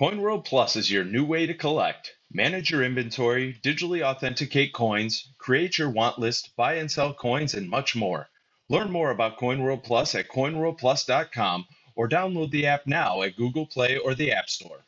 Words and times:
CoinWorld 0.00 0.46
Plus 0.46 0.76
is 0.76 0.90
your 0.90 1.04
new 1.04 1.26
way 1.26 1.44
to 1.44 1.52
collect. 1.52 2.14
Manage 2.32 2.70
your 2.70 2.82
inventory, 2.82 3.60
digitally 3.62 4.02
authenticate 4.02 4.72
coins, 4.72 5.28
create 5.36 5.76
your 5.76 5.90
want 5.90 6.18
list, 6.18 6.56
buy 6.56 6.76
and 6.76 6.90
sell 6.90 7.12
coins, 7.12 7.52
and 7.52 7.68
much 7.68 7.94
more. 7.94 8.30
Learn 8.70 8.90
more 8.90 9.10
about 9.10 9.38
CoinWorld 9.38 9.84
Plus 9.84 10.14
at 10.14 10.30
coinworldplus.com 10.30 11.66
or 11.96 12.08
download 12.08 12.50
the 12.50 12.64
app 12.64 12.86
now 12.86 13.20
at 13.20 13.36
Google 13.36 13.66
Play 13.66 13.98
or 13.98 14.14
the 14.14 14.32
App 14.32 14.48
Store. 14.48 14.86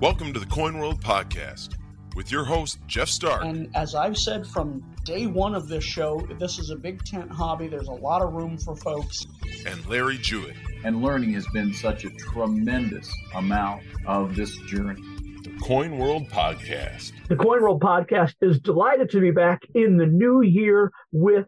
Welcome 0.00 0.32
to 0.32 0.40
the 0.40 0.46
CoinWorld 0.46 1.02
Podcast 1.02 1.76
with 2.14 2.30
your 2.30 2.44
host, 2.44 2.78
Jeff 2.86 3.08
Stark. 3.08 3.44
And 3.44 3.68
as 3.74 3.94
I've 3.94 4.16
said 4.16 4.46
from 4.46 4.82
day 5.04 5.26
one 5.26 5.54
of 5.54 5.68
this 5.68 5.84
show, 5.84 6.26
this 6.38 6.58
is 6.58 6.70
a 6.70 6.76
big 6.76 7.04
tent 7.04 7.30
hobby. 7.30 7.68
There's 7.68 7.88
a 7.88 7.92
lot 7.92 8.22
of 8.22 8.32
room 8.32 8.56
for 8.58 8.76
folks. 8.76 9.26
And 9.66 9.84
Larry 9.86 10.18
Jewett. 10.18 10.54
And 10.84 11.02
learning 11.02 11.32
has 11.32 11.46
been 11.52 11.72
such 11.72 12.04
a 12.04 12.10
tremendous 12.10 13.10
amount 13.34 13.82
of 14.06 14.36
this 14.36 14.56
journey. 14.66 15.02
The 15.42 15.56
Coin 15.62 15.98
World 15.98 16.28
Podcast. 16.28 17.12
The 17.28 17.36
Coin 17.36 17.62
World 17.62 17.82
Podcast 17.82 18.34
is 18.40 18.60
delighted 18.60 19.10
to 19.10 19.20
be 19.20 19.30
back 19.30 19.62
in 19.74 19.96
the 19.96 20.06
new 20.06 20.42
year 20.42 20.90
with 21.12 21.46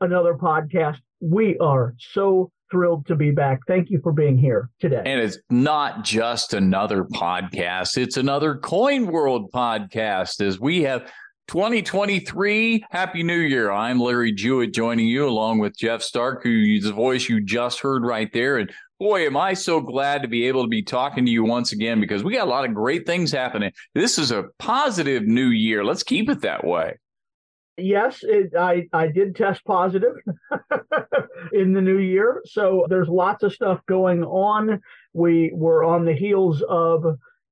another 0.00 0.34
podcast. 0.34 0.98
We 1.20 1.58
are 1.58 1.94
so 1.98 2.50
thrilled 2.74 3.06
to 3.06 3.14
be 3.14 3.30
back. 3.30 3.60
Thank 3.68 3.88
you 3.88 4.00
for 4.02 4.10
being 4.10 4.36
here 4.36 4.68
today. 4.80 5.00
And 5.06 5.20
it's 5.20 5.38
not 5.48 6.02
just 6.02 6.54
another 6.54 7.04
podcast, 7.04 7.96
it's 7.96 8.16
another 8.16 8.56
Coin 8.56 9.06
World 9.06 9.52
podcast 9.52 10.44
as 10.44 10.58
we 10.58 10.82
have 10.82 11.08
2023. 11.46 12.84
Happy 12.90 13.22
New 13.22 13.38
Year. 13.38 13.70
I'm 13.70 14.00
Larry 14.00 14.32
Jewett 14.32 14.74
joining 14.74 15.06
you 15.06 15.28
along 15.28 15.60
with 15.60 15.76
Jeff 15.76 16.02
Stark, 16.02 16.42
who's 16.42 16.82
the 16.82 16.92
voice 16.92 17.28
you 17.28 17.40
just 17.40 17.78
heard 17.78 18.04
right 18.04 18.32
there. 18.32 18.56
And 18.56 18.72
boy, 18.98 19.24
am 19.24 19.36
I 19.36 19.54
so 19.54 19.80
glad 19.80 20.22
to 20.22 20.28
be 20.28 20.48
able 20.48 20.64
to 20.64 20.68
be 20.68 20.82
talking 20.82 21.24
to 21.26 21.30
you 21.30 21.44
once 21.44 21.70
again 21.70 22.00
because 22.00 22.24
we 22.24 22.34
got 22.34 22.48
a 22.48 22.50
lot 22.50 22.64
of 22.64 22.74
great 22.74 23.06
things 23.06 23.30
happening. 23.30 23.70
This 23.94 24.18
is 24.18 24.32
a 24.32 24.46
positive 24.58 25.22
new 25.28 25.50
year. 25.50 25.84
Let's 25.84 26.02
keep 26.02 26.28
it 26.28 26.40
that 26.40 26.66
way. 26.66 26.98
Yes, 27.76 28.20
it, 28.22 28.54
I 28.56 28.86
I 28.92 29.08
did 29.08 29.34
test 29.34 29.64
positive 29.64 30.14
in 31.52 31.72
the 31.72 31.80
new 31.80 31.98
year, 31.98 32.40
so 32.44 32.86
there's 32.88 33.08
lots 33.08 33.42
of 33.42 33.52
stuff 33.52 33.80
going 33.86 34.22
on. 34.22 34.80
We 35.12 35.50
were 35.52 35.82
on 35.82 36.04
the 36.04 36.14
heels 36.14 36.62
of 36.68 37.04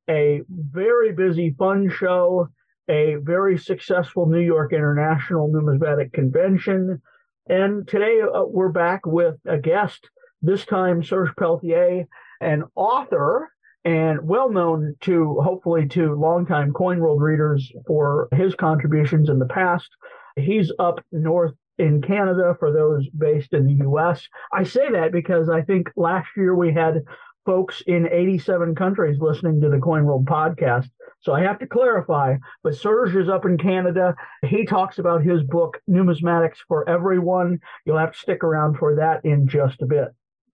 a 0.08 0.42
very 0.48 1.12
busy 1.12 1.54
fun 1.58 1.90
show, 1.90 2.48
a 2.88 3.16
very 3.16 3.58
successful 3.58 4.26
New 4.26 4.40
York 4.40 4.72
International 4.72 5.48
Numismatic 5.48 6.12
Convention, 6.12 7.02
and 7.48 7.88
today 7.88 8.20
uh, 8.20 8.44
we're 8.44 8.68
back 8.68 9.04
with 9.04 9.36
a 9.44 9.58
guest. 9.58 10.08
This 10.40 10.64
time, 10.64 11.02
Serge 11.02 11.34
Pelletier, 11.36 12.06
an 12.40 12.64
author 12.76 13.50
and 13.84 14.26
well 14.26 14.50
known 14.50 14.94
to 15.00 15.40
hopefully 15.40 15.86
to 15.88 16.14
longtime 16.14 16.72
Coin 16.72 17.00
World 17.00 17.20
readers 17.20 17.70
for 17.86 18.28
his 18.34 18.54
contributions 18.54 19.28
in 19.28 19.38
the 19.38 19.46
past. 19.46 19.88
He's 20.36 20.72
up 20.78 21.04
north 21.10 21.54
in 21.78 22.00
Canada 22.00 22.54
for 22.58 22.72
those 22.72 23.08
based 23.10 23.52
in 23.52 23.66
the 23.66 23.84
US. 23.88 24.26
I 24.52 24.62
say 24.62 24.90
that 24.92 25.12
because 25.12 25.48
I 25.48 25.62
think 25.62 25.90
last 25.96 26.28
year 26.36 26.54
we 26.54 26.72
had 26.72 27.02
folks 27.44 27.82
in 27.86 28.08
87 28.08 28.74
countries 28.74 29.18
listening 29.20 29.60
to 29.60 29.68
the 29.68 29.80
Coin 29.80 30.04
World 30.04 30.26
podcast. 30.26 30.88
So 31.20 31.32
I 31.32 31.40
have 31.42 31.58
to 31.60 31.66
clarify, 31.66 32.36
but 32.62 32.74
Serge 32.74 33.14
is 33.14 33.28
up 33.28 33.44
in 33.44 33.56
Canada. 33.56 34.14
He 34.46 34.64
talks 34.64 34.98
about 34.98 35.22
his 35.22 35.42
book, 35.44 35.80
Numismatics 35.88 36.58
for 36.66 36.88
Everyone. 36.88 37.60
You'll 37.84 37.98
have 37.98 38.12
to 38.12 38.18
stick 38.18 38.42
around 38.42 38.76
for 38.76 38.96
that 38.96 39.24
in 39.24 39.46
just 39.46 39.82
a 39.82 39.86
bit. 39.86 40.08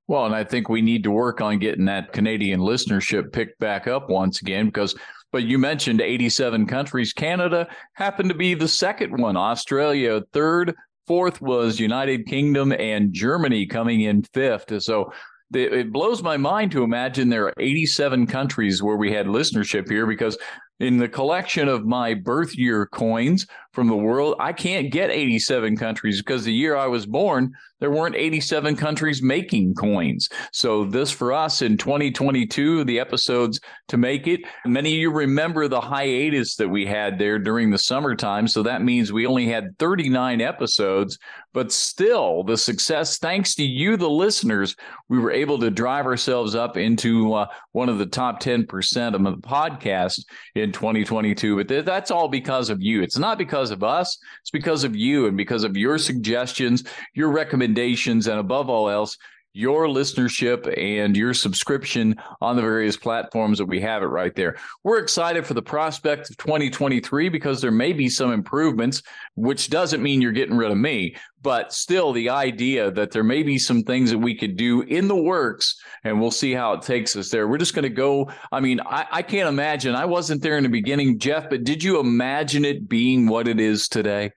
Well, 0.09 0.25
and 0.25 0.35
I 0.35 0.43
think 0.43 0.69
we 0.69 0.83
need 0.83 1.05
to 1.05 1.11
work 1.11 1.41
on 1.41 1.59
getting 1.59 1.85
that 1.85 2.13
Canadian 2.13 2.61
listenership 2.61 3.31
picked 3.33 3.61
back 3.61 3.87
up 3.87 4.09
once 4.09 4.41
again 4.41 4.67
because 4.67 4.97
but 5.31 5.45
you 5.45 5.59
mentioned 5.59 6.01
87 6.01 6.67
countries. 6.67 7.13
Canada 7.13 7.69
happened 7.93 8.31
to 8.31 8.35
be 8.35 8.55
the 8.55 8.67
second 8.67 9.21
one, 9.21 9.37
Australia 9.37 10.23
third, 10.33 10.75
fourth 11.07 11.43
was 11.43 11.79
United 11.79 12.27
Kingdom, 12.27 12.73
and 12.73 13.13
Germany 13.13 13.67
coming 13.67 14.01
in 14.01 14.23
fifth. 14.23 14.83
So 14.83 15.13
it 15.53 15.93
blows 15.93 16.23
my 16.23 16.37
mind 16.37 16.73
to 16.73 16.83
imagine 16.83 17.29
there 17.29 17.47
are 17.47 17.55
87 17.59 18.27
countries 18.27 18.83
where 18.83 18.97
we 18.97 19.13
had 19.13 19.27
listenership 19.27 19.91
here 19.91 20.07
because 20.07 20.37
in 20.81 20.99
the 20.99 21.09
collection 21.09 21.69
of 21.69 21.87
my 21.87 22.15
birth 22.15 22.57
year 22.57 22.87
coins 22.87 23.47
from 23.79 23.87
the 23.87 23.97
world, 23.97 24.35
I 24.41 24.53
can't 24.53 24.91
get 24.91 25.09
87 25.09 25.77
countries 25.77 26.21
because 26.21 26.43
the 26.43 26.53
year 26.53 26.75
I 26.75 26.89
was 26.89 27.07
born, 27.07 27.55
there 27.79 27.93
weren't 27.93 28.17
87 28.17 28.75
countries 28.75 29.23
making 29.23 29.75
coins. 29.75 30.29
So 30.53 30.85
this 30.85 31.13
for 31.13 31.33
us 31.33 31.63
in 31.63 31.77
2022, 31.77 32.83
the 32.83 32.99
episodes 32.99 33.61
to 33.87 33.97
make 33.97 34.27
it. 34.27 34.41
Many 34.67 34.95
of 34.95 34.99
you 34.99 35.13
remember 35.13 35.69
the 35.69 35.81
hiatus 35.81 36.57
that 36.57 36.69
we 36.69 36.87
had 36.87 37.21
there 37.21 37.39
during 37.39 37.71
the 37.71 37.79
summertime. 37.79 38.49
So 38.49 38.65
that 38.65 38.83
means 38.83 39.13
we 39.13 39.27
only 39.27 39.47
had 39.47 39.79
39 39.79 40.41
episodes, 40.41 41.17
but 41.53 41.71
still 41.71 42.43
the 42.43 42.57
success, 42.57 43.19
thanks 43.19 43.55
to 43.55 43.65
you, 43.65 43.97
the 43.97 44.11
listeners, 44.11 44.75
we 45.09 45.19
were 45.19 45.31
able 45.31 45.59
to 45.61 45.71
drive 45.71 46.07
ourselves 46.07 46.55
up 46.55 46.77
into 46.77 47.33
uh, 47.33 47.47
one 47.73 47.89
of 47.89 47.99
the 47.99 48.07
top 48.07 48.43
10% 48.43 49.15
of 49.15 49.23
the 49.23 49.49
podcast 49.49 50.25
in 50.57 50.73
2022. 50.73 51.57
But 51.57 51.69
th- 51.69 51.85
that's 51.85 52.11
all 52.11 52.29
because 52.29 52.71
of 52.71 52.83
you. 52.83 53.03
It's 53.03 53.19
not 53.19 53.39
because 53.39 53.68
of 53.71 53.83
us. 53.83 54.19
It's 54.41 54.51
because 54.51 54.85
of 54.85 54.97
you 54.97 55.27
and 55.27 55.37
because 55.37 55.65
of 55.65 55.77
your 55.77 55.99
suggestions, 55.99 56.85
your 57.15 57.31
recommendations, 57.31 58.27
and 58.27 58.39
above 58.39 58.69
all 58.69 58.89
else, 58.89 59.17
your 59.59 59.87
listenership 59.87 60.73
and 60.79 61.17
your 61.17 61.35
subscription 61.35 62.15
on 62.41 62.55
the 62.55 62.63
various 62.63 62.97
platforms 62.97 63.59
that 63.59 63.67
we 63.67 63.81
have 63.81 64.05
it 64.05 64.07
right 64.07 64.37
there. 64.37 64.57
We're 64.85 65.01
excited 65.01 65.45
for 65.45 65.55
the 65.55 65.63
prospect 65.63 66.31
of 66.31 66.37
2023 66.37 67.29
because 67.29 67.61
there 67.61 67.73
may 67.73 67.93
be 67.93 68.09
some 68.09 68.31
improvements, 68.31 69.03
which 69.35 69.69
doesn't 69.69 70.01
mean 70.01 70.23
you're 70.23 70.31
getting 70.31 70.57
rid 70.57 70.71
of 70.71 70.79
me, 70.79 71.17
but 71.43 71.73
still 71.73 72.13
the 72.13 72.31
idea 72.31 72.93
that 72.93 73.11
there 73.11 73.25
may 73.25 73.43
be 73.43 73.59
some 73.59 73.83
things 73.83 74.11
that 74.13 74.19
we 74.19 74.33
could 74.33 74.57
do 74.57 74.83
in 74.83 75.09
the 75.09 75.17
works 75.17 75.75
and 76.05 76.21
we'll 76.21 76.31
see 76.31 76.53
how 76.53 76.75
it 76.75 76.83
takes 76.83 77.17
us 77.17 77.29
there. 77.29 77.49
We're 77.49 77.59
just 77.59 77.75
going 77.75 77.83
to 77.83 77.89
go. 77.89 78.31
I 78.53 78.61
mean, 78.61 78.81
I, 78.81 79.07
I 79.11 79.23
can't 79.23 79.49
imagine. 79.49 79.97
I 79.97 80.05
wasn't 80.05 80.41
there 80.41 80.57
in 80.57 80.63
the 80.63 80.69
beginning, 80.69 81.19
Jeff, 81.19 81.51
but 81.51 81.65
did 81.65 81.83
you 81.83 81.99
imagine 81.99 82.65
it 82.65 82.89
being 82.89 83.27
what 83.27 83.49
it 83.49 83.59
is 83.59 83.89
today? 83.89 84.31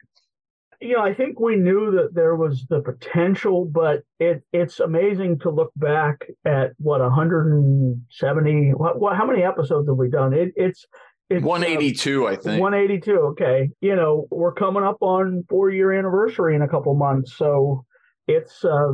You 0.81 0.95
know, 0.95 1.03
I 1.03 1.13
think 1.13 1.39
we 1.39 1.55
knew 1.55 1.91
that 1.91 2.13
there 2.13 2.35
was 2.35 2.65
the 2.69 2.81
potential, 2.81 3.65
but 3.65 4.03
it 4.19 4.43
it's 4.51 4.79
amazing 4.79 5.39
to 5.39 5.49
look 5.49 5.71
back 5.75 6.25
at 6.43 6.71
what 6.77 7.01
170. 7.01 8.71
What, 8.71 8.99
what 8.99 9.15
how 9.15 9.25
many 9.25 9.43
episodes 9.43 9.87
have 9.87 9.97
we 9.97 10.09
done? 10.09 10.33
It 10.33 10.53
it's 10.55 10.85
it's 11.29 11.43
182, 11.45 12.25
uh, 12.25 12.31
I 12.31 12.35
think. 12.35 12.61
182. 12.61 13.11
Okay, 13.11 13.69
you 13.79 13.95
know, 13.95 14.27
we're 14.31 14.53
coming 14.53 14.83
up 14.83 14.97
on 15.01 15.45
four 15.47 15.69
year 15.69 15.93
anniversary 15.93 16.55
in 16.55 16.63
a 16.63 16.67
couple 16.67 16.93
months, 16.95 17.37
so 17.37 17.85
it's 18.27 18.65
uh, 18.65 18.93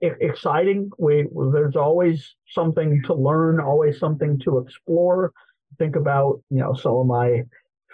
exciting. 0.00 0.90
We 0.98 1.26
there's 1.52 1.76
always 1.76 2.36
something 2.48 3.02
to 3.06 3.14
learn, 3.14 3.60
always 3.60 3.98
something 3.98 4.38
to 4.44 4.58
explore. 4.58 5.32
Think 5.78 5.96
about 5.96 6.40
you 6.50 6.60
know 6.60 6.74
some 6.74 6.94
of 6.94 7.06
my 7.06 7.42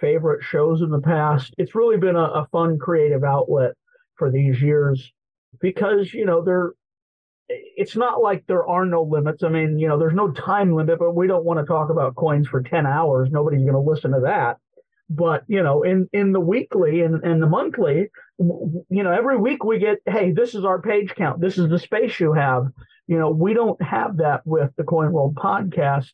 favorite 0.03 0.45
shows 0.45 0.83
in 0.83 0.91
the 0.91 1.01
past. 1.01 1.55
It's 1.57 1.75
really 1.75 1.97
been 1.97 2.17
a, 2.17 2.25
a 2.25 2.49
fun 2.53 2.79
creative 2.79 3.25
outlet 3.25 3.73
for 4.17 4.31
these 4.31 4.61
years 4.61 5.11
because, 5.61 6.13
you 6.13 6.27
know, 6.27 6.45
there 6.45 6.73
it's 7.49 7.97
not 7.97 8.23
like 8.23 8.45
there 8.47 8.67
are 8.67 8.85
no 8.85 9.03
limits. 9.03 9.43
I 9.43 9.49
mean, 9.49 9.79
you 9.79 9.89
know, 9.89 9.99
there's 9.99 10.15
no 10.15 10.31
time 10.33 10.75
limit, 10.75 10.99
but 10.99 11.15
we 11.15 11.27
don't 11.27 11.45
want 11.45 11.61
to 11.61 11.67
talk 11.67 11.91
about 11.91 12.17
coins 12.17 12.49
for 12.49 12.63
10 12.63 12.87
hours. 12.87 13.29
Nobody's 13.31 13.63
going 13.63 13.73
to 13.73 13.79
listen 13.79 14.13
to 14.13 14.21
that. 14.21 14.59
But, 15.11 15.45
you 15.47 15.63
know, 15.63 15.83
in, 15.83 16.09
in 16.13 16.33
the 16.33 16.41
weekly 16.41 17.03
and, 17.03 17.23
and 17.23 17.43
the 17.43 17.47
monthly, 17.47 18.09
you 18.39 19.03
know, 19.03 19.13
every 19.13 19.37
week 19.37 19.65
we 19.65 19.79
get, 19.79 19.99
hey, 20.07 20.33
this 20.33 20.55
is 20.55 20.65
our 20.65 20.81
page 20.81 21.15
count. 21.15 21.41
This 21.41 21.59
is 21.59 21.69
the 21.69 21.79
space 21.79 22.19
you 22.19 22.33
have. 22.33 22.69
You 23.07 23.19
know, 23.19 23.31
we 23.31 23.53
don't 23.53 23.81
have 23.83 24.19
that 24.19 24.41
with 24.47 24.71
the 24.77 24.85
Coin 24.85 25.13
World 25.13 25.35
podcast 25.35 26.09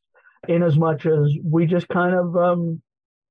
in 0.48 0.62
as 0.62 0.76
much 0.76 1.06
as 1.06 1.32
we 1.44 1.66
just 1.66 1.88
kind 1.88 2.14
of 2.14 2.36
um, 2.36 2.82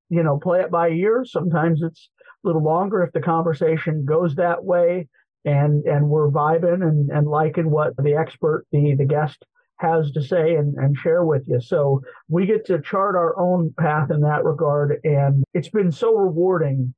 you 0.08 0.22
know, 0.22 0.38
play 0.38 0.60
it 0.60 0.70
by 0.70 0.88
ear. 0.88 1.24
Sometimes 1.24 1.82
it's 1.82 2.08
a 2.44 2.46
little 2.46 2.62
longer 2.62 3.02
if 3.02 3.12
the 3.12 3.20
conversation 3.20 4.04
goes 4.04 4.34
that 4.36 4.64
way 4.64 5.08
and 5.44 5.84
and 5.84 6.08
we're 6.08 6.30
vibing 6.30 6.82
and, 6.82 7.10
and 7.10 7.26
liking 7.26 7.70
what 7.70 7.96
the 7.96 8.14
expert, 8.14 8.66
the 8.72 8.94
the 8.96 9.04
guest 9.04 9.44
has 9.78 10.10
to 10.12 10.22
say 10.22 10.56
and, 10.56 10.74
and 10.76 10.96
share 10.96 11.24
with 11.24 11.42
you. 11.46 11.60
So 11.60 12.02
we 12.28 12.46
get 12.46 12.66
to 12.66 12.80
chart 12.80 13.14
our 13.14 13.38
own 13.38 13.72
path 13.78 14.10
in 14.10 14.20
that 14.22 14.44
regard. 14.44 14.98
And 15.04 15.44
it's 15.54 15.68
been 15.68 15.92
so 15.92 16.14
rewarding 16.16 16.94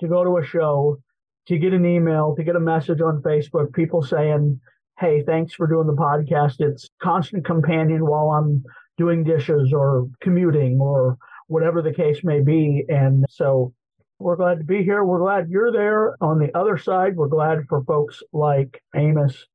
to 0.00 0.08
go 0.08 0.24
to 0.24 0.38
a 0.38 0.44
show, 0.44 0.98
to 1.46 1.58
get 1.58 1.72
an 1.72 1.86
email, 1.86 2.34
to 2.34 2.42
get 2.42 2.56
a 2.56 2.60
message 2.60 3.00
on 3.00 3.22
Facebook, 3.22 3.72
people 3.72 4.02
saying, 4.02 4.60
Hey, 4.98 5.22
thanks 5.22 5.54
for 5.54 5.66
doing 5.66 5.86
the 5.86 5.94
podcast. 5.94 6.60
It's 6.60 6.88
constant 7.00 7.44
companion 7.44 8.04
while 8.06 8.30
I'm 8.30 8.64
doing 8.98 9.24
dishes 9.24 9.72
or 9.72 10.08
commuting 10.20 10.78
or 10.80 11.16
whatever 11.48 11.82
the 11.82 11.92
case 11.92 12.22
may 12.22 12.40
be. 12.40 12.84
And 12.88 13.24
so 13.28 13.72
we're 14.18 14.36
glad 14.36 14.58
to 14.58 14.64
be 14.64 14.82
here. 14.84 15.04
We're 15.04 15.18
glad 15.18 15.48
you're 15.48 15.72
there. 15.72 16.16
On 16.20 16.38
the 16.38 16.56
other 16.56 16.78
side, 16.78 17.16
we're 17.16 17.28
glad 17.28 17.66
for 17.68 17.82
folks 17.84 18.22
like 18.32 18.82
Amos 18.94 19.46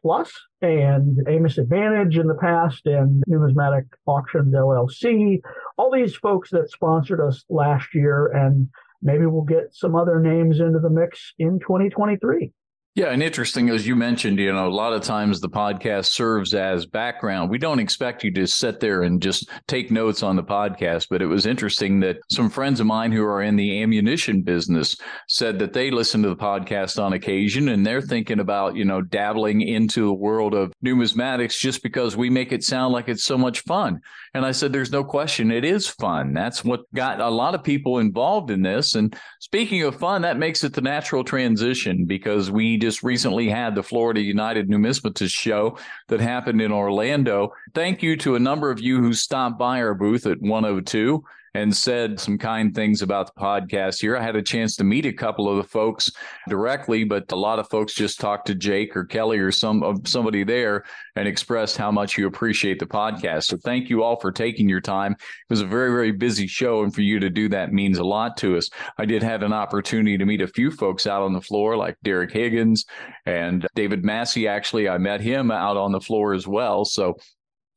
Plus 0.00 0.32
and 0.62 1.18
Amos 1.28 1.58
Advantage 1.58 2.16
in 2.16 2.26
the 2.26 2.34
past 2.34 2.86
and 2.86 3.22
Numismatic 3.26 3.84
Auctions 4.06 4.54
LLC. 4.54 5.40
All 5.76 5.90
these 5.90 6.14
folks 6.14 6.50
that 6.50 6.70
sponsored 6.70 7.20
us 7.20 7.44
last 7.50 7.94
year, 7.94 8.28
and 8.28 8.68
maybe 9.02 9.26
we'll 9.26 9.42
get 9.42 9.74
some 9.74 9.94
other 9.94 10.20
names 10.20 10.60
into 10.60 10.78
the 10.78 10.90
mix 10.90 11.34
in 11.38 11.58
2023. 11.58 12.52
Yeah, 12.94 13.06
and 13.06 13.22
interesting 13.22 13.70
as 13.70 13.86
you 13.86 13.96
mentioned, 13.96 14.38
you 14.38 14.52
know, 14.52 14.68
a 14.68 14.68
lot 14.68 14.92
of 14.92 15.00
times 15.00 15.40
the 15.40 15.48
podcast 15.48 16.08
serves 16.08 16.52
as 16.52 16.84
background. 16.84 17.48
We 17.48 17.56
don't 17.56 17.78
expect 17.80 18.22
you 18.22 18.30
to 18.34 18.46
sit 18.46 18.80
there 18.80 19.04
and 19.04 19.22
just 19.22 19.48
take 19.66 19.90
notes 19.90 20.22
on 20.22 20.36
the 20.36 20.42
podcast, 20.42 21.06
but 21.08 21.22
it 21.22 21.26
was 21.26 21.46
interesting 21.46 22.00
that 22.00 22.18
some 22.30 22.50
friends 22.50 22.80
of 22.80 22.86
mine 22.86 23.10
who 23.10 23.24
are 23.24 23.40
in 23.40 23.56
the 23.56 23.82
ammunition 23.82 24.42
business 24.42 24.94
said 25.26 25.58
that 25.60 25.72
they 25.72 25.90
listen 25.90 26.22
to 26.22 26.28
the 26.28 26.36
podcast 26.36 27.02
on 27.02 27.14
occasion 27.14 27.70
and 27.70 27.86
they're 27.86 28.02
thinking 28.02 28.40
about, 28.40 28.76
you 28.76 28.84
know, 28.84 29.00
dabbling 29.00 29.62
into 29.62 30.04
the 30.04 30.12
world 30.12 30.52
of 30.52 30.74
numismatics 30.84 31.58
just 31.58 31.82
because 31.82 32.14
we 32.14 32.28
make 32.28 32.52
it 32.52 32.62
sound 32.62 32.92
like 32.92 33.08
it's 33.08 33.24
so 33.24 33.38
much 33.38 33.60
fun. 33.60 34.02
And 34.34 34.44
I 34.44 34.52
said, 34.52 34.70
there's 34.70 34.92
no 34.92 35.02
question 35.02 35.50
it 35.50 35.64
is 35.64 35.88
fun. 35.88 36.34
That's 36.34 36.62
what 36.62 36.80
got 36.94 37.20
a 37.20 37.30
lot 37.30 37.54
of 37.54 37.64
people 37.64 38.00
involved 38.00 38.50
in 38.50 38.60
this. 38.60 38.96
And 38.96 39.16
speaking 39.40 39.82
of 39.82 39.96
fun, 39.96 40.20
that 40.22 40.38
makes 40.38 40.62
it 40.62 40.74
the 40.74 40.82
natural 40.82 41.24
transition 41.24 42.04
because 42.04 42.50
we 42.50 42.81
just 42.82 43.04
recently 43.04 43.48
had 43.48 43.76
the 43.76 43.82
Florida 43.82 44.20
United 44.20 44.68
Numismatist 44.68 45.32
show 45.32 45.78
that 46.08 46.20
happened 46.20 46.60
in 46.60 46.72
Orlando. 46.72 47.52
Thank 47.74 48.02
you 48.02 48.16
to 48.16 48.34
a 48.34 48.40
number 48.40 48.70
of 48.70 48.80
you 48.80 49.00
who 49.00 49.14
stopped 49.14 49.56
by 49.56 49.80
our 49.80 49.94
booth 49.94 50.26
at 50.26 50.40
102 50.42 51.24
and 51.54 51.76
said 51.76 52.18
some 52.18 52.38
kind 52.38 52.74
things 52.74 53.02
about 53.02 53.26
the 53.26 53.40
podcast 53.40 54.00
here. 54.00 54.16
I 54.16 54.22
had 54.22 54.36
a 54.36 54.42
chance 54.42 54.76
to 54.76 54.84
meet 54.84 55.04
a 55.04 55.12
couple 55.12 55.48
of 55.48 55.56
the 55.56 55.68
folks 55.68 56.10
directly, 56.48 57.04
but 57.04 57.30
a 57.30 57.36
lot 57.36 57.58
of 57.58 57.68
folks 57.68 57.94
just 57.94 58.20
talked 58.20 58.46
to 58.46 58.54
Jake 58.54 58.96
or 58.96 59.04
Kelly 59.04 59.38
or 59.38 59.52
some 59.52 59.82
of 59.82 60.06
somebody 60.06 60.44
there 60.44 60.84
and 61.16 61.28
expressed 61.28 61.76
how 61.76 61.90
much 61.90 62.16
you 62.16 62.26
appreciate 62.26 62.78
the 62.78 62.86
podcast. 62.86 63.44
So 63.44 63.58
thank 63.58 63.90
you 63.90 64.02
all 64.02 64.16
for 64.16 64.32
taking 64.32 64.68
your 64.68 64.80
time. 64.80 65.12
It 65.12 65.18
was 65.50 65.60
a 65.60 65.66
very, 65.66 65.90
very 65.90 66.12
busy 66.12 66.46
show, 66.46 66.82
and 66.82 66.94
for 66.94 67.02
you 67.02 67.20
to 67.20 67.28
do 67.28 67.48
that 67.50 67.72
means 67.72 67.98
a 67.98 68.04
lot 68.04 68.36
to 68.38 68.56
us. 68.56 68.70
I 68.98 69.04
did 69.04 69.22
have 69.22 69.42
an 69.42 69.52
opportunity 69.52 70.16
to 70.16 70.24
meet 70.24 70.40
a 70.40 70.46
few 70.46 70.70
folks 70.70 71.06
out 71.06 71.22
on 71.22 71.32
the 71.32 71.40
floor, 71.40 71.76
like 71.76 71.96
Derek 72.02 72.32
Higgins 72.32 72.86
and 73.26 73.66
David 73.74 74.04
Massey. 74.04 74.48
Actually, 74.48 74.88
I 74.88 74.98
met 74.98 75.20
him 75.20 75.50
out 75.50 75.76
on 75.76 75.92
the 75.92 76.00
floor 76.00 76.32
as 76.32 76.46
well. 76.46 76.84
So 76.84 77.16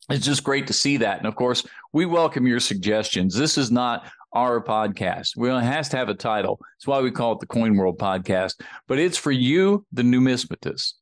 it's 0.09 0.25
just 0.25 0.43
great 0.43 0.67
to 0.67 0.73
see 0.73 0.97
that. 0.97 1.17
And 1.17 1.27
of 1.27 1.35
course, 1.35 1.65
we 1.93 2.05
welcome 2.05 2.45
your 2.45 2.59
suggestions. 2.59 3.35
This 3.35 3.57
is 3.57 3.71
not 3.71 4.11
our 4.33 4.61
podcast. 4.61 5.37
We 5.37 5.49
it 5.49 5.61
has 5.61 5.89
to 5.89 5.97
have 5.97 6.09
a 6.09 6.13
title. 6.13 6.59
That's 6.59 6.87
why 6.87 7.01
we 7.01 7.11
call 7.11 7.33
it 7.33 7.39
the 7.39 7.47
Coin 7.47 7.75
World 7.75 7.97
Podcast. 7.97 8.61
But 8.87 8.99
it's 8.99 9.17
for 9.17 9.31
you, 9.31 9.85
the 9.93 10.03
numismatist. 10.03 10.93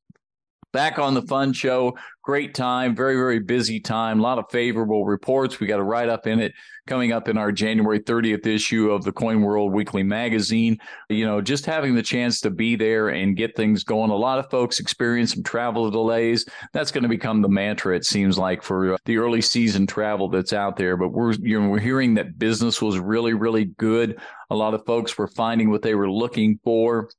Back 0.74 0.98
on 0.98 1.14
the 1.14 1.22
fun 1.22 1.54
show, 1.54 1.96
great 2.24 2.56
time, 2.56 2.96
very, 2.96 3.16
very 3.16 3.38
busy 3.38 3.80
time, 3.80 4.20
a 4.20 4.24
lot 4.24 4.40
of 4.40 4.46
favorable 4.50 5.06
reports. 5.06 5.60
We 5.60 5.68
got 5.68 5.80
a 5.80 5.84
write 5.84 6.10
up 6.10 6.26
in 6.26 6.40
it 6.40 6.52
coming 6.88 7.12
up 7.12 7.30
in 7.30 7.38
our 7.38 7.52
January 7.52 8.00
30th 8.00 8.48
issue 8.48 8.90
of 8.92 9.04
the 9.04 9.12
Coin 9.12 9.42
World 9.42 9.72
Weekly 9.72 10.02
magazine. 10.02 10.80
You 11.10 11.28
know, 11.28 11.42
just 11.42 11.68
having 11.68 11.94
the 11.94 12.02
chance 12.02 12.42
to 12.42 12.50
be 12.50 12.76
there 12.76 13.10
and 13.10 13.38
get 13.38 13.56
things 13.56 13.84
going. 13.84 14.10
A 14.10 14.16
lot 14.16 14.40
of 14.40 14.50
folks 14.50 14.80
experience 14.80 15.34
some 15.34 15.44
travel 15.44 15.92
delays. 15.92 16.46
That's 16.74 16.92
going 16.92 17.04
to 17.04 17.10
become 17.10 17.42
the 17.42 17.50
mantra, 17.50 17.96
it 17.96 18.06
seems 18.06 18.40
like, 18.40 18.64
for 18.64 18.96
uh, 18.96 18.98
the 19.06 19.18
early 19.18 19.42
season 19.42 19.86
travel 19.86 20.28
that's 20.28 20.54
out 20.54 20.76
there. 20.76 20.98
But 20.98 21.10
we're, 21.10 21.34
you 21.34 21.62
know, 21.62 21.70
we're 21.70 21.80
hearing 21.80 22.16
that 22.16 22.40
business 22.40 22.82
was 22.82 22.98
really, 22.98 23.34
really 23.34 23.66
good. 23.78 24.20
A 24.50 24.56
lot 24.56 24.74
of 24.74 24.86
folks 24.86 25.18
were 25.18 25.28
finding 25.28 25.70
what 25.70 25.84
they 25.84 25.94
were 25.94 26.10
looking 26.10 26.60
for. 26.64 27.10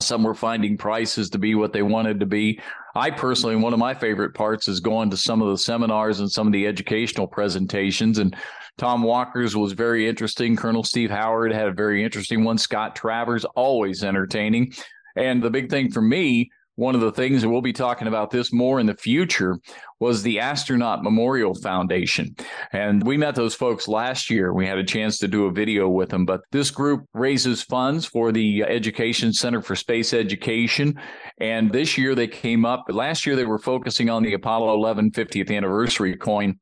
Some 0.00 0.22
were 0.22 0.34
finding 0.34 0.76
prices 0.76 1.30
to 1.30 1.38
be 1.38 1.54
what 1.54 1.72
they 1.72 1.82
wanted 1.82 2.20
to 2.20 2.26
be. 2.26 2.60
I 2.94 3.10
personally, 3.10 3.56
one 3.56 3.72
of 3.72 3.78
my 3.78 3.94
favorite 3.94 4.34
parts 4.34 4.68
is 4.68 4.80
going 4.80 5.10
to 5.10 5.16
some 5.16 5.40
of 5.40 5.48
the 5.48 5.58
seminars 5.58 6.20
and 6.20 6.30
some 6.30 6.46
of 6.46 6.52
the 6.52 6.66
educational 6.66 7.26
presentations. 7.26 8.18
And 8.18 8.36
Tom 8.78 9.02
Walker's 9.02 9.56
was 9.56 9.72
very 9.72 10.06
interesting. 10.06 10.54
Colonel 10.54 10.84
Steve 10.84 11.10
Howard 11.10 11.52
had 11.52 11.68
a 11.68 11.72
very 11.72 12.04
interesting 12.04 12.44
one. 12.44 12.58
Scott 12.58 12.94
Travers, 12.94 13.44
always 13.54 14.04
entertaining. 14.04 14.72
And 15.16 15.42
the 15.42 15.50
big 15.50 15.70
thing 15.70 15.90
for 15.90 16.02
me 16.02 16.50
one 16.76 16.94
of 16.94 17.00
the 17.00 17.12
things 17.12 17.42
that 17.42 17.48
we'll 17.48 17.62
be 17.62 17.72
talking 17.72 18.06
about 18.06 18.30
this 18.30 18.52
more 18.52 18.78
in 18.78 18.86
the 18.86 18.94
future 18.94 19.58
was 19.98 20.22
the 20.22 20.38
Astronaut 20.38 21.02
Memorial 21.02 21.54
Foundation. 21.54 22.36
And 22.72 23.04
we 23.04 23.16
met 23.16 23.34
those 23.34 23.54
folks 23.54 23.88
last 23.88 24.30
year. 24.30 24.52
We 24.52 24.66
had 24.66 24.78
a 24.78 24.84
chance 24.84 25.18
to 25.18 25.28
do 25.28 25.46
a 25.46 25.52
video 25.52 25.88
with 25.88 26.10
them, 26.10 26.26
but 26.26 26.42
this 26.52 26.70
group 26.70 27.06
raises 27.14 27.62
funds 27.62 28.04
for 28.04 28.30
the 28.30 28.62
uh, 28.62 28.66
Education 28.66 29.32
Center 29.32 29.62
for 29.62 29.74
Space 29.74 30.12
Education. 30.12 31.00
And 31.38 31.72
this 31.72 31.96
year 31.96 32.14
they 32.14 32.28
came 32.28 32.66
up, 32.66 32.84
last 32.88 33.26
year 33.26 33.36
they 33.36 33.46
were 33.46 33.58
focusing 33.58 34.10
on 34.10 34.22
the 34.22 34.34
Apollo 34.34 34.74
11 34.74 35.12
50th 35.12 35.54
anniversary 35.54 36.16
coin 36.16 36.58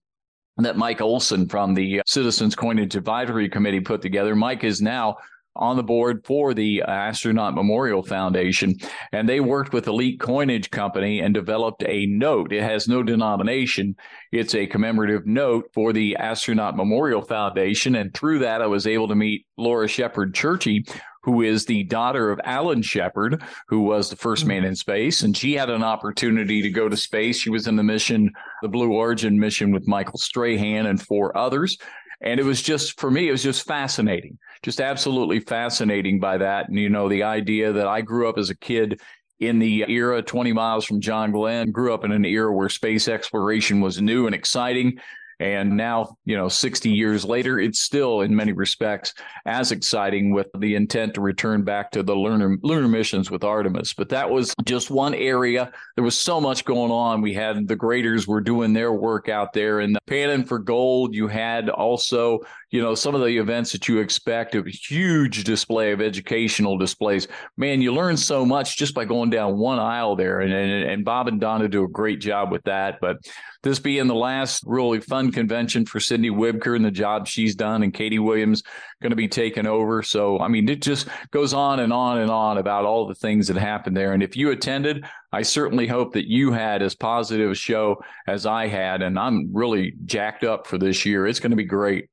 that 0.58 0.76
Mike 0.76 1.00
Olson 1.00 1.48
from 1.48 1.74
the 1.74 1.98
uh, 1.98 2.02
Citizens 2.06 2.54
Coinage 2.54 2.94
Advisory 2.94 3.48
Committee 3.48 3.80
put 3.80 4.00
together. 4.00 4.36
Mike 4.36 4.62
is 4.62 4.80
now 4.80 5.16
on 5.56 5.76
the 5.76 5.82
board 5.82 6.24
for 6.24 6.54
the 6.54 6.82
Astronaut 6.82 7.54
Memorial 7.54 8.02
Foundation, 8.02 8.76
and 9.12 9.28
they 9.28 9.40
worked 9.40 9.72
with 9.72 9.86
Elite 9.86 10.20
Coinage 10.20 10.70
Company 10.70 11.20
and 11.20 11.32
developed 11.32 11.84
a 11.86 12.06
note. 12.06 12.52
It 12.52 12.62
has 12.62 12.88
no 12.88 13.02
denomination. 13.02 13.96
It's 14.32 14.54
a 14.54 14.66
commemorative 14.66 15.26
note 15.26 15.70
for 15.72 15.92
the 15.92 16.16
Astronaut 16.16 16.76
Memorial 16.76 17.22
Foundation, 17.22 17.94
and 17.96 18.12
through 18.14 18.40
that, 18.40 18.62
I 18.62 18.66
was 18.66 18.86
able 18.86 19.08
to 19.08 19.14
meet 19.14 19.46
Laura 19.56 19.88
Shepard 19.88 20.34
Churchley, 20.34 20.88
who 21.24 21.40
is 21.40 21.64
the 21.64 21.84
daughter 21.84 22.30
of 22.30 22.40
Alan 22.44 22.82
Shepard, 22.82 23.42
who 23.68 23.80
was 23.80 24.10
the 24.10 24.16
first 24.16 24.44
man 24.44 24.58
mm-hmm. 24.58 24.66
in 24.66 24.76
space. 24.76 25.22
And 25.22 25.34
she 25.34 25.54
had 25.54 25.70
an 25.70 25.82
opportunity 25.82 26.60
to 26.60 26.68
go 26.68 26.86
to 26.88 26.96
space. 26.98 27.38
She 27.38 27.48
was 27.48 27.66
in 27.66 27.76
the 27.76 27.82
mission, 27.82 28.30
the 28.60 28.68
Blue 28.68 28.92
Origin 28.92 29.40
mission 29.40 29.72
with 29.72 29.88
Michael 29.88 30.18
Strahan 30.18 30.84
and 30.84 31.00
four 31.00 31.36
others. 31.36 31.78
And 32.20 32.40
it 32.40 32.44
was 32.44 32.62
just, 32.62 33.00
for 33.00 33.10
me, 33.10 33.28
it 33.28 33.32
was 33.32 33.42
just 33.42 33.66
fascinating, 33.66 34.38
just 34.62 34.80
absolutely 34.80 35.40
fascinating 35.40 36.20
by 36.20 36.38
that. 36.38 36.68
And, 36.68 36.78
you 36.78 36.88
know, 36.88 37.08
the 37.08 37.22
idea 37.22 37.72
that 37.72 37.86
I 37.86 38.00
grew 38.00 38.28
up 38.28 38.38
as 38.38 38.50
a 38.50 38.56
kid 38.56 39.00
in 39.40 39.58
the 39.58 39.84
era 39.88 40.22
20 40.22 40.52
miles 40.52 40.84
from 40.84 41.00
John 41.00 41.32
Glenn, 41.32 41.70
grew 41.70 41.92
up 41.92 42.04
in 42.04 42.12
an 42.12 42.24
era 42.24 42.52
where 42.52 42.68
space 42.68 43.08
exploration 43.08 43.80
was 43.80 44.00
new 44.00 44.26
and 44.26 44.34
exciting. 44.34 44.98
And 45.40 45.76
now, 45.76 46.16
you 46.24 46.36
know, 46.36 46.48
60 46.48 46.90
years 46.90 47.24
later, 47.24 47.58
it's 47.58 47.80
still 47.80 48.20
in 48.20 48.34
many 48.34 48.52
respects 48.52 49.14
as 49.46 49.72
exciting 49.72 50.32
with 50.32 50.46
the 50.58 50.74
intent 50.74 51.14
to 51.14 51.20
return 51.20 51.62
back 51.64 51.90
to 51.92 52.02
the 52.02 52.14
lunar, 52.14 52.56
lunar 52.62 52.88
missions 52.88 53.30
with 53.30 53.44
Artemis. 53.44 53.92
But 53.94 54.08
that 54.10 54.30
was 54.30 54.54
just 54.64 54.90
one 54.90 55.14
area. 55.14 55.72
There 55.96 56.04
was 56.04 56.18
so 56.18 56.40
much 56.40 56.64
going 56.64 56.92
on. 56.92 57.20
We 57.20 57.34
had 57.34 57.66
the 57.66 57.76
graders 57.76 58.26
were 58.26 58.40
doing 58.40 58.72
their 58.72 58.92
work 58.92 59.28
out 59.28 59.52
there 59.52 59.80
and 59.80 59.94
the 59.94 60.00
Panning 60.06 60.44
for 60.44 60.58
Gold. 60.58 61.14
You 61.14 61.28
had 61.28 61.68
also, 61.68 62.40
you 62.70 62.80
know, 62.80 62.94
some 62.94 63.14
of 63.14 63.20
the 63.20 63.38
events 63.38 63.72
that 63.72 63.88
you 63.88 63.98
expect, 63.98 64.54
a 64.54 64.62
huge 64.62 65.44
display 65.44 65.92
of 65.92 66.00
educational 66.00 66.78
displays. 66.78 67.28
Man, 67.56 67.82
you 67.82 67.92
learn 67.92 68.16
so 68.16 68.44
much 68.44 68.76
just 68.76 68.94
by 68.94 69.04
going 69.04 69.30
down 69.30 69.58
one 69.58 69.78
aisle 69.78 70.16
there. 70.16 70.40
And, 70.40 70.52
and, 70.52 70.90
and 70.90 71.04
Bob 71.04 71.28
and 71.28 71.40
Donna 71.40 71.68
do 71.68 71.84
a 71.84 71.88
great 71.88 72.20
job 72.20 72.52
with 72.52 72.62
that. 72.64 73.00
But 73.00 73.18
this 73.64 73.80
being 73.80 74.06
the 74.06 74.14
last 74.14 74.62
really 74.66 75.00
fun 75.00 75.32
convention 75.32 75.86
for 75.86 75.98
Cindy 75.98 76.30
Wibker 76.30 76.76
and 76.76 76.84
the 76.84 76.90
job 76.90 77.26
she's 77.26 77.56
done, 77.56 77.82
and 77.82 77.92
Katie 77.92 78.20
Williams 78.20 78.62
going 79.02 79.10
to 79.10 79.16
be 79.16 79.26
taking 79.26 79.66
over. 79.66 80.02
So, 80.02 80.38
I 80.38 80.48
mean, 80.48 80.68
it 80.68 80.82
just 80.82 81.08
goes 81.32 81.52
on 81.52 81.80
and 81.80 81.92
on 81.92 82.18
and 82.18 82.30
on 82.30 82.58
about 82.58 82.84
all 82.84 83.08
the 83.08 83.14
things 83.14 83.48
that 83.48 83.56
happened 83.56 83.96
there. 83.96 84.12
And 84.12 84.22
if 84.22 84.36
you 84.36 84.50
attended, 84.50 85.04
I 85.32 85.42
certainly 85.42 85.86
hope 85.86 86.12
that 86.12 86.28
you 86.28 86.52
had 86.52 86.82
as 86.82 86.94
positive 86.94 87.50
a 87.50 87.54
show 87.54 88.02
as 88.28 88.46
I 88.46 88.68
had. 88.68 89.02
And 89.02 89.18
I'm 89.18 89.50
really 89.52 89.94
jacked 90.04 90.44
up 90.44 90.66
for 90.66 90.78
this 90.78 91.04
year. 91.04 91.26
It's 91.26 91.40
going 91.40 91.50
to 91.50 91.56
be 91.56 91.64
great. 91.64 92.08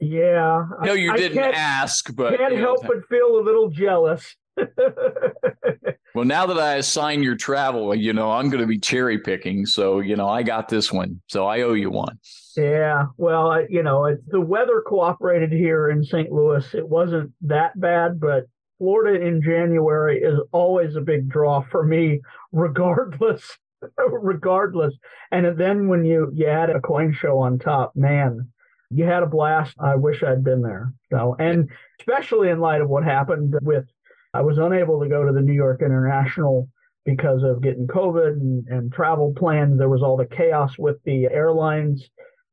Yeah. 0.00 0.66
No, 0.82 0.94
you 0.94 1.12
I 1.12 1.16
didn't 1.16 1.38
ask, 1.54 2.12
but 2.16 2.36
can't 2.36 2.54
you 2.54 2.58
know, 2.58 2.64
help 2.64 2.86
but 2.86 3.06
feel 3.08 3.38
a 3.38 3.42
little 3.42 3.68
jealous. 3.68 4.34
Well, 6.14 6.24
now 6.24 6.46
that 6.46 6.58
I 6.58 6.74
assign 6.74 7.22
your 7.22 7.36
travel, 7.36 7.94
you 7.94 8.12
know, 8.12 8.30
I'm 8.30 8.50
going 8.50 8.60
to 8.60 8.66
be 8.66 8.78
cherry 8.78 9.18
picking. 9.18 9.64
So, 9.64 10.00
you 10.00 10.14
know, 10.16 10.28
I 10.28 10.42
got 10.42 10.68
this 10.68 10.92
one. 10.92 11.20
So 11.28 11.46
I 11.46 11.62
owe 11.62 11.72
you 11.72 11.90
one. 11.90 12.18
Yeah, 12.56 13.06
well, 13.16 13.64
you 13.70 13.82
know, 13.82 14.04
it, 14.04 14.20
the 14.28 14.40
weather 14.40 14.82
cooperated 14.86 15.50
here 15.50 15.88
in 15.88 16.04
St. 16.04 16.30
Louis. 16.30 16.74
It 16.74 16.86
wasn't 16.86 17.32
that 17.42 17.80
bad, 17.80 18.20
but 18.20 18.44
Florida 18.76 19.24
in 19.24 19.40
January 19.40 20.20
is 20.20 20.38
always 20.52 20.96
a 20.96 21.00
big 21.00 21.30
draw 21.30 21.62
for 21.70 21.84
me, 21.84 22.20
regardless. 22.52 23.58
regardless. 23.96 24.94
And 25.30 25.58
then 25.58 25.88
when 25.88 26.04
you 26.04 26.30
you 26.34 26.46
add 26.46 26.70
a 26.70 26.80
coin 26.80 27.12
show 27.12 27.38
on 27.38 27.58
top, 27.58 27.96
man, 27.96 28.48
you 28.90 29.04
had 29.04 29.22
a 29.22 29.26
blast. 29.26 29.74
I 29.80 29.96
wish 29.96 30.22
I'd 30.22 30.44
been 30.44 30.62
there. 30.62 30.92
So, 31.10 31.36
and 31.38 31.70
especially 32.00 32.50
in 32.50 32.60
light 32.60 32.80
of 32.80 32.88
what 32.88 33.04
happened 33.04 33.54
with, 33.62 33.84
I 34.34 34.40
was 34.40 34.58
unable 34.58 35.00
to 35.00 35.08
go 35.08 35.24
to 35.24 35.32
the 35.32 35.40
New 35.40 35.52
York 35.52 35.82
International 35.82 36.68
because 37.04 37.42
of 37.42 37.62
getting 37.62 37.86
COVID 37.86 38.32
and, 38.32 38.66
and 38.68 38.92
travel 38.92 39.34
plans. 39.36 39.78
There 39.78 39.88
was 39.88 40.02
all 40.02 40.16
the 40.16 40.26
chaos 40.26 40.78
with 40.78 40.96
the 41.04 41.26
airlines 41.26 42.08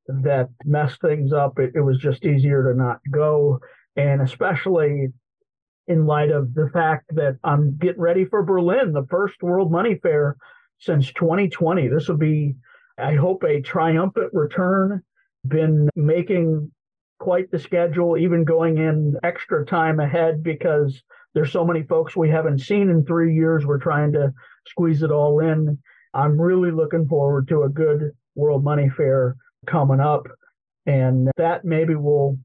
that 0.08 0.50
messed 0.66 1.02
things 1.02 1.32
up. 1.32 1.60
It, 1.60 1.74
it 1.76 1.82
was 1.82 2.00
just 2.00 2.26
easier 2.26 2.64
to 2.72 2.78
not 2.78 3.00
go. 3.12 3.60
And 3.96 4.22
especially 4.22 5.10
in 5.88 6.06
light 6.06 6.32
of 6.32 6.54
the 6.54 6.70
fact 6.74 7.06
that 7.16 7.38
I'm 7.44 7.78
getting 7.78 8.02
ready 8.02 8.26
for 8.26 8.44
Berlin, 8.44 8.94
the 8.94 9.08
first 9.10 9.42
World 9.42 9.72
Money 9.72 9.96
Fair 9.96 10.36
since 10.80 11.12
2020. 11.14 11.88
This 11.88 12.08
will 12.08 12.18
be, 12.18 12.56
I 12.98 13.16
hope, 13.16 13.44
a 13.44 13.62
triumphant 13.62 14.32
return. 14.34 15.02
Been 15.48 15.90
making 15.96 16.72
quite 17.20 17.52
the 17.52 17.60
schedule, 17.60 18.18
even 18.18 18.44
going 18.44 18.78
in 18.78 19.16
extra 19.24 19.66
time 19.66 20.00
ahead 20.00 20.44
because 20.44 21.02
there's 21.34 21.52
so 21.52 21.66
many 21.66 21.84
folks 21.84 22.16
we 22.16 22.30
haven't 22.30 22.60
seen 22.60 22.90
in 22.90 23.06
three 23.06 23.36
years. 23.36 23.66
We're 23.66 23.78
trying 23.78 24.12
to 24.14 24.34
squeeze 24.68 25.04
it 25.04 25.12
all 25.12 25.40
in. 25.40 25.78
I'm 26.14 26.40
really 26.40 26.72
looking 26.72 27.08
forward 27.08 27.48
to 27.50 27.64
a 27.64 27.70
good 27.70 28.12
World 28.36 28.64
Money 28.64 28.90
Fair 28.90 29.36
coming 29.68 30.00
up. 30.00 30.28
And 30.86 31.30
that 31.38 31.66
maybe 31.66 31.96
will, 31.96 32.40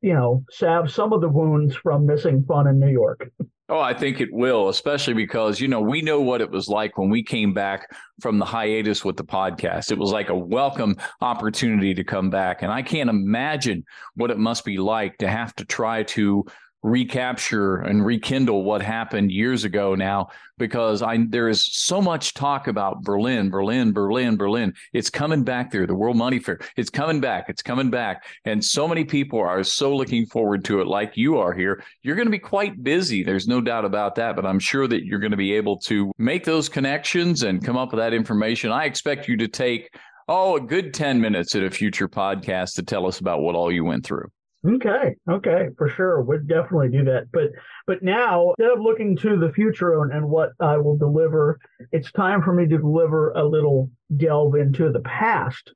you 0.00 0.14
know, 0.14 0.44
salve 0.50 0.90
some 0.90 1.12
of 1.12 1.20
the 1.20 1.28
wounds 1.28 1.76
from 1.76 2.06
missing 2.06 2.44
fun 2.48 2.66
in 2.66 2.78
New 2.78 2.90
York. 2.90 3.30
Oh, 3.70 3.80
I 3.80 3.92
think 3.92 4.22
it 4.22 4.32
will, 4.32 4.70
especially 4.70 5.12
because, 5.12 5.60
you 5.60 5.68
know, 5.68 5.82
we 5.82 6.00
know 6.00 6.22
what 6.22 6.40
it 6.40 6.50
was 6.50 6.68
like 6.68 6.96
when 6.96 7.10
we 7.10 7.22
came 7.22 7.52
back 7.52 7.94
from 8.18 8.38
the 8.38 8.46
hiatus 8.46 9.04
with 9.04 9.18
the 9.18 9.24
podcast. 9.24 9.92
It 9.92 9.98
was 9.98 10.10
like 10.10 10.30
a 10.30 10.34
welcome 10.34 10.96
opportunity 11.20 11.92
to 11.92 12.02
come 12.02 12.30
back. 12.30 12.62
And 12.62 12.72
I 12.72 12.80
can't 12.80 13.10
imagine 13.10 13.84
what 14.14 14.30
it 14.30 14.38
must 14.38 14.64
be 14.64 14.78
like 14.78 15.18
to 15.18 15.28
have 15.28 15.54
to 15.56 15.66
try 15.66 16.02
to 16.04 16.46
recapture 16.82 17.76
and 17.76 18.04
rekindle 18.04 18.62
what 18.62 18.80
happened 18.82 19.32
years 19.32 19.64
ago 19.64 19.94
now 19.94 20.28
because 20.58 21.02
I 21.02 21.18
there 21.28 21.48
is 21.48 21.64
so 21.64 22.00
much 22.00 22.34
talk 22.34 22.68
about 22.68 23.02
Berlin, 23.02 23.50
Berlin, 23.50 23.92
Berlin, 23.92 24.36
Berlin. 24.36 24.74
It's 24.92 25.10
coming 25.10 25.44
back 25.44 25.70
there, 25.70 25.86
the 25.86 25.94
World 25.94 26.16
Money 26.16 26.38
Fair. 26.38 26.60
It's 26.76 26.90
coming 26.90 27.20
back. 27.20 27.48
It's 27.48 27.62
coming 27.62 27.90
back. 27.90 28.26
And 28.44 28.64
so 28.64 28.86
many 28.86 29.04
people 29.04 29.40
are 29.40 29.62
so 29.64 29.94
looking 29.94 30.26
forward 30.26 30.64
to 30.66 30.80
it 30.80 30.86
like 30.86 31.16
you 31.16 31.38
are 31.38 31.52
here. 31.52 31.82
You're 32.02 32.16
going 32.16 32.26
to 32.26 32.32
be 32.32 32.38
quite 32.38 32.82
busy. 32.82 33.22
There's 33.22 33.48
no 33.48 33.60
doubt 33.60 33.84
about 33.84 34.14
that, 34.16 34.36
but 34.36 34.46
I'm 34.46 34.60
sure 34.60 34.86
that 34.86 35.04
you're 35.04 35.20
going 35.20 35.32
to 35.32 35.36
be 35.36 35.54
able 35.54 35.78
to 35.80 36.12
make 36.18 36.44
those 36.44 36.68
connections 36.68 37.42
and 37.42 37.64
come 37.64 37.76
up 37.76 37.92
with 37.92 37.98
that 37.98 38.14
information. 38.14 38.70
I 38.70 38.84
expect 38.84 39.28
you 39.28 39.36
to 39.38 39.48
take 39.48 39.90
oh, 40.28 40.56
a 40.56 40.60
good 40.60 40.92
10 40.92 41.20
minutes 41.20 41.54
at 41.54 41.62
a 41.62 41.70
future 41.70 42.08
podcast 42.08 42.74
to 42.74 42.82
tell 42.82 43.06
us 43.06 43.18
about 43.18 43.40
what 43.40 43.54
all 43.54 43.72
you 43.72 43.82
went 43.82 44.04
through. 44.04 44.30
Okay, 44.66 45.14
okay, 45.30 45.68
for 45.78 45.88
sure, 45.88 46.20
we'd 46.20 46.48
definitely 46.48 46.88
do 46.88 47.04
that. 47.04 47.30
But 47.32 47.50
but 47.86 48.02
now 48.02 48.54
instead 48.58 48.76
of 48.76 48.82
looking 48.82 49.16
to 49.18 49.36
the 49.36 49.52
future 49.52 50.02
and, 50.02 50.12
and 50.12 50.28
what 50.28 50.50
I 50.58 50.78
will 50.78 50.96
deliver, 50.96 51.60
it's 51.92 52.10
time 52.10 52.42
for 52.42 52.52
me 52.52 52.66
to 52.66 52.78
deliver 52.78 53.30
a 53.32 53.44
little 53.44 53.90
delve 54.16 54.56
into 54.56 54.90
the 54.90 55.00
past. 55.00 55.72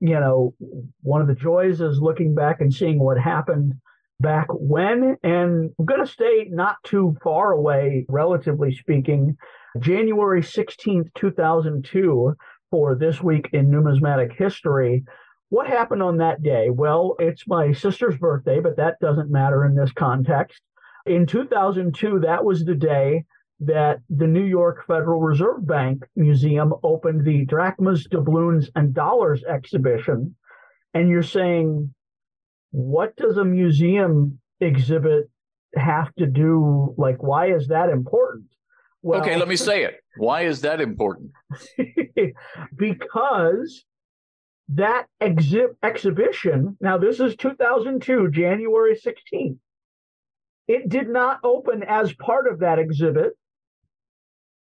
You 0.00 0.20
know, 0.20 0.54
one 1.02 1.20
of 1.20 1.28
the 1.28 1.34
joys 1.34 1.82
is 1.82 2.00
looking 2.00 2.34
back 2.34 2.60
and 2.60 2.72
seeing 2.72 2.98
what 2.98 3.18
happened 3.18 3.74
back 4.20 4.46
when, 4.50 5.16
and 5.22 5.70
I'm 5.78 5.84
going 5.84 6.04
to 6.04 6.10
stay 6.10 6.48
not 6.50 6.76
too 6.82 7.16
far 7.22 7.52
away, 7.52 8.06
relatively 8.08 8.74
speaking, 8.74 9.36
January 9.80 10.40
16th, 10.40 11.12
2002, 11.14 12.34
for 12.70 12.94
this 12.94 13.20
week 13.20 13.50
in 13.52 13.70
numismatic 13.70 14.32
history. 14.32 15.04
What 15.48 15.66
happened 15.66 16.02
on 16.02 16.18
that 16.18 16.42
day? 16.42 16.70
Well, 16.70 17.16
it's 17.18 17.46
my 17.46 17.72
sister's 17.72 18.16
birthday, 18.16 18.60
but 18.60 18.76
that 18.76 18.98
doesn't 19.00 19.30
matter 19.30 19.64
in 19.64 19.74
this 19.74 19.92
context. 19.92 20.60
In 21.06 21.26
2002, 21.26 22.20
that 22.20 22.44
was 22.44 22.64
the 22.64 22.74
day 22.74 23.24
that 23.60 24.00
the 24.10 24.26
New 24.26 24.44
York 24.44 24.84
Federal 24.86 25.20
Reserve 25.20 25.66
Bank 25.66 26.04
Museum 26.16 26.74
opened 26.82 27.24
the 27.24 27.44
drachmas, 27.44 28.04
doubloons, 28.06 28.70
and 28.74 28.94
dollars 28.94 29.44
exhibition. 29.44 30.34
And 30.92 31.08
you're 31.08 31.22
saying, 31.22 31.94
what 32.70 33.14
does 33.16 33.36
a 33.36 33.44
museum 33.44 34.40
exhibit 34.60 35.30
have 35.76 36.14
to 36.16 36.26
do? 36.26 36.94
Like, 36.96 37.22
why 37.22 37.52
is 37.52 37.68
that 37.68 37.90
important? 37.90 38.46
Well, 39.02 39.20
okay, 39.20 39.36
let 39.36 39.48
me 39.48 39.56
say 39.56 39.84
it. 39.84 39.96
Why 40.16 40.42
is 40.42 40.62
that 40.62 40.80
important? 40.80 41.30
because 42.76 43.84
that 44.70 45.06
exhi- 45.20 45.74
exhibition, 45.82 46.76
now 46.80 46.98
this 46.98 47.20
is 47.20 47.36
2002, 47.36 48.30
January 48.30 48.98
16th, 48.98 49.58
it 50.66 50.88
did 50.88 51.08
not 51.08 51.40
open 51.44 51.82
as 51.82 52.12
part 52.14 52.46
of 52.46 52.60
that 52.60 52.78
exhibit, 52.78 53.32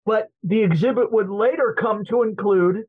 but 0.06 0.28
the 0.44 0.62
exhibit 0.62 1.12
would 1.12 1.28
later 1.28 1.76
come 1.78 2.04
to 2.04 2.22
include 2.22 2.84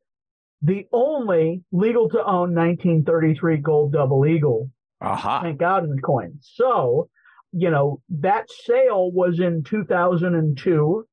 the 0.61 0.87
only 0.91 1.63
legal 1.71 2.07
to 2.09 2.19
own 2.19 2.53
1933 2.53 3.57
gold 3.57 3.93
double 3.93 4.25
eagle 4.27 4.69
uh-huh. 5.01 5.41
St. 5.41 5.57
Gaudens 5.57 6.01
coin. 6.01 6.37
So, 6.41 7.09
you 7.51 7.71
know, 7.71 8.01
that 8.09 8.49
sale 8.51 9.11
was 9.11 9.39
in 9.39 9.63
2002 9.63 11.07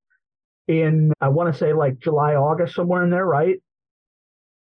in, 0.68 1.12
I 1.20 1.28
want 1.28 1.52
to 1.52 1.58
say 1.58 1.72
like 1.72 1.98
July, 1.98 2.34
August, 2.34 2.74
somewhere 2.74 3.02
in 3.02 3.10
there, 3.10 3.24
right? 3.24 3.56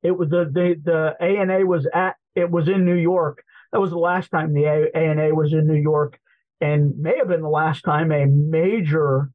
It 0.03 0.11
was 0.11 0.29
the 0.29 0.49
the 0.51 0.75
the 0.83 1.23
ANA 1.23 1.65
was 1.65 1.87
at 1.93 2.15
it 2.35 2.49
was 2.49 2.67
in 2.67 2.85
New 2.85 2.95
York. 2.95 3.43
That 3.71 3.79
was 3.79 3.91
the 3.91 3.97
last 3.97 4.29
time 4.29 4.53
the 4.53 4.89
ANA 4.95 5.33
was 5.33 5.53
in 5.53 5.67
New 5.67 5.79
York, 5.79 6.19
and 6.59 6.97
may 6.97 7.17
have 7.17 7.27
been 7.27 7.41
the 7.41 7.49
last 7.49 7.83
time 7.83 8.11
a 8.11 8.25
major 8.25 9.31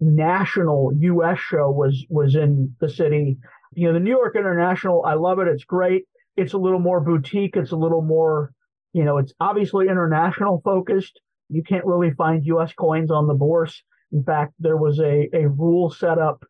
national 0.00 0.92
U.S. 0.98 1.38
show 1.38 1.70
was 1.70 2.06
was 2.08 2.34
in 2.34 2.74
the 2.80 2.88
city. 2.88 3.38
You 3.74 3.88
know, 3.88 3.94
the 3.94 4.00
New 4.00 4.10
York 4.10 4.36
International. 4.36 5.04
I 5.04 5.14
love 5.14 5.38
it. 5.38 5.48
It's 5.48 5.64
great. 5.64 6.04
It's 6.36 6.54
a 6.54 6.58
little 6.58 6.78
more 6.78 7.00
boutique. 7.00 7.56
It's 7.56 7.72
a 7.72 7.76
little 7.76 8.02
more, 8.02 8.52
you 8.92 9.04
know, 9.04 9.18
it's 9.18 9.32
obviously 9.40 9.88
international 9.88 10.62
focused. 10.64 11.20
You 11.48 11.62
can't 11.62 11.84
really 11.84 12.12
find 12.12 12.44
U.S. 12.46 12.72
coins 12.72 13.10
on 13.10 13.26
the 13.26 13.34
bourse. 13.34 13.82
In 14.12 14.22
fact, 14.22 14.54
there 14.58 14.76
was 14.76 15.00
a 15.00 15.28
a 15.34 15.48
rule 15.48 15.90
set 15.90 16.18
up 16.18 16.44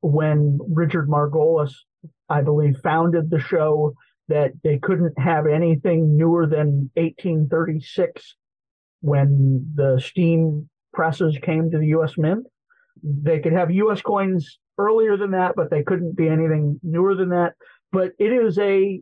when 0.00 0.58
Richard 0.68 1.08
Margolis 1.08 1.72
I 2.28 2.42
believe, 2.42 2.78
founded 2.82 3.30
the 3.30 3.40
show 3.40 3.94
that 4.28 4.52
they 4.64 4.78
couldn't 4.78 5.18
have 5.18 5.46
anything 5.46 6.16
newer 6.16 6.46
than 6.46 6.90
1836 6.94 8.36
when 9.00 9.70
the 9.74 10.00
steam 10.04 10.68
presses 10.92 11.38
came 11.42 11.70
to 11.70 11.78
the 11.78 11.88
U.S. 11.88 12.14
Mint. 12.16 12.46
They 13.02 13.38
could 13.38 13.52
have 13.52 13.70
U.S. 13.70 14.02
coins 14.02 14.58
earlier 14.78 15.16
than 15.16 15.32
that, 15.32 15.54
but 15.54 15.70
they 15.70 15.82
couldn't 15.82 16.16
be 16.16 16.28
anything 16.28 16.80
newer 16.82 17.14
than 17.14 17.28
that. 17.30 17.54
But 17.92 18.12
it 18.18 18.32
is 18.32 18.58
a 18.58 19.00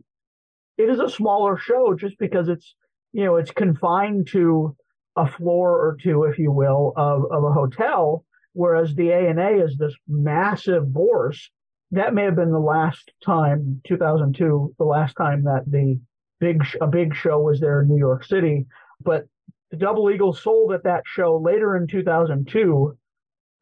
it 0.77 0.89
is 0.89 0.99
a 0.99 1.09
smaller 1.09 1.57
show 1.57 1.95
just 1.95 2.17
because 2.19 2.49
it's 2.49 2.75
you 3.13 3.23
know 3.23 3.37
it's 3.37 3.51
confined 3.51 4.27
to 4.31 4.75
a 5.15 5.27
floor 5.27 5.71
or 5.71 5.97
two, 6.01 6.23
if 6.23 6.37
you 6.37 6.51
will, 6.51 6.93
of, 6.97 7.23
of 7.31 7.43
a 7.45 7.53
hotel, 7.53 8.25
whereas 8.53 8.93
the 8.93 9.09
A 9.09 9.29
and 9.29 9.39
A 9.39 9.63
is 9.63 9.77
this 9.77 9.95
massive 10.07 10.91
bourse 10.91 11.49
that 11.91 12.13
may 12.13 12.23
have 12.23 12.35
been 12.35 12.51
the 12.51 12.59
last 12.59 13.11
time, 13.23 13.81
2002, 13.87 14.75
the 14.77 14.83
last 14.83 15.15
time 15.15 15.43
that 15.43 15.63
the 15.67 15.99
big 16.39 16.63
a 16.81 16.87
big 16.87 17.15
show 17.15 17.39
was 17.39 17.59
there 17.59 17.81
in 17.81 17.87
New 17.87 17.97
York 17.97 18.23
City. 18.23 18.65
But 19.01 19.25
the 19.71 19.77
Double 19.77 20.09
Eagle 20.09 20.33
sold 20.33 20.73
at 20.73 20.83
that 20.83 21.03
show 21.05 21.37
later 21.37 21.75
in 21.75 21.87
2002. 21.87 22.97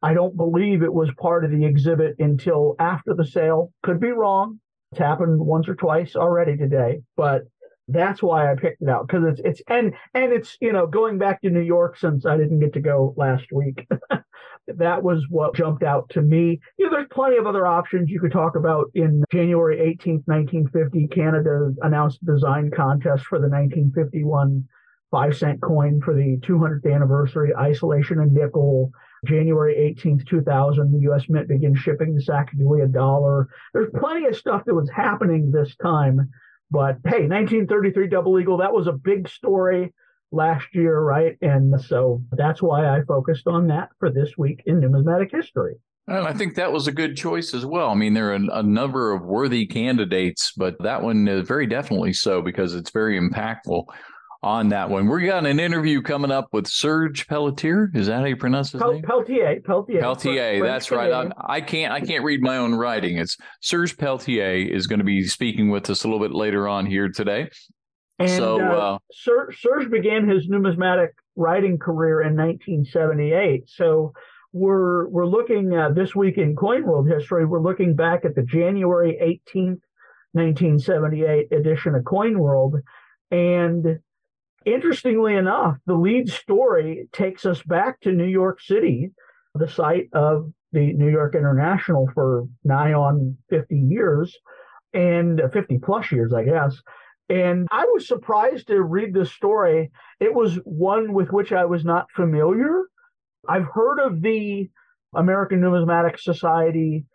I 0.02 0.12
don't 0.12 0.36
believe 0.36 0.82
it 0.82 0.92
was 0.92 1.10
part 1.18 1.44
of 1.44 1.50
the 1.50 1.64
exhibit 1.64 2.16
until 2.18 2.76
after 2.78 3.14
the 3.14 3.24
sale. 3.24 3.72
Could 3.82 4.00
be 4.00 4.10
wrong. 4.10 4.60
It's 4.92 4.98
happened 4.98 5.40
once 5.40 5.68
or 5.68 5.74
twice 5.74 6.14
already 6.14 6.56
today, 6.56 7.00
but 7.16 7.42
that's 7.88 8.22
why 8.22 8.50
I 8.50 8.54
picked 8.54 8.82
it 8.82 8.88
out 8.88 9.06
because 9.06 9.24
it's 9.24 9.40
it's 9.44 9.62
and 9.68 9.94
and 10.14 10.32
it's 10.32 10.56
you 10.60 10.72
know 10.72 10.86
going 10.86 11.18
back 11.18 11.42
to 11.42 11.50
New 11.50 11.60
York 11.60 11.98
since 11.98 12.24
I 12.24 12.36
didn't 12.36 12.60
get 12.60 12.72
to 12.74 12.80
go 12.80 13.14
last 13.16 13.46
week. 13.52 13.86
that 14.66 15.02
was 15.02 15.24
what 15.28 15.54
jumped 15.54 15.82
out 15.82 16.08
to 16.10 16.22
me. 16.22 16.60
You 16.78 16.86
know, 16.86 16.92
there's 16.92 17.08
plenty 17.10 17.36
of 17.36 17.46
other 17.46 17.66
options 17.66 18.10
you 18.10 18.20
could 18.20 18.32
talk 18.32 18.56
about. 18.56 18.90
In 18.94 19.24
January 19.32 19.76
18th, 19.76 20.22
1950, 20.26 21.08
Canada 21.08 21.72
announced 21.82 22.20
a 22.22 22.32
design 22.32 22.70
contest 22.74 23.24
for 23.24 23.38
the 23.38 23.48
1951 23.48 24.66
five 25.10 25.36
cent 25.36 25.60
coin 25.62 26.00
for 26.00 26.12
the 26.12 26.38
200th 26.42 26.92
anniversary, 26.92 27.54
isolation 27.54 28.18
and 28.18 28.32
nickel. 28.32 28.90
January 29.24 29.94
18th, 29.96 30.26
2000, 30.26 30.92
the 30.92 30.98
U.S. 31.02 31.26
Mint 31.28 31.48
began 31.48 31.74
shipping 31.74 32.14
the 32.14 32.20
Sacagawea 32.20 32.92
dollar. 32.92 33.48
There's 33.72 33.88
plenty 33.98 34.26
of 34.26 34.36
stuff 34.36 34.64
that 34.66 34.74
was 34.74 34.90
happening 34.90 35.50
this 35.50 35.76
time. 35.76 36.28
But 36.70 36.96
hey, 37.04 37.28
1933 37.28 38.08
double 38.08 38.38
eagle, 38.40 38.58
that 38.58 38.72
was 38.72 38.86
a 38.86 38.92
big 38.92 39.28
story 39.28 39.92
last 40.34 40.66
year, 40.72 41.00
right? 41.00 41.36
And 41.40 41.80
so 41.80 42.22
that's 42.32 42.62
why 42.62 42.88
I 42.88 43.02
focused 43.04 43.46
on 43.46 43.68
that 43.68 43.90
for 43.98 44.10
this 44.10 44.36
week 44.36 44.62
in 44.66 44.80
numismatic 44.80 45.30
history. 45.30 45.76
And 46.06 46.26
I 46.26 46.34
think 46.34 46.56
that 46.56 46.70
was 46.70 46.86
a 46.86 46.92
good 46.92 47.16
choice 47.16 47.54
as 47.54 47.64
well. 47.64 47.88
I 47.88 47.94
mean, 47.94 48.12
there 48.12 48.30
are 48.30 48.34
a, 48.34 48.62
number 48.62 49.14
of 49.14 49.22
worthy 49.22 49.64
candidates, 49.64 50.52
but 50.54 50.76
that 50.82 51.02
one 51.02 51.26
is 51.26 51.48
very 51.48 51.66
definitely 51.66 52.12
so 52.12 52.42
because 52.42 52.74
it's 52.74 52.90
very 52.90 53.18
impactful 53.18 53.86
on 54.42 54.68
that 54.68 54.90
one. 54.90 55.08
We 55.08 55.24
got 55.24 55.46
an 55.46 55.58
interview 55.58 56.02
coming 56.02 56.30
up 56.30 56.48
with 56.52 56.66
Serge 56.66 57.26
Pelletier. 57.26 57.90
Is 57.94 58.08
that 58.08 58.20
how 58.20 58.26
you 58.26 58.36
pronounce 58.36 58.72
his 58.72 58.82
Pel- 58.82 58.92
name? 58.92 59.02
Peltier. 59.02 59.60
Peltier. 59.64 60.00
Peltier. 60.00 60.62
That's 60.62 60.90
right. 60.90 61.10
I, 61.10 61.30
I, 61.54 61.60
can't. 61.62 61.90
I 61.90 62.02
can't 62.02 62.22
read 62.22 62.42
my 62.42 62.58
own 62.58 62.74
writing. 62.74 63.16
It's 63.16 63.38
Serge 63.62 63.96
Pelletier 63.96 64.56
is 64.70 64.86
going 64.86 64.98
to 64.98 65.04
be 65.04 65.26
speaking 65.26 65.70
with 65.70 65.88
us 65.88 66.04
a 66.04 66.08
little 66.08 66.20
bit 66.20 66.34
later 66.34 66.68
on 66.68 66.84
here 66.84 67.08
today. 67.08 67.48
And 68.18 68.30
so, 68.30 68.60
uh, 68.60 68.96
uh, 68.96 68.98
Serge, 69.12 69.90
began 69.90 70.28
his 70.28 70.48
numismatic 70.48 71.14
writing 71.36 71.78
career 71.78 72.20
in 72.22 72.36
1978. 72.36 73.68
So 73.68 74.12
we're 74.52 75.08
we're 75.08 75.26
looking 75.26 75.74
at 75.74 75.94
this 75.96 76.14
week 76.14 76.38
in 76.38 76.54
Coin 76.54 76.84
World 76.84 77.08
history. 77.08 77.44
We're 77.44 77.60
looking 77.60 77.96
back 77.96 78.24
at 78.24 78.36
the 78.36 78.42
January 78.42 79.18
18th, 79.20 79.80
1978 80.32 81.50
edition 81.50 81.96
of 81.96 82.04
Coin 82.04 82.38
World, 82.38 82.76
and 83.32 83.98
interestingly 84.64 85.34
enough, 85.34 85.76
the 85.86 85.94
lead 85.94 86.28
story 86.28 87.08
takes 87.12 87.44
us 87.44 87.62
back 87.62 88.00
to 88.02 88.12
New 88.12 88.26
York 88.26 88.60
City, 88.60 89.10
the 89.54 89.68
site 89.68 90.08
of 90.12 90.52
the 90.72 90.92
New 90.92 91.10
York 91.10 91.34
International 91.34 92.08
for 92.14 92.46
nigh 92.64 92.92
on 92.92 93.36
50 93.50 93.76
years 93.76 94.36
and 94.92 95.40
50 95.52 95.78
plus 95.78 96.10
years, 96.12 96.32
I 96.32 96.44
guess. 96.44 96.80
And 97.28 97.68
I 97.70 97.86
was 97.92 98.06
surprised 98.06 98.66
to 98.68 98.82
read 98.82 99.14
this 99.14 99.32
story. 99.32 99.90
It 100.20 100.34
was 100.34 100.56
one 100.64 101.14
with 101.14 101.30
which 101.32 101.52
I 101.52 101.64
was 101.64 101.84
not 101.84 102.10
familiar. 102.10 102.82
I've 103.48 103.66
heard 103.72 103.98
of 103.98 104.20
the 104.20 104.70
American 105.14 105.60
Numismatic 105.60 106.18
Society 106.18 107.06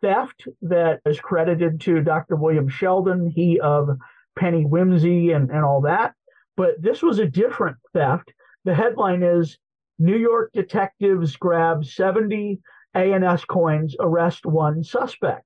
theft 0.00 0.46
that 0.62 1.00
is 1.04 1.20
credited 1.20 1.80
to 1.82 2.02
Dr. 2.02 2.36
William 2.36 2.68
Sheldon, 2.68 3.30
he 3.34 3.60
of 3.60 3.90
Penny 4.38 4.64
Whimsy 4.64 5.32
and, 5.32 5.50
and 5.50 5.64
all 5.64 5.82
that. 5.82 6.14
But 6.56 6.80
this 6.80 7.02
was 7.02 7.18
a 7.18 7.26
different 7.26 7.76
theft. 7.92 8.32
The 8.64 8.74
headline 8.74 9.22
is 9.22 9.58
New 9.98 10.16
York 10.16 10.52
detectives 10.52 11.36
grab 11.36 11.84
70 11.84 12.60
ANS 12.94 13.44
coins, 13.44 13.94
arrest 14.00 14.46
one 14.46 14.82
suspect. 14.82 15.44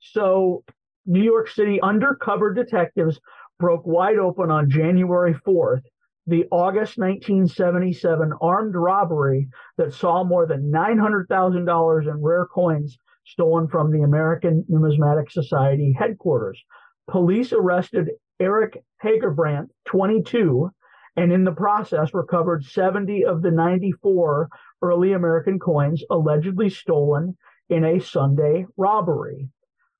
So 0.00 0.64
New 1.06 1.22
York 1.22 1.48
City 1.48 1.80
undercover 1.80 2.52
detectives 2.52 3.20
broke 3.58 3.86
wide 3.86 4.18
open 4.18 4.50
on 4.50 4.68
January 4.68 5.34
4th 5.34 5.82
the 6.26 6.44
August 6.50 6.98
1977 6.98 8.32
armed 8.40 8.74
robbery 8.74 9.48
that 9.76 9.94
saw 9.94 10.24
more 10.24 10.44
than 10.46 10.72
$900,000 10.72 12.10
in 12.10 12.22
rare 12.22 12.46
coins 12.46 12.98
stolen 13.24 13.68
from 13.68 13.92
the 13.92 14.02
American 14.02 14.64
Numismatic 14.68 15.30
Society 15.30 15.94
headquarters. 15.96 16.60
Police 17.08 17.52
arrested 17.52 18.10
Eric 18.40 18.82
Hagerbrandt, 19.02 19.68
22, 19.86 20.70
and 21.16 21.32
in 21.32 21.44
the 21.44 21.52
process 21.52 22.12
recovered 22.12 22.64
70 22.64 23.24
of 23.24 23.42
the 23.42 23.50
94 23.50 24.48
early 24.82 25.12
American 25.12 25.58
coins 25.58 26.02
allegedly 26.10 26.68
stolen 26.68 27.36
in 27.68 27.84
a 27.84 28.00
Sunday 28.00 28.66
robbery. 28.76 29.48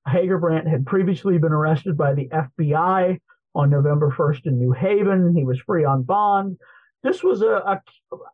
Hagerbrandt 0.07 0.67
had 0.67 0.85
previously 0.85 1.37
been 1.37 1.51
arrested 1.51 1.97
by 1.97 2.13
the 2.13 2.29
FBI 2.29 3.19
on 3.55 3.69
November 3.69 4.11
1st 4.11 4.45
in 4.45 4.59
New 4.59 4.71
Haven. 4.71 5.35
He 5.35 5.43
was 5.43 5.59
free 5.59 5.83
on 5.83 6.03
bond. 6.03 6.57
This 7.03 7.23
was 7.23 7.41
a, 7.41 7.47
a 7.47 7.81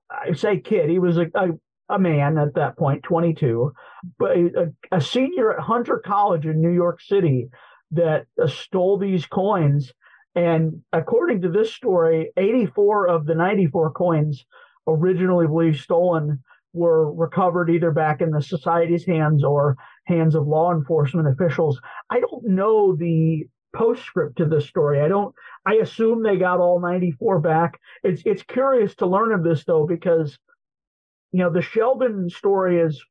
I 0.10 0.34
say 0.34 0.60
kid, 0.60 0.89
he 0.89 1.00
was 1.00 1.18
a, 1.18 1.27
a, 1.36 1.50
a, 1.89 2.00
man 2.00 2.38
at 2.38 2.56
that 2.56 2.77
point, 2.77 3.03
22, 3.03 3.74
but 4.18 4.32
a, 4.38 4.74
a 4.92 5.01
senior 5.01 5.53
at 5.53 5.63
Hunter 5.63 6.01
College 6.03 6.46
in 6.46 6.62
New 6.62 6.72
York 6.72 7.01
City 7.01 7.50
that 7.92 8.25
uh, 8.42 8.48
stole 8.48 8.98
these 8.98 9.25
coins. 9.25 9.92
And 10.36 10.82
according 10.92 11.42
to 11.42 11.50
this 11.50 11.74
story, 11.74 12.32
84 12.38 13.08
of 13.08 13.25
the 13.25 13.36
94 13.36 13.92
coins 13.92 14.46
originally 14.88 15.48
believed 15.48 15.80
stolen 15.80 16.44
were 16.74 17.13
recovered 17.13 17.70
either 17.70 17.92
back 17.92 18.22
in 18.22 18.32
the 18.32 18.42
society's 18.42 19.06
hands 19.06 19.44
or 19.44 19.77
hands 20.06 20.36
of 20.36 20.48
law 20.48 20.74
enforcement 20.74 21.27
officials. 21.27 21.80
I 22.10 22.20
don't 22.20 22.46
know 22.46 22.96
the 22.96 23.44
postscript 23.75 24.38
to 24.38 24.46
this 24.46 24.68
story. 24.68 25.01
I 25.01 25.08
don't 25.08 25.34
I 25.65 25.75
assume 25.75 26.24
they 26.24 26.38
got 26.38 26.60
all 26.60 26.80
94 26.80 27.39
back. 27.39 27.80
It's 28.03 28.22
it's 28.25 28.44
curious 28.44 28.96
to 28.96 29.06
learn 29.06 29.32
of 29.32 29.44
this 29.44 29.63
though 29.65 29.86
because 29.86 30.38
you 31.32 31.39
know 31.39 31.51
the 31.51 31.62
Sheldon 31.62 32.30
story 32.30 32.80
is 32.80 33.03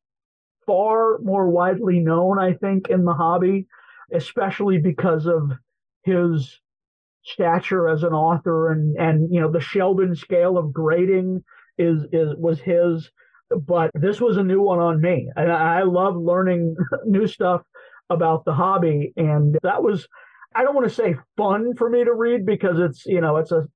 far 0.66 1.18
more 1.18 1.48
widely 1.50 2.00
known 2.00 2.38
I 2.38 2.54
think 2.54 2.88
in 2.88 3.04
the 3.04 3.14
hobby 3.14 3.66
especially 4.12 4.78
because 4.78 5.26
of 5.26 5.52
his 6.04 6.60
stature 7.24 7.88
as 7.88 8.02
an 8.02 8.12
author 8.12 8.70
and 8.70 8.96
and 8.96 9.32
you 9.32 9.40
know 9.40 9.50
the 9.50 9.60
Sheldon 9.60 10.14
scale 10.14 10.58
of 10.58 10.72
grading 10.72 11.42
is 11.78 12.04
is 12.12 12.34
was 12.36 12.60
his 12.60 13.10
but 13.66 13.90
this 13.94 14.20
was 14.20 14.36
a 14.36 14.42
new 14.42 14.60
one 14.60 14.78
on 14.78 15.00
me 15.00 15.28
and 15.36 15.50
I 15.50 15.82
love 15.82 16.16
learning 16.16 16.76
new 17.04 17.26
stuff 17.26 17.62
about 18.10 18.44
the 18.44 18.52
hobby 18.54 19.12
and 19.16 19.58
that 19.62 19.82
was 19.82 20.06
I 20.54 20.64
don't 20.64 20.74
want 20.74 20.88
to 20.88 20.94
say 20.94 21.16
fun 21.36 21.74
for 21.76 21.88
me 21.88 22.04
to 22.04 22.14
read 22.14 22.44
because 22.44 22.78
it's, 22.78 23.06
you 23.06 23.20
know, 23.20 23.36
it's 23.36 23.52
a 23.52 23.66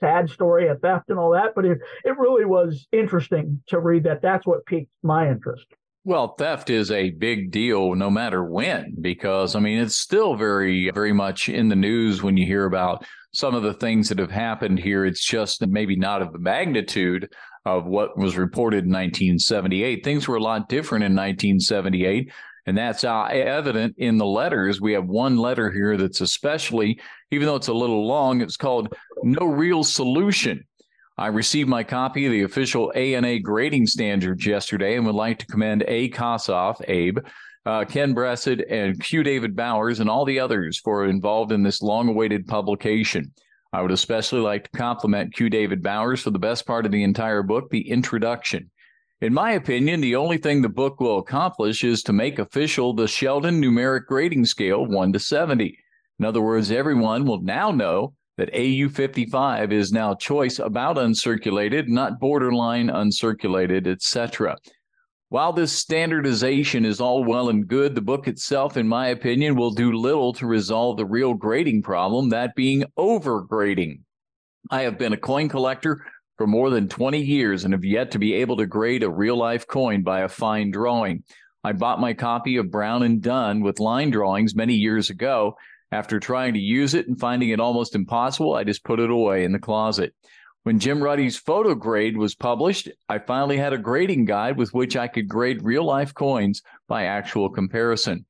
sad 0.00 0.30
story, 0.30 0.68
a 0.68 0.74
theft 0.74 1.10
and 1.10 1.18
all 1.18 1.32
that, 1.32 1.54
but 1.54 1.64
it, 1.64 1.78
it 2.04 2.18
really 2.18 2.44
was 2.44 2.86
interesting 2.92 3.62
to 3.68 3.80
read 3.80 4.04
that. 4.04 4.22
That's 4.22 4.46
what 4.46 4.66
piqued 4.66 4.90
my 5.02 5.28
interest. 5.28 5.66
Well, 6.04 6.34
theft 6.36 6.68
is 6.68 6.90
a 6.90 7.10
big 7.10 7.52
deal 7.52 7.94
no 7.94 8.10
matter 8.10 8.42
when, 8.44 8.96
because 9.00 9.54
I 9.54 9.60
mean, 9.60 9.78
it's 9.78 9.96
still 9.96 10.34
very, 10.34 10.90
very 10.90 11.12
much 11.12 11.48
in 11.48 11.68
the 11.68 11.76
news 11.76 12.24
when 12.24 12.36
you 12.36 12.44
hear 12.44 12.64
about 12.64 13.04
some 13.32 13.54
of 13.54 13.62
the 13.62 13.74
things 13.74 14.08
that 14.08 14.18
have 14.18 14.32
happened 14.32 14.80
here. 14.80 15.06
It's 15.06 15.24
just 15.24 15.64
maybe 15.64 15.94
not 15.94 16.20
of 16.20 16.32
the 16.32 16.40
magnitude 16.40 17.32
of 17.64 17.86
what 17.86 18.18
was 18.18 18.36
reported 18.36 18.84
in 18.84 18.90
1978. 18.90 20.02
Things 20.02 20.26
were 20.26 20.36
a 20.36 20.42
lot 20.42 20.68
different 20.68 21.04
in 21.04 21.12
1978. 21.12 22.32
And 22.66 22.78
that's 22.78 23.04
uh, 23.04 23.24
evident 23.24 23.94
in 23.98 24.18
the 24.18 24.26
letters. 24.26 24.80
We 24.80 24.92
have 24.92 25.06
one 25.06 25.36
letter 25.36 25.70
here 25.70 25.96
that's 25.96 26.20
especially, 26.20 27.00
even 27.30 27.46
though 27.46 27.56
it's 27.56 27.68
a 27.68 27.72
little 27.72 28.06
long, 28.06 28.40
it's 28.40 28.56
called 28.56 28.94
No 29.22 29.46
Real 29.46 29.82
Solution. 29.82 30.64
I 31.22 31.28
received 31.28 31.68
my 31.68 31.84
copy 31.84 32.26
of 32.26 32.32
the 32.32 32.42
official 32.42 32.92
ANA 32.96 33.38
grading 33.38 33.86
standards 33.86 34.44
yesterday 34.44 34.96
and 34.96 35.06
would 35.06 35.14
like 35.14 35.38
to 35.38 35.46
commend 35.46 35.84
A. 35.86 36.10
Kosoff, 36.10 36.82
Abe, 36.88 37.18
uh, 37.64 37.84
Ken 37.84 38.12
Bressett, 38.12 38.64
and 38.68 39.00
Q. 39.00 39.22
David 39.22 39.54
Bowers, 39.54 40.00
and 40.00 40.10
all 40.10 40.24
the 40.24 40.40
others 40.40 40.80
for 40.80 41.06
involved 41.06 41.52
in 41.52 41.62
this 41.62 41.80
long 41.80 42.08
awaited 42.08 42.48
publication. 42.48 43.32
I 43.72 43.82
would 43.82 43.92
especially 43.92 44.40
like 44.40 44.64
to 44.64 44.76
compliment 44.76 45.32
Q. 45.32 45.48
David 45.48 45.80
Bowers 45.80 46.22
for 46.22 46.30
the 46.30 46.40
best 46.40 46.66
part 46.66 46.86
of 46.86 46.90
the 46.90 47.04
entire 47.04 47.44
book, 47.44 47.70
the 47.70 47.88
introduction. 47.88 48.68
In 49.20 49.32
my 49.32 49.52
opinion, 49.52 50.00
the 50.00 50.16
only 50.16 50.38
thing 50.38 50.60
the 50.60 50.68
book 50.68 50.98
will 50.98 51.20
accomplish 51.20 51.84
is 51.84 52.02
to 52.02 52.12
make 52.12 52.40
official 52.40 52.94
the 52.94 53.06
Sheldon 53.06 53.62
numeric 53.62 54.06
grading 54.06 54.46
scale 54.46 54.84
1 54.84 55.12
to 55.12 55.20
70. 55.20 55.78
In 56.18 56.24
other 56.24 56.42
words, 56.42 56.72
everyone 56.72 57.26
will 57.26 57.42
now 57.42 57.70
know 57.70 58.14
that 58.42 58.58
AU 58.58 58.88
55 58.88 59.72
is 59.72 59.92
now 59.92 60.14
choice 60.16 60.58
about 60.58 60.96
uncirculated, 60.96 61.86
not 61.86 62.18
borderline 62.18 62.88
uncirculated, 62.88 63.86
etc. 63.86 64.56
While 65.28 65.52
this 65.52 65.72
standardization 65.72 66.84
is 66.84 67.00
all 67.00 67.22
well 67.22 67.50
and 67.50 67.68
good, 67.68 67.94
the 67.94 68.00
book 68.00 68.26
itself, 68.26 68.76
in 68.76 68.88
my 68.88 69.06
opinion, 69.08 69.54
will 69.54 69.70
do 69.70 69.92
little 69.92 70.32
to 70.32 70.46
resolve 70.46 70.96
the 70.96 71.06
real 71.06 71.34
grading 71.34 71.82
problem, 71.82 72.30
that 72.30 72.56
being 72.56 72.82
overgrading. 72.98 74.00
I 74.72 74.82
have 74.82 74.98
been 74.98 75.12
a 75.12 75.16
coin 75.16 75.48
collector 75.48 76.04
for 76.36 76.48
more 76.48 76.70
than 76.70 76.88
20 76.88 77.20
years 77.20 77.62
and 77.62 77.72
have 77.72 77.84
yet 77.84 78.10
to 78.10 78.18
be 78.18 78.34
able 78.34 78.56
to 78.56 78.66
grade 78.66 79.04
a 79.04 79.08
real 79.08 79.36
life 79.36 79.68
coin 79.68 80.02
by 80.02 80.22
a 80.22 80.28
fine 80.28 80.72
drawing. 80.72 81.22
I 81.62 81.74
bought 81.74 82.00
my 82.00 82.12
copy 82.12 82.56
of 82.56 82.72
Brown 82.72 83.04
and 83.04 83.22
Dunn 83.22 83.60
with 83.60 83.78
line 83.78 84.10
drawings 84.10 84.56
many 84.56 84.74
years 84.74 85.10
ago. 85.10 85.54
After 85.92 86.18
trying 86.18 86.54
to 86.54 86.58
use 86.58 86.94
it 86.94 87.06
and 87.06 87.20
finding 87.20 87.50
it 87.50 87.60
almost 87.60 87.94
impossible, 87.94 88.54
I 88.54 88.64
just 88.64 88.82
put 88.82 88.98
it 88.98 89.10
away 89.10 89.44
in 89.44 89.52
the 89.52 89.58
closet. 89.58 90.14
When 90.62 90.78
Jim 90.78 91.02
Ruddy's 91.02 91.36
photo 91.36 91.74
grade 91.74 92.16
was 92.16 92.34
published, 92.34 92.88
I 93.10 93.18
finally 93.18 93.58
had 93.58 93.74
a 93.74 93.78
grading 93.78 94.24
guide 94.24 94.56
with 94.56 94.72
which 94.72 94.96
I 94.96 95.06
could 95.06 95.28
grade 95.28 95.62
real 95.62 95.84
life 95.84 96.14
coins 96.14 96.62
by 96.88 97.04
actual 97.04 97.50
comparison. 97.50 98.24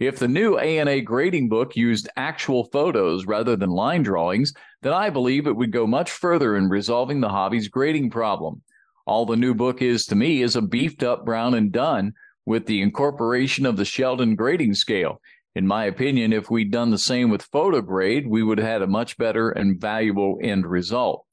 If 0.00 0.18
the 0.18 0.26
new 0.26 0.58
ANA 0.58 1.02
grading 1.02 1.50
book 1.50 1.76
used 1.76 2.08
actual 2.16 2.64
photos 2.64 3.26
rather 3.26 3.54
than 3.54 3.70
line 3.70 4.02
drawings, 4.02 4.52
then 4.82 4.92
I 4.92 5.08
believe 5.08 5.46
it 5.46 5.54
would 5.54 5.70
go 5.70 5.86
much 5.86 6.10
further 6.10 6.56
in 6.56 6.68
resolving 6.68 7.20
the 7.20 7.28
hobby's 7.28 7.68
grading 7.68 8.10
problem. 8.10 8.62
All 9.06 9.24
the 9.24 9.36
new 9.36 9.54
book 9.54 9.82
is 9.82 10.04
to 10.06 10.16
me 10.16 10.42
is 10.42 10.56
a 10.56 10.62
beefed 10.62 11.04
up 11.04 11.24
Brown 11.24 11.54
and 11.54 11.70
Dunn 11.70 12.14
with 12.44 12.66
the 12.66 12.82
incorporation 12.82 13.66
of 13.66 13.76
the 13.76 13.84
Sheldon 13.84 14.34
grading 14.34 14.74
scale. 14.74 15.20
In 15.54 15.66
my 15.66 15.84
opinion, 15.84 16.32
if 16.32 16.50
we'd 16.50 16.72
done 16.72 16.90
the 16.90 16.98
same 16.98 17.30
with 17.30 17.50
PhotoGrade, 17.50 18.26
we 18.26 18.42
would 18.42 18.58
have 18.58 18.66
had 18.66 18.82
a 18.82 18.88
much 18.88 19.16
better 19.16 19.50
and 19.50 19.80
valuable 19.80 20.38
end 20.42 20.66
result. 20.66 21.24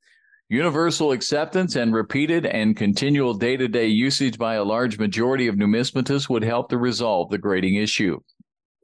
Universal 0.47 1.13
acceptance 1.13 1.75
and 1.75 1.93
repeated 1.93 2.45
and 2.45 2.77
continual 2.77 3.33
day 3.33 3.57
to 3.57 3.67
day 3.67 3.87
usage 3.87 4.37
by 4.37 4.55
a 4.55 4.63
large 4.63 4.99
majority 4.99 5.47
of 5.47 5.55
numismatists 5.55 6.29
would 6.29 6.43
help 6.43 6.69
to 6.69 6.77
resolve 6.77 7.29
the 7.29 7.37
grading 7.37 7.75
issue. 7.75 8.19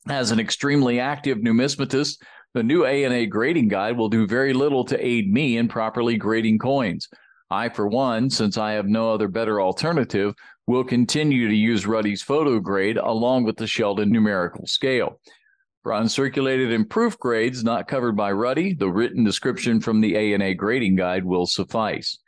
As 0.10 0.32
an 0.32 0.40
extremely 0.40 1.00
active 1.00 1.40
numismatist, 1.40 2.20
the 2.54 2.64
new 2.64 2.86
ANA 2.86 3.28
grading 3.28 3.68
guide 3.68 3.98
will 3.98 4.10
do 4.10 4.26
very 4.26 4.54
little 4.54 4.86
to 4.86 5.06
aid 5.06 5.32
me 5.32 5.58
in 5.58 5.68
properly 5.68 6.18
grading 6.18 6.58
coins. 6.58 7.10
I, 7.52 7.70
for 7.70 7.88
one, 7.88 8.30
since 8.30 8.58
I 8.58 8.72
have 8.72 8.88
no 8.88 9.14
other 9.14 9.28
better 9.28 9.62
alternative, 9.62 10.34
will 10.68 10.84
continue 10.84 11.48
to 11.48 11.56
use 11.56 11.88
Ruddy's 11.88 12.22
photo 12.22 12.60
grade 12.60 12.98
along 12.98 13.46
with 13.46 13.56
the 13.56 13.68
Sheldon 13.68 14.12
numerical 14.12 14.68
scale. 14.68 15.20
For 15.82 15.94
uncirculated 15.94 16.76
and 16.76 16.90
proof 16.90 17.18
grades 17.18 17.64
not 17.64 17.88
covered 17.88 18.18
by 18.18 18.34
Ruddy, 18.34 18.74
the 18.74 18.92
written 18.92 19.24
description 19.24 19.80
from 19.80 20.02
the 20.02 20.18
ANA 20.18 20.54
grading 20.56 20.98
guide 20.98 21.24
will 21.24 21.46
suffice. 21.46 22.20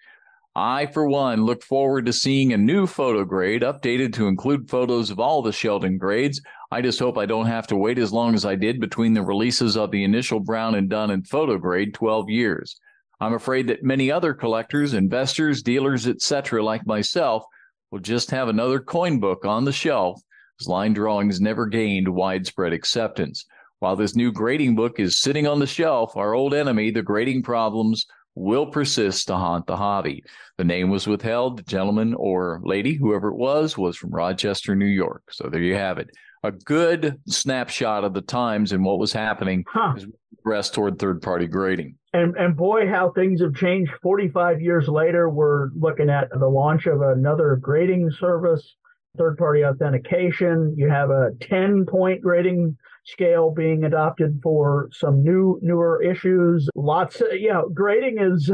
I, 0.56 0.86
for 0.88 1.08
one, 1.08 1.44
look 1.44 1.62
forward 1.64 2.06
to 2.06 2.14
seeing 2.14 2.54
a 2.54 2.58
new 2.58 2.88
photo 2.88 3.26
grade 3.26 3.62
updated 3.62 4.14
to 4.14 4.28
include 4.28 4.70
photos 4.70 5.10
of 5.10 5.20
all 5.20 5.42
the 5.42 5.52
Sheldon 5.52 5.98
grades. 5.98 6.42
I 6.72 6.82
just 6.82 7.00
hope 7.00 7.18
I 7.18 7.26
don't 7.26 7.46
have 7.46 7.68
to 7.68 7.76
wait 7.76 8.00
as 8.00 8.14
long 8.14 8.34
as 8.34 8.46
I 8.46 8.56
did 8.56 8.80
between 8.80 9.14
the 9.14 9.22
releases 9.22 9.76
of 9.76 9.92
the 9.92 10.04
initial 10.04 10.40
Brown 10.40 10.76
and 10.76 10.90
Dunn 10.90 11.12
and 11.12 11.28
photo 11.28 11.58
grade 11.58 11.94
12 11.94 12.30
years. 12.30 12.80
I'm 13.20 13.34
afraid 13.34 13.68
that 13.68 13.84
many 13.84 14.10
other 14.10 14.34
collectors, 14.34 14.94
investors, 14.94 15.62
dealers, 15.62 16.08
etc., 16.08 16.64
like 16.64 16.88
myself, 16.88 17.44
will 17.92 18.00
just 18.00 18.32
have 18.32 18.48
another 18.48 18.80
coin 18.80 19.20
book 19.20 19.46
on 19.46 19.66
the 19.66 19.72
shelf 19.72 20.22
as 20.60 20.68
line 20.68 20.94
drawings 20.94 21.40
never 21.40 21.66
gained 21.66 22.08
widespread 22.08 22.74
acceptance. 22.74 23.46
While 23.80 23.96
this 23.96 24.16
new 24.16 24.32
grading 24.32 24.76
book 24.76 25.00
is 25.00 25.18
sitting 25.22 25.48
on 25.48 25.60
the 25.60 25.68
shelf, 25.68 26.18
our 26.18 26.34
old 26.34 26.54
enemy, 26.54 26.92
the 26.92 27.02
grading 27.02 27.44
problems, 27.44 28.06
will 28.36 28.68
persist 28.68 29.28
to 29.28 29.36
haunt 29.36 29.68
the 29.68 29.76
hobby. 29.76 30.24
The 30.58 30.64
name 30.64 30.90
was 30.90 31.08
withheld. 31.08 31.60
The 31.60 31.64
gentleman 31.64 32.14
or 32.14 32.62
lady, 32.64 32.96
whoever 32.96 33.30
it 33.30 33.38
was, 33.38 33.78
was 33.78 33.98
from 33.98 34.12
Rochester, 34.12 34.76
New 34.76 34.86
York. 34.86 35.24
So 35.32 35.50
there 35.50 35.62
you 35.62 35.76
have 35.76 35.98
it. 35.98 36.10
A 36.44 36.52
good 36.52 37.20
snapshot 37.28 38.04
of 38.04 38.14
the 38.14 38.22
times 38.22 38.72
and 38.72 38.84
what 38.84 39.00
was 39.00 39.12
happening 39.12 39.66
huh. 39.68 39.94
as 39.98 40.06
we 40.06 40.14
progress 40.36 40.70
toward 40.70 40.98
third 41.00 41.22
party 41.22 41.48
grading. 41.48 41.96
And 42.14 42.36
and 42.38 42.56
boy, 42.56 42.88
how 42.88 43.12
things 43.12 43.42
have 43.42 43.54
changed. 43.56 43.92
Forty 44.02 44.30
five 44.30 44.62
years 44.62 44.88
later, 44.88 45.30
we're 45.30 45.70
looking 45.76 46.10
at 46.10 46.30
the 46.32 46.48
launch 46.48 46.88
of 46.88 47.02
another 47.02 47.56
grading 47.56 48.10
service, 48.12 48.76
third 49.18 49.38
party 49.38 49.64
authentication. 49.64 50.74
You 50.76 50.90
have 50.90 51.12
a 51.12 51.32
ten 51.40 51.86
point 51.86 52.22
grading 52.22 52.76
scale 53.06 53.52
being 53.52 53.84
adopted 53.84 54.40
for 54.42 54.90
some 54.92 55.24
new 55.24 55.60
newer 55.62 56.02
issues. 56.02 56.68
Lots, 56.76 57.22
of, 57.22 57.34
you 57.34 57.54
know, 57.54 57.70
grading 57.70 58.18
is 58.20 58.52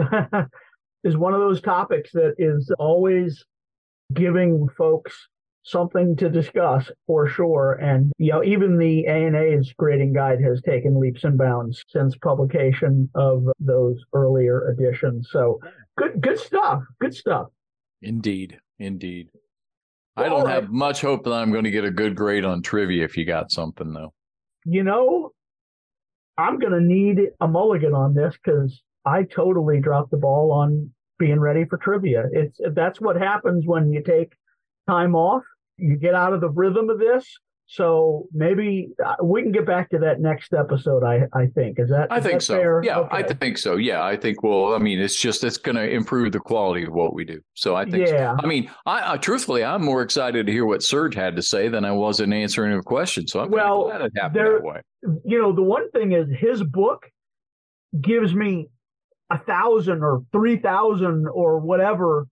is 1.05 1.15
one 1.15 1.33
of 1.33 1.39
those 1.39 1.61
topics 1.61 2.11
that 2.11 2.35
is 2.37 2.69
always 2.77 3.45
giving 4.13 4.67
folks 4.77 5.29
something 5.65 6.15
to 6.15 6.29
discuss 6.29 6.89
for 7.07 7.27
sure. 7.27 7.73
And, 7.73 8.13
you 8.19 8.31
know, 8.31 8.43
even 8.43 8.77
the 8.77 9.07
ANA's 9.07 9.73
grading 9.77 10.13
guide 10.13 10.39
has 10.41 10.61
taken 10.61 10.99
leaps 10.99 11.23
and 11.23 11.37
bounds 11.37 11.83
since 11.89 12.15
publication 12.17 13.09
of 13.15 13.47
those 13.59 13.97
earlier 14.13 14.71
editions. 14.71 15.29
So 15.31 15.59
good, 15.97 16.21
good 16.21 16.39
stuff. 16.39 16.83
Good 17.01 17.15
stuff. 17.15 17.47
Indeed. 18.03 18.59
Indeed. 18.77 19.29
I 20.15 20.29
don't 20.29 20.47
have 20.47 20.69
much 20.69 21.01
hope 21.01 21.23
that 21.25 21.33
I'm 21.33 21.51
going 21.51 21.65
to 21.65 21.71
get 21.71 21.83
a 21.83 21.91
good 21.91 22.15
grade 22.15 22.45
on 22.45 22.61
trivia 22.61 23.03
if 23.03 23.17
you 23.17 23.25
got 23.25 23.51
something 23.51 23.91
though. 23.91 24.13
You 24.63 24.83
know, 24.83 25.31
I'm 26.37 26.59
going 26.59 26.73
to 26.73 26.79
need 26.79 27.31
a 27.41 27.47
mulligan 27.47 27.93
on 27.93 28.13
this 28.13 28.35
because 28.41 28.81
I 29.03 29.23
totally 29.23 29.81
dropped 29.81 30.11
the 30.11 30.17
ball 30.17 30.51
on 30.51 30.91
being 31.17 31.39
ready 31.39 31.65
for 31.65 31.77
trivia. 31.77 32.25
It's 32.31 32.59
that's 32.73 33.01
what 33.01 33.17
happens 33.17 33.65
when 33.65 33.91
you 33.91 34.01
take 34.03 34.33
time 34.87 35.15
off 35.15 35.43
you 35.77 35.97
get 35.97 36.13
out 36.13 36.33
of 36.33 36.41
the 36.41 36.49
rhythm 36.49 36.89
of 36.89 36.99
this. 36.99 37.25
So 37.67 38.27
maybe 38.31 38.89
uh, 39.03 39.15
we 39.23 39.41
can 39.41 39.51
get 39.51 39.65
back 39.65 39.89
to 39.89 39.97
that 39.99 40.19
next 40.19 40.53
episode. 40.53 41.03
I 41.03 41.21
I 41.33 41.47
think 41.47 41.79
is 41.79 41.89
that. 41.89 42.11
I 42.11 42.17
is 42.17 42.23
think 42.23 42.35
that 42.35 42.45
so. 42.45 42.57
Fair? 42.57 42.81
Yeah, 42.83 42.99
okay. 42.99 43.17
I 43.17 43.23
think 43.23 43.57
so. 43.57 43.75
Yeah, 43.75 44.03
I 44.03 44.15
think. 44.15 44.43
Well, 44.43 44.75
I 44.75 44.77
mean, 44.77 44.99
it's 44.99 45.19
just 45.19 45.43
it's 45.43 45.57
going 45.57 45.75
to 45.75 45.89
improve 45.89 46.31
the 46.31 46.39
quality 46.39 46.85
of 46.85 46.93
what 46.93 47.15
we 47.15 47.25
do. 47.25 47.41
So 47.55 47.75
I 47.75 47.85
think. 47.85 48.07
Yeah. 48.07 48.35
So. 48.35 48.43
I 48.43 48.45
mean, 48.47 48.69
I, 48.85 49.13
I, 49.13 49.17
truthfully, 49.17 49.63
I'm 49.63 49.83
more 49.83 50.03
excited 50.03 50.45
to 50.45 50.51
hear 50.51 50.67
what 50.67 50.83
Serge 50.83 51.15
had 51.15 51.35
to 51.37 51.41
say 51.41 51.67
than 51.67 51.85
I 51.85 51.91
was 51.91 52.19
in 52.19 52.31
answering 52.33 52.77
a 52.77 52.83
question. 52.83 53.27
So 53.27 53.39
I'm 53.39 53.49
well, 53.49 53.85
glad 53.85 54.01
it 54.01 54.11
happened 54.15 54.35
there, 54.35 54.59
that 54.59 54.63
way. 54.63 54.81
You 55.23 55.41
know, 55.41 55.51
the 55.51 55.63
one 55.63 55.89
thing 55.89 56.11
is 56.11 56.27
his 56.37 56.61
book 56.61 57.07
gives 57.99 58.35
me 58.35 58.67
a 59.31 59.39
thousand 59.39 60.03
or 60.03 60.21
three 60.31 60.57
thousand 60.57 61.25
or 61.33 61.59
whatever 61.59 62.27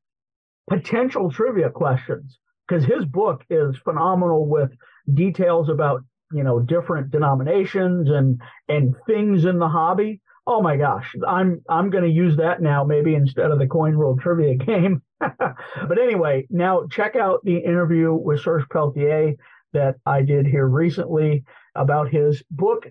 potential 0.69 1.31
trivia 1.31 1.71
questions 1.71 2.37
because 2.67 2.85
his 2.85 3.05
book 3.05 3.43
is 3.49 3.75
phenomenal 3.83 4.47
with 4.47 4.71
details 5.13 5.69
about 5.69 6.01
you 6.31 6.43
know 6.43 6.59
different 6.59 7.11
denominations 7.11 8.09
and 8.09 8.41
and 8.67 8.95
things 9.07 9.45
in 9.45 9.59
the 9.59 9.67
hobby. 9.67 10.21
Oh 10.45 10.61
my 10.61 10.75
gosh, 10.77 11.13
I'm 11.27 11.61
I'm 11.69 11.89
going 11.89 12.03
to 12.03 12.09
use 12.09 12.37
that 12.37 12.61
now 12.61 12.83
maybe 12.83 13.15
instead 13.15 13.51
of 13.51 13.59
the 13.59 13.67
Coin 13.67 13.97
World 13.97 14.19
Trivia 14.21 14.55
game. 14.65 15.01
but 15.19 15.99
anyway, 15.99 16.45
now 16.49 16.85
check 16.91 17.15
out 17.15 17.39
the 17.43 17.57
interview 17.57 18.13
with 18.13 18.41
Serge 18.41 18.67
Pelletier 18.69 19.35
that 19.73 19.95
I 20.05 20.21
did 20.21 20.45
here 20.45 20.67
recently 20.67 21.43
about 21.75 22.09
his 22.09 22.43
book 22.51 22.87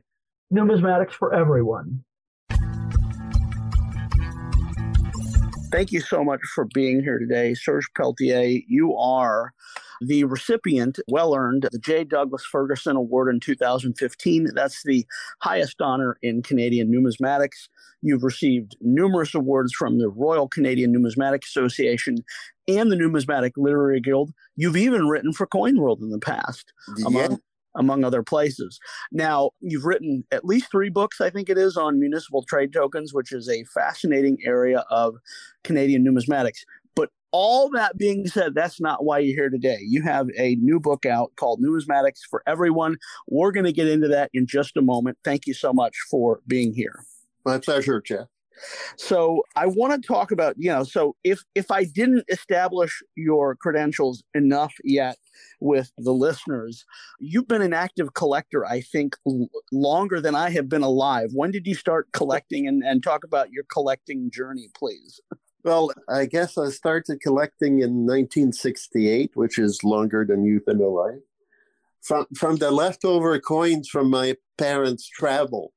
Numismatics 0.52 1.12
for 1.12 1.32
Everyone. 1.32 2.04
Thank 5.72 5.90
you 5.90 6.00
so 6.00 6.22
much 6.22 6.40
for 6.54 6.66
being 6.74 7.02
here 7.02 7.18
today, 7.18 7.54
Serge 7.54 7.86
Pelletier. 7.96 8.60
You 8.68 8.94
are 8.94 9.54
the 10.02 10.24
recipient, 10.24 10.98
well 11.08 11.34
earned, 11.34 11.66
the 11.72 11.78
J. 11.78 12.04
Douglas 12.04 12.44
Ferguson 12.44 12.94
Award 12.94 13.32
in 13.32 13.40
2015. 13.40 14.48
That's 14.54 14.82
the 14.82 15.06
highest 15.40 15.80
honor 15.80 16.18
in 16.20 16.42
Canadian 16.42 16.92
numismatics. 16.92 17.68
You've 18.02 18.22
received 18.22 18.76
numerous 18.82 19.34
awards 19.34 19.72
from 19.72 19.98
the 19.98 20.10
Royal 20.10 20.46
Canadian 20.46 20.92
Numismatic 20.92 21.42
Association 21.42 22.18
and 22.68 22.92
the 22.92 22.96
Numismatic 22.96 23.52
Literary 23.56 24.00
Guild. 24.00 24.34
You've 24.56 24.76
even 24.76 25.08
written 25.08 25.32
for 25.32 25.46
Coin 25.46 25.80
World 25.80 26.00
in 26.02 26.10
the 26.10 26.18
past, 26.18 26.70
yeah. 26.98 27.28
Among 27.74 28.04
other 28.04 28.22
places. 28.22 28.78
Now, 29.10 29.50
you've 29.60 29.84
written 29.84 30.24
at 30.30 30.44
least 30.44 30.70
three 30.70 30.90
books, 30.90 31.20
I 31.20 31.30
think 31.30 31.48
it 31.48 31.58
is, 31.58 31.76
on 31.76 31.98
municipal 31.98 32.42
trade 32.42 32.72
tokens, 32.72 33.12
which 33.14 33.32
is 33.32 33.48
a 33.48 33.64
fascinating 33.64 34.38
area 34.44 34.84
of 34.90 35.16
Canadian 35.64 36.04
numismatics. 36.04 36.60
But 36.94 37.10
all 37.30 37.70
that 37.70 37.96
being 37.96 38.26
said, 38.26 38.54
that's 38.54 38.80
not 38.80 39.04
why 39.04 39.20
you're 39.20 39.36
here 39.36 39.50
today. 39.50 39.78
You 39.80 40.02
have 40.02 40.28
a 40.38 40.56
new 40.56 40.78
book 40.78 41.06
out 41.06 41.32
called 41.36 41.60
Numismatics 41.62 42.20
for 42.28 42.42
Everyone. 42.46 42.96
We're 43.28 43.52
going 43.52 43.64
to 43.64 43.72
get 43.72 43.88
into 43.88 44.08
that 44.08 44.30
in 44.34 44.46
just 44.46 44.76
a 44.76 44.82
moment. 44.82 45.18
Thank 45.24 45.46
you 45.46 45.54
so 45.54 45.72
much 45.72 45.96
for 46.10 46.40
being 46.46 46.74
here. 46.74 47.04
My 47.44 47.58
pleasure, 47.58 48.00
Jeff. 48.00 48.28
So 48.96 49.42
I 49.56 49.66
want 49.66 50.00
to 50.00 50.06
talk 50.06 50.30
about, 50.30 50.54
you 50.58 50.70
know, 50.70 50.84
so 50.84 51.16
if 51.24 51.42
if 51.54 51.70
I 51.70 51.84
didn't 51.84 52.24
establish 52.28 53.02
your 53.16 53.54
credentials 53.56 54.22
enough 54.34 54.74
yet 54.84 55.18
with 55.60 55.92
the 55.98 56.12
listeners, 56.12 56.84
you've 57.18 57.48
been 57.48 57.62
an 57.62 57.72
active 57.72 58.14
collector, 58.14 58.64
I 58.64 58.80
think, 58.80 59.16
l- 59.26 59.48
longer 59.70 60.20
than 60.20 60.34
I 60.34 60.50
have 60.50 60.68
been 60.68 60.82
alive. 60.82 61.30
When 61.32 61.50
did 61.50 61.66
you 61.66 61.74
start 61.74 62.08
collecting 62.12 62.66
and, 62.66 62.82
and 62.82 63.02
talk 63.02 63.24
about 63.24 63.50
your 63.50 63.64
collecting 63.64 64.30
journey, 64.30 64.68
please? 64.76 65.20
Well, 65.64 65.92
I 66.08 66.26
guess 66.26 66.58
I 66.58 66.70
started 66.70 67.20
collecting 67.20 67.80
in 67.80 68.04
1968, 68.04 69.30
which 69.34 69.58
is 69.58 69.84
longer 69.84 70.24
than 70.28 70.44
you've 70.44 70.66
been 70.66 70.80
alive. 70.80 71.20
From 72.02 72.26
from 72.36 72.56
the 72.56 72.72
leftover 72.72 73.38
coins 73.38 73.88
from 73.88 74.10
my 74.10 74.36
parents' 74.58 75.06
travel 75.06 75.72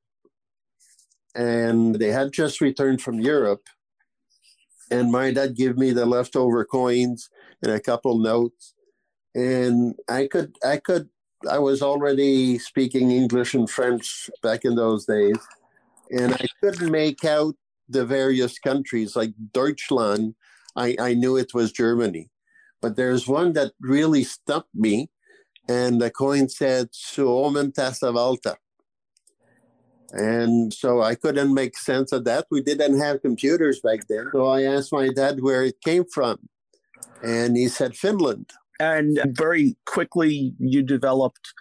and 1.36 1.96
they 1.96 2.12
had 2.12 2.32
just 2.32 2.62
returned 2.62 3.02
from 3.02 3.20
Europe. 3.20 3.64
And 4.90 5.12
my 5.12 5.32
dad 5.32 5.56
gave 5.56 5.78
me 5.78 5.92
the 5.92 6.06
leftover 6.06 6.64
coins 6.64 7.30
and 7.62 7.72
a 7.72 7.80
couple 7.80 8.18
notes, 8.20 8.74
and 9.34 9.96
I 10.08 10.28
could 10.28 10.56
I 10.64 10.78
could 10.78 11.10
I 11.50 11.60
was 11.60 11.82
already 11.82 12.60
speaking 12.60 13.12
English 13.12 13.54
and 13.56 13.70
French 13.70 14.30
back 14.42 14.64
in 14.64 14.76
those 14.76 15.06
days, 15.06 15.38
and 16.12 16.34
I 16.34 16.46
couldn't 16.62 16.92
make 16.92 17.26
out 17.26 17.56
the 17.90 18.06
various 18.06 18.60
countries 18.60 19.16
like 19.16 19.34
Deutschland. 19.54 20.36
I, 20.76 20.96
I 21.00 21.14
knew 21.14 21.36
it 21.36 21.54
was 21.54 21.72
Germany, 21.72 22.30
but 22.82 22.96
there's 22.96 23.28
one 23.28 23.54
that 23.54 23.72
really 23.82 24.24
stumped 24.24 24.76
me, 24.76 25.10
and 25.68 26.00
the 26.00 26.12
coin 26.12 26.48
said 26.48 26.90
"Suomen 26.94 27.72
tasavalta." 27.74 28.58
And 30.16 30.74
so 30.74 31.02
I 31.02 31.16
couldn't 31.16 31.54
make 31.54 31.78
sense 31.78 32.12
of 32.12 32.24
that. 32.24 32.46
We 32.50 32.62
didn't 32.62 33.00
have 33.00 33.22
computers 33.22 33.82
back 33.82 34.08
then. 34.08 34.30
So 34.32 34.46
I 34.46 34.64
asked 34.64 34.94
my 34.94 35.10
dad 35.10 35.42
where 35.42 35.64
it 35.64 35.82
came 35.84 36.06
from. 36.06 36.38
And 37.22 37.58
he 37.58 37.68
said 37.68 37.96
Finland. 37.96 38.52
And 38.80 39.20
very 39.26 39.76
quickly 39.86 40.54
you 40.60 40.84
developed 40.84 41.54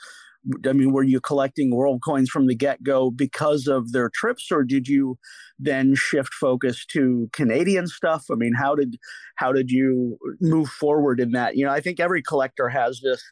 I 0.67 0.73
mean, 0.73 0.93
were 0.93 1.03
you 1.03 1.21
collecting 1.21 1.75
world 1.75 2.03
coins 2.05 2.29
from 2.29 2.47
the 2.47 2.55
get 2.55 2.83
go 2.83 3.11
because 3.11 3.67
of 3.67 3.93
their 3.93 4.11
trips, 4.13 4.53
or 4.53 4.63
did 4.63 4.89
you 4.89 5.19
then 5.59 5.95
shift 5.95 6.35
focus 6.35 6.85
to 6.87 7.31
Canadian 7.33 7.87
stuff? 7.87 8.27
I 8.31 8.35
mean, 8.35 8.53
how 8.55 8.75
did 8.75 8.97
how 9.37 9.53
did 9.53 9.71
you 9.71 10.19
move 10.41 10.69
forward 10.69 11.21
in 11.21 11.33
that? 11.33 11.57
You 11.57 11.65
know, 11.65 11.73
I 11.73 11.81
think 11.81 11.99
every 11.99 12.23
collector 12.23 12.69
has 12.69 13.01
this 13.03 13.23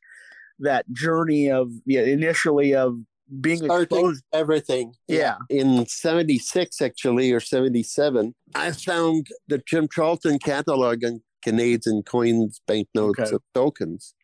that 0.61 0.91
journey 0.93 1.51
of 1.51 1.71
yeah, 1.85 2.03
initially 2.03 2.75
of 2.75 2.97
being 3.41 3.65
Starting 3.65 3.99
exposed 3.99 4.25
everything. 4.33 4.95
Yeah. 5.09 5.37
In 5.49 5.87
76 5.87 6.81
actually 6.81 7.33
or 7.33 7.41
77, 7.41 8.35
I 8.55 8.73
found 8.73 9.29
the 9.49 9.59
Jim 9.67 9.89
Charlton 9.89 10.39
catalog 10.39 11.05
on 11.05 11.23
Canadian 11.43 12.03
coins, 12.03 12.61
banknotes, 12.67 13.21
okay. 13.21 13.39
tokens. 13.55 14.15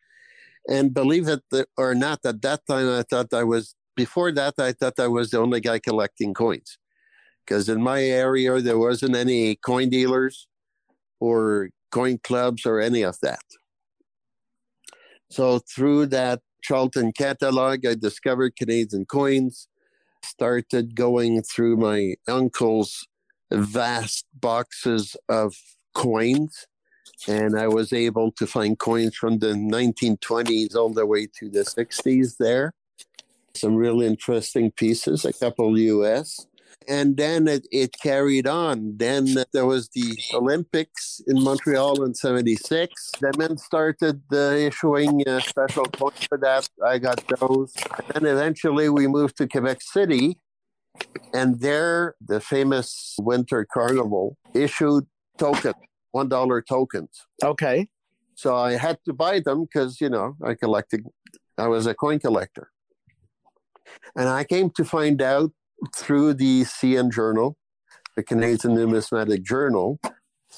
And 0.67 0.93
believe 0.93 1.27
it 1.27 1.41
or 1.77 1.95
not, 1.95 2.19
at 2.25 2.41
that 2.43 2.61
time 2.67 2.89
I 2.89 3.03
thought 3.09 3.33
I 3.33 3.43
was 3.43 3.75
before 3.95 4.31
that 4.31 4.53
I 4.59 4.71
thought 4.71 4.99
I 4.99 5.07
was 5.07 5.31
the 5.31 5.39
only 5.39 5.59
guy 5.59 5.79
collecting 5.79 6.33
coins. 6.33 6.77
Because 7.45 7.67
in 7.67 7.81
my 7.81 8.03
area 8.03 8.61
there 8.61 8.77
wasn't 8.77 9.15
any 9.15 9.55
coin 9.55 9.89
dealers 9.89 10.47
or 11.19 11.69
coin 11.91 12.19
clubs 12.23 12.65
or 12.65 12.79
any 12.79 13.01
of 13.01 13.17
that. 13.21 13.43
So 15.31 15.59
through 15.59 16.07
that 16.07 16.41
Charlton 16.61 17.11
catalog, 17.11 17.85
I 17.85 17.95
discovered 17.95 18.55
Canadian 18.55 19.05
coins, 19.05 19.67
started 20.23 20.95
going 20.95 21.41
through 21.41 21.77
my 21.77 22.15
uncle's 22.27 23.07
vast 23.51 24.25
boxes 24.39 25.15
of 25.27 25.55
coins, 25.93 26.67
and 27.27 27.57
I 27.57 27.67
was 27.67 27.91
able 27.93 28.31
to 28.33 28.45
find 28.45 28.77
coins 28.77 29.15
from 29.15 29.39
the 29.39 29.53
1920s 29.53 30.75
all 30.75 30.93
the 30.93 31.05
way 31.05 31.27
to 31.39 31.49
the 31.49 31.61
60s 31.61 32.37
there. 32.37 32.73
Some 33.55 33.75
really 33.75 34.05
interesting 34.05 34.71
pieces, 34.71 35.25
a 35.25 35.33
couple 35.33 35.77
US 35.77 36.45
and 36.87 37.17
then 37.17 37.47
it, 37.47 37.67
it 37.71 37.95
carried 38.01 38.47
on. 38.47 38.97
Then 38.97 39.35
there 39.53 39.65
was 39.65 39.89
the 39.89 40.17
Olympics 40.33 41.21
in 41.27 41.43
Montreal 41.43 42.03
in 42.03 42.13
'76. 42.13 43.11
The 43.19 43.33
men 43.37 43.57
started 43.57 44.21
uh, 44.31 44.37
issuing 44.37 45.23
uh, 45.27 45.39
special 45.39 45.85
coins 45.85 46.25
for 46.27 46.37
that. 46.39 46.67
I 46.85 46.97
got 46.97 47.23
those. 47.39 47.73
And 48.15 48.25
eventually 48.25 48.89
we 48.89 49.07
moved 49.07 49.37
to 49.37 49.47
Quebec 49.47 49.81
City, 49.81 50.37
and 51.33 51.59
there 51.59 52.15
the 52.25 52.39
famous 52.39 53.15
Winter 53.19 53.65
Carnival 53.71 54.37
issued 54.53 55.05
tokens, 55.37 55.75
one 56.11 56.29
dollar 56.29 56.61
tokens. 56.61 57.25
Okay. 57.43 57.87
So 58.35 58.55
I 58.55 58.77
had 58.77 58.99
to 59.05 59.13
buy 59.13 59.41
them 59.41 59.65
because 59.65 59.99
you 59.99 60.09
know 60.09 60.35
I 60.43 60.55
collected. 60.55 61.05
I 61.57 61.67
was 61.67 61.85
a 61.85 61.93
coin 61.93 62.19
collector. 62.19 62.71
And 64.15 64.29
I 64.29 64.43
came 64.43 64.69
to 64.71 64.85
find 64.85 65.21
out 65.21 65.51
through 65.95 66.33
the 66.33 66.63
CN 66.63 67.11
Journal, 67.11 67.57
the 68.15 68.23
Canadian 68.23 68.75
Numismatic 68.75 69.43
Journal, 69.43 69.99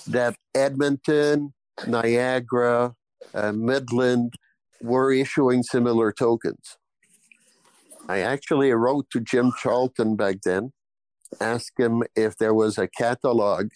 that 0.08 0.36
Edmonton, 0.56 1.54
Niagara, 1.88 2.96
uh, 3.34 3.52
Midland 3.52 4.34
were 4.82 5.12
issuing 5.12 5.64
similar 5.64 6.12
tokens. 6.12 6.78
I 8.08 8.20
actually 8.20 8.72
wrote 8.72 9.10
to 9.12 9.20
Jim 9.20 9.52
Charlton 9.62 10.16
back 10.16 10.38
then, 10.44 10.74
asked 11.40 11.80
him 11.80 12.04
if 12.16 12.36
there 12.38 12.54
was 12.54 12.78
a 12.78 12.88
catalog 12.88 13.70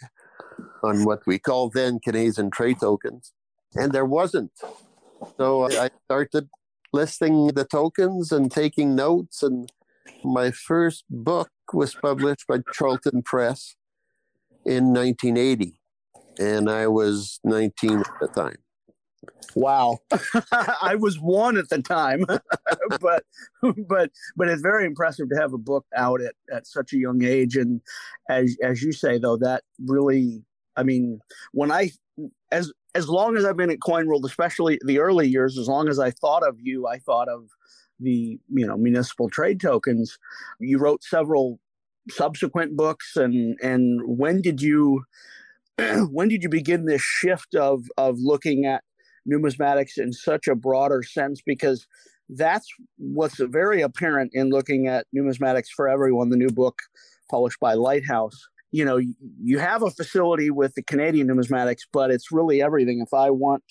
on 0.83 1.03
what 1.03 1.21
we 1.25 1.39
call 1.39 1.69
then 1.69 1.99
Canadian 1.99 2.49
trade 2.51 2.79
tokens, 2.79 3.31
and 3.75 3.91
there 3.91 4.05
wasn't. 4.05 4.51
So 5.37 5.69
I 5.69 5.89
started 6.05 6.49
listing 6.91 7.47
the 7.47 7.65
tokens 7.65 8.31
and 8.31 8.51
taking 8.51 8.95
notes 8.95 9.43
and 9.43 9.71
my 10.23 10.51
first 10.51 11.05
book 11.09 11.49
was 11.73 11.95
published 11.95 12.45
by 12.47 12.59
Charlton 12.73 13.21
Press 13.23 13.75
in 14.65 14.93
1980, 14.93 15.79
and 16.39 16.69
I 16.69 16.87
was 16.87 17.39
19 17.43 17.99
at 17.99 18.05
the 18.19 18.27
time. 18.27 18.57
Wow, 19.55 19.99
I 20.81 20.95
was 20.95 21.19
one 21.19 21.57
at 21.57 21.69
the 21.69 21.81
time, 21.81 22.25
but 23.01 23.23
but 23.61 24.11
but 24.35 24.49
it's 24.49 24.61
very 24.61 24.85
impressive 24.85 25.29
to 25.29 25.35
have 25.35 25.53
a 25.53 25.57
book 25.57 25.85
out 25.95 26.21
at, 26.21 26.35
at 26.51 26.67
such 26.67 26.93
a 26.93 26.97
young 26.97 27.23
age, 27.23 27.55
and 27.55 27.81
as 28.29 28.55
as 28.61 28.83
you 28.83 28.91
say 28.91 29.17
though, 29.17 29.37
that 29.37 29.63
really, 29.85 30.43
I 30.75 30.83
mean, 30.83 31.19
when 31.53 31.71
I 31.71 31.91
as 32.51 32.71
as 32.93 33.09
long 33.09 33.37
as 33.37 33.45
I've 33.45 33.57
been 33.57 33.71
at 33.71 33.81
Coin 33.81 34.07
World, 34.07 34.25
especially 34.25 34.79
the 34.85 34.99
early 34.99 35.27
years, 35.27 35.57
as 35.57 35.67
long 35.67 35.89
as 35.89 35.99
I 35.99 36.11
thought 36.11 36.47
of 36.47 36.57
you, 36.59 36.87
I 36.87 36.99
thought 36.99 37.27
of 37.27 37.49
the 37.99 38.39
you 38.49 38.67
know 38.67 38.77
municipal 38.77 39.29
trade 39.29 39.59
tokens. 39.59 40.17
You 40.59 40.77
wrote 40.79 41.03
several 41.03 41.59
subsequent 42.09 42.75
books, 42.75 43.15
and 43.15 43.57
and 43.61 44.01
when 44.05 44.41
did 44.41 44.61
you 44.61 45.03
when 46.09 46.27
did 46.27 46.43
you 46.43 46.49
begin 46.49 46.85
this 46.85 47.01
shift 47.01 47.55
of 47.55 47.83
of 47.97 48.17
looking 48.19 48.65
at 48.65 48.83
numismatics 49.29 49.97
in 49.97 50.13
such 50.13 50.47
a 50.47 50.55
broader 50.55 51.03
sense? 51.03 51.41
Because 51.45 51.87
that's 52.29 52.67
what's 52.97 53.39
very 53.39 53.81
apparent 53.81 54.31
in 54.33 54.49
looking 54.49 54.87
at 54.87 55.05
numismatics 55.15 55.67
for 55.75 55.87
everyone, 55.87 56.29
the 56.29 56.37
new 56.37 56.49
book 56.49 56.79
published 57.29 57.59
by 57.59 57.73
Lighthouse. 57.73 58.47
You 58.71 58.83
know, 58.83 58.99
you 59.41 59.59
have 59.59 59.83
a 59.83 59.91
facility 59.91 60.49
with 60.49 60.73
the 60.73 60.83
Canadian 60.83 61.27
numismatics, 61.27 61.81
but 61.93 62.11
it's 62.11 62.31
really 62.31 62.61
everything. 62.61 62.99
If 62.99 63.13
I 63.13 63.29
want 63.29 63.63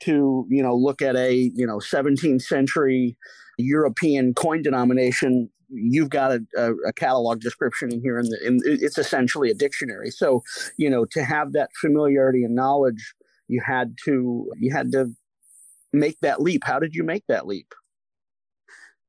to, 0.00 0.46
you 0.48 0.62
know, 0.62 0.74
look 0.74 1.02
at 1.02 1.16
a, 1.16 1.32
you 1.32 1.66
know, 1.66 1.78
17th 1.78 2.42
century 2.42 3.16
European 3.58 4.34
coin 4.34 4.62
denomination, 4.62 5.50
you've 5.68 6.10
got 6.10 6.32
a, 6.32 6.40
a, 6.56 6.72
a 6.88 6.92
catalog 6.92 7.40
description 7.40 7.92
in 7.92 8.00
here, 8.00 8.18
and, 8.18 8.32
and 8.44 8.62
it's 8.64 8.98
essentially 8.98 9.50
a 9.50 9.54
dictionary. 9.54 10.10
So, 10.10 10.42
you 10.76 10.88
know, 10.88 11.04
to 11.06 11.24
have 11.24 11.52
that 11.52 11.70
familiarity 11.80 12.44
and 12.44 12.54
knowledge, 12.54 13.14
you 13.48 13.60
had 13.64 13.96
to 14.04 14.50
you 14.58 14.72
had 14.72 14.92
to 14.92 15.14
make 15.92 16.20
that 16.20 16.40
leap. 16.40 16.62
How 16.64 16.78
did 16.78 16.94
you 16.94 17.02
make 17.02 17.24
that 17.28 17.46
leap? 17.46 17.74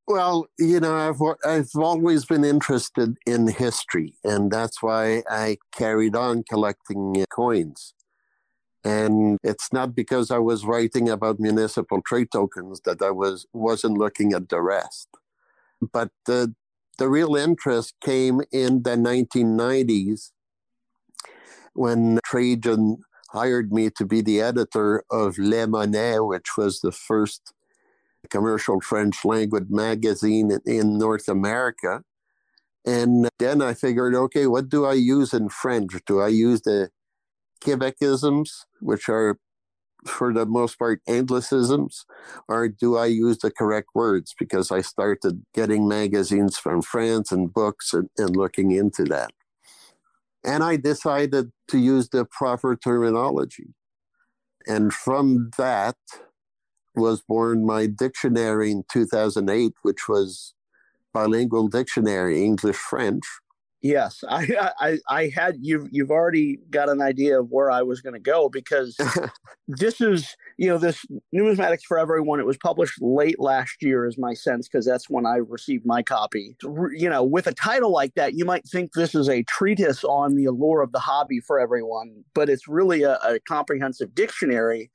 Well, 0.07 0.47
you 0.57 0.79
know, 0.79 0.95
I've 0.95 1.21
I've 1.45 1.69
always 1.75 2.25
been 2.25 2.43
interested 2.43 3.15
in 3.27 3.47
history, 3.47 4.15
and 4.23 4.49
that's 4.49 4.81
why 4.81 5.23
I 5.29 5.57
carried 5.71 6.15
on 6.15 6.43
collecting 6.49 7.25
coins. 7.31 7.93
And 8.83 9.37
it's 9.43 9.73
not 9.73 9.93
because 9.93 10.31
I 10.31 10.37
was 10.37 10.65
writing 10.65 11.09
about 11.09 11.39
municipal 11.39 12.01
trade 12.01 12.29
tokens 12.31 12.81
that 12.85 13.01
I 13.01 13.11
was 13.11 13.45
wasn't 13.53 13.97
looking 13.97 14.33
at 14.33 14.49
the 14.49 14.61
rest. 14.61 15.09
But 15.81 16.11
the 16.25 16.55
the 16.97 17.09
real 17.09 17.35
interest 17.35 17.95
came 18.01 18.41
in 18.51 18.83
the 18.83 18.95
1990s 18.95 20.31
when 21.73 22.19
Trajan 22.25 22.97
hired 23.31 23.71
me 23.71 23.89
to 23.91 24.05
be 24.05 24.21
the 24.21 24.41
editor 24.41 25.03
of 25.11 25.37
Les 25.37 25.65
Monnaies, 25.65 26.19
which 26.21 26.57
was 26.57 26.79
the 26.79 26.91
first 26.91 27.53
commercial 28.29 28.81
French 28.81 29.23
language 29.23 29.67
magazine 29.69 30.57
in 30.65 30.97
North 30.97 31.27
America. 31.27 32.03
And 32.85 33.29
then 33.39 33.61
I 33.61 33.73
figured, 33.73 34.15
okay, 34.15 34.47
what 34.47 34.69
do 34.69 34.85
I 34.85 34.93
use 34.93 35.33
in 35.33 35.49
French? 35.49 35.93
Do 36.05 36.19
I 36.19 36.29
use 36.29 36.61
the 36.61 36.89
Quebecisms, 37.61 38.65
which 38.79 39.09
are 39.09 39.37
for 40.05 40.33
the 40.33 40.45
most 40.45 40.79
part 40.79 41.01
Anglicisms, 41.07 42.05
or 42.47 42.67
do 42.69 42.97
I 42.97 43.07
use 43.07 43.39
the 43.39 43.51
correct 43.51 43.89
words? 43.93 44.33
Because 44.37 44.71
I 44.71 44.81
started 44.81 45.45
getting 45.53 45.87
magazines 45.87 46.57
from 46.57 46.81
France 46.81 47.31
and 47.31 47.53
books 47.53 47.93
and, 47.93 48.09
and 48.17 48.35
looking 48.35 48.71
into 48.71 49.03
that. 49.05 49.31
And 50.43 50.63
I 50.63 50.77
decided 50.77 51.51
to 51.67 51.77
use 51.77 52.09
the 52.09 52.25
proper 52.25 52.75
terminology. 52.75 53.73
And 54.65 54.93
from 54.93 55.51
that 55.57 55.97
was 56.95 57.21
born 57.21 57.65
my 57.65 57.85
dictionary 57.85 58.71
in 58.71 58.83
2008, 58.91 59.73
which 59.81 60.07
was 60.07 60.53
bilingual 61.13 61.67
dictionary, 61.67 62.43
English 62.43 62.75
French, 62.75 63.23
Yes, 63.81 64.25
I, 64.27 64.71
I, 64.79 64.97
I 65.09 65.31
had 65.33 65.55
you've 65.61 65.87
you've 65.89 66.11
already 66.11 66.59
got 66.69 66.89
an 66.89 67.01
idea 67.01 67.39
of 67.39 67.47
where 67.49 67.71
I 67.71 67.81
was 67.81 68.01
going 68.01 68.13
to 68.13 68.19
go 68.19 68.49
because 68.49 68.97
this 69.69 70.01
is 70.01 70.35
you 70.57 70.67
know 70.67 70.77
this 70.77 71.05
numismatics 71.33 71.83
for 71.87 71.97
everyone. 71.97 72.41
It 72.41 72.45
was 72.45 72.57
published 72.57 73.01
late 73.01 73.39
last 73.39 73.77
year, 73.81 74.05
is 74.05 74.17
my 74.17 74.33
sense, 74.33 74.67
because 74.67 74.85
that's 74.85 75.09
when 75.09 75.25
I 75.25 75.37
received 75.37 75.85
my 75.85 76.03
copy. 76.03 76.57
You 76.61 77.09
know, 77.09 77.23
with 77.23 77.47
a 77.47 77.53
title 77.53 77.93
like 77.93 78.15
that, 78.15 78.33
you 78.33 78.43
might 78.43 78.67
think 78.67 78.91
this 78.93 79.15
is 79.15 79.29
a 79.29 79.43
treatise 79.43 80.03
on 80.03 80.35
the 80.35 80.45
allure 80.45 80.81
of 80.81 80.91
the 80.91 80.99
hobby 80.99 81.39
for 81.39 81.57
everyone, 81.57 82.25
but 82.35 82.49
it's 82.49 82.67
really 82.67 83.03
a, 83.03 83.13
a 83.23 83.39
comprehensive 83.47 84.13
dictionary. 84.13 84.91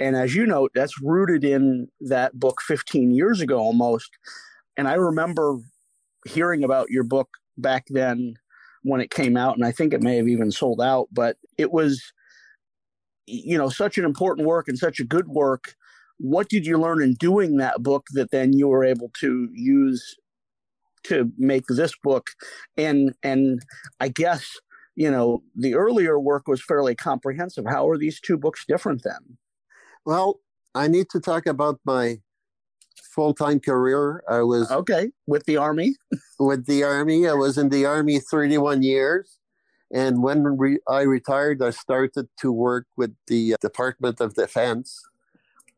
And 0.00 0.16
as 0.16 0.34
you 0.34 0.46
note, 0.46 0.70
that's 0.74 1.00
rooted 1.00 1.44
in 1.44 1.88
that 2.00 2.38
book 2.40 2.60
15 2.62 3.10
years 3.10 3.42
ago 3.42 3.58
almost. 3.58 4.10
And 4.76 4.88
I 4.88 4.94
remember 4.94 5.58
hearing 6.26 6.64
about 6.64 6.90
your 6.90 7.04
book 7.04 7.28
back 7.56 7.86
then 7.88 8.34
when 8.82 9.00
it 9.00 9.10
came 9.10 9.36
out, 9.36 9.56
and 9.56 9.64
I 9.64 9.72
think 9.72 9.92
it 9.92 10.02
may 10.02 10.16
have 10.16 10.28
even 10.28 10.50
sold 10.50 10.80
out, 10.80 11.08
but 11.10 11.36
it 11.56 11.72
was, 11.72 12.12
you 13.26 13.56
know, 13.56 13.68
such 13.68 13.96
an 13.98 14.04
important 14.04 14.46
work 14.46 14.68
and 14.68 14.78
such 14.78 15.00
a 15.00 15.04
good 15.04 15.28
work. 15.28 15.74
What 16.18 16.48
did 16.48 16.66
you 16.66 16.78
learn 16.78 17.02
in 17.02 17.14
doing 17.14 17.56
that 17.56 17.82
book 17.82 18.06
that 18.12 18.30
then 18.30 18.52
you 18.52 18.68
were 18.68 18.84
able 18.84 19.10
to 19.20 19.48
use 19.52 20.16
to 21.04 21.32
make 21.38 21.64
this 21.68 21.94
book? 22.02 22.30
And 22.76 23.14
and 23.22 23.60
I 24.00 24.08
guess 24.08 24.60
you 24.96 25.10
know 25.10 25.42
the 25.56 25.74
earlier 25.74 26.20
work 26.20 26.46
was 26.46 26.62
fairly 26.62 26.94
comprehensive. 26.94 27.64
How 27.66 27.88
are 27.88 27.98
these 27.98 28.20
two 28.20 28.36
books 28.36 28.64
different 28.66 29.02
then? 29.02 29.38
Well, 30.04 30.40
I 30.74 30.88
need 30.88 31.08
to 31.10 31.20
talk 31.20 31.46
about 31.46 31.80
my 31.84 32.18
full 33.14 33.34
time 33.34 33.60
career. 33.60 34.22
I 34.28 34.42
was 34.42 34.70
okay 34.70 35.10
with 35.26 35.44
the 35.46 35.56
army. 35.56 35.94
with 36.38 36.66
the 36.66 36.82
army, 36.82 37.28
I 37.28 37.34
was 37.34 37.56
in 37.58 37.68
the 37.68 37.86
army 37.86 38.18
31 38.18 38.82
years, 38.82 39.38
and 39.92 40.22
when 40.22 40.42
re- 40.44 40.80
I 40.88 41.02
retired, 41.02 41.62
I 41.62 41.70
started 41.70 42.28
to 42.40 42.52
work 42.52 42.86
with 42.96 43.14
the 43.26 43.54
uh, 43.54 43.56
Department 43.60 44.20
of 44.20 44.34
Defense 44.34 45.02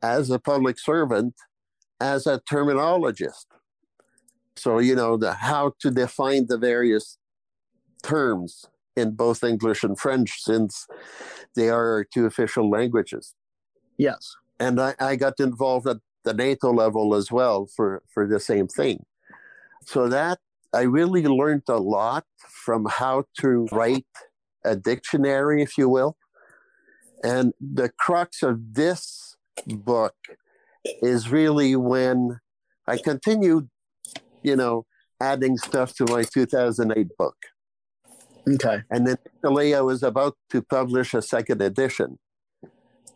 as 0.02 0.30
a 0.30 0.38
public 0.38 0.78
servant, 0.78 1.34
as 2.00 2.26
a 2.26 2.40
terminologist. 2.40 3.46
So 4.56 4.78
you 4.78 4.94
know 4.94 5.16
the 5.16 5.34
how 5.34 5.74
to 5.80 5.90
define 5.90 6.46
the 6.46 6.56
various 6.56 7.18
terms 8.02 8.66
in 8.96 9.10
both 9.12 9.44
English 9.44 9.84
and 9.84 9.98
French 9.98 10.40
since 10.40 10.86
they 11.54 11.68
are 11.68 11.86
our 11.92 12.04
two 12.04 12.24
official 12.24 12.70
languages. 12.70 13.34
Yes. 13.98 14.34
And 14.58 14.80
I, 14.80 14.94
I 14.98 15.16
got 15.16 15.38
involved 15.38 15.86
at 15.86 15.98
the 16.26 16.34
NATO 16.34 16.70
level 16.72 17.14
as 17.14 17.32
well 17.32 17.66
for, 17.74 18.02
for 18.12 18.26
the 18.26 18.40
same 18.40 18.66
thing. 18.66 19.06
So 19.86 20.08
that 20.08 20.38
I 20.74 20.82
really 20.82 21.22
learned 21.22 21.62
a 21.68 21.78
lot 21.78 22.24
from 22.64 22.84
how 22.84 23.24
to 23.40 23.66
write 23.72 24.12
a 24.64 24.76
dictionary, 24.76 25.62
if 25.62 25.78
you 25.78 25.88
will. 25.88 26.16
And 27.22 27.54
the 27.60 27.88
crux 27.88 28.42
of 28.42 28.74
this 28.74 29.36
book 29.66 30.16
is 31.00 31.30
really 31.30 31.76
when 31.76 32.40
I 32.86 32.98
continued, 32.98 33.70
you 34.42 34.56
know, 34.56 34.84
adding 35.20 35.56
stuff 35.56 35.94
to 35.94 36.04
my 36.06 36.24
2008 36.24 37.16
book. 37.16 37.36
Okay. 38.48 38.82
And 38.90 39.06
then 39.06 39.16
initially 39.42 39.74
I 39.74 39.80
was 39.80 40.02
about 40.02 40.36
to 40.50 40.62
publish 40.62 41.14
a 41.14 41.22
second 41.22 41.62
edition. 41.62 42.18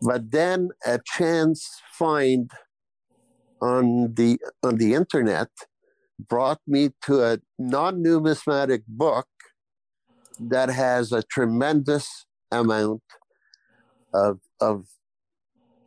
But 0.01 0.31
then 0.31 0.69
a 0.85 0.99
chance 1.05 1.69
find 1.93 2.49
on 3.61 4.13
the 4.15 4.39
on 4.63 4.77
the 4.77 4.93
internet 4.93 5.49
brought 6.27 6.59
me 6.67 6.91
to 7.03 7.23
a 7.23 7.39
non-numismatic 7.57 8.83
book 8.87 9.27
that 10.39 10.69
has 10.69 11.11
a 11.11 11.23
tremendous 11.23 12.25
amount 12.51 13.01
of, 14.13 14.39
of 14.59 14.85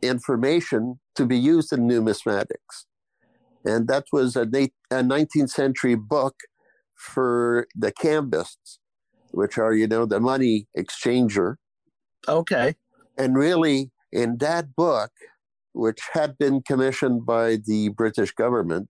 information 0.01 0.99
to 1.15 1.25
be 1.25 1.37
used 1.37 1.71
in 1.71 1.87
numismatics. 1.87 2.85
And 3.63 3.87
that 3.87 4.05
was 4.11 4.35
a, 4.35 4.41
a 4.43 5.03
19th 5.03 5.49
century 5.49 5.95
book 5.95 6.35
for 6.95 7.67
the 7.75 7.91
cambists, 7.91 8.79
which 9.31 9.57
are, 9.57 9.73
you 9.73 9.87
know, 9.87 10.05
the 10.05 10.19
money 10.19 10.67
exchanger. 10.77 11.55
Okay. 12.27 12.75
And 13.17 13.37
really, 13.37 13.91
in 14.11 14.37
that 14.37 14.75
book, 14.75 15.11
which 15.75 16.01
had 16.13 16.37
been 16.37 16.61
commissioned 16.61 17.25
by 17.25 17.57
the 17.57 17.89
British 17.89 18.31
government, 18.31 18.89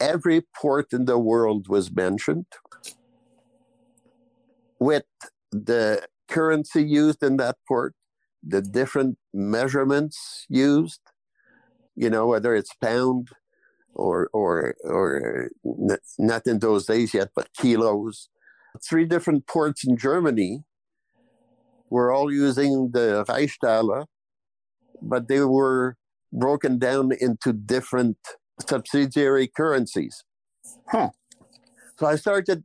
every 0.00 0.42
port 0.56 0.92
in 0.92 1.04
the 1.04 1.18
world 1.18 1.68
was 1.68 1.92
mentioned 1.94 2.46
with 4.78 5.04
the 5.50 6.06
currency 6.28 6.82
used 6.82 7.22
in 7.22 7.36
that 7.36 7.56
port, 7.68 7.94
the 8.42 8.62
different 8.62 9.18
measurements 9.32 10.46
used, 10.48 11.00
you 11.94 12.10
know, 12.10 12.26
whether 12.26 12.54
it's 12.54 12.74
pound 12.80 13.28
or 13.94 14.28
or 14.32 14.74
or 14.84 15.50
not 16.18 16.46
in 16.46 16.58
those 16.58 16.86
days 16.86 17.14
yet, 17.14 17.30
but 17.36 17.48
kilos. 17.56 18.28
Three 18.88 19.04
different 19.04 19.46
ports 19.46 19.84
in 19.84 19.96
Germany 19.96 20.64
were 21.90 22.10
all 22.10 22.32
using 22.32 22.90
the 22.92 23.24
Reichstaler, 23.28 24.06
but 25.02 25.28
they 25.28 25.40
were 25.40 25.96
broken 26.32 26.78
down 26.78 27.12
into 27.20 27.52
different 27.52 28.16
subsidiary 28.66 29.46
currencies. 29.46 30.24
Huh. 30.88 31.10
So 31.98 32.06
I 32.06 32.16
started 32.16 32.64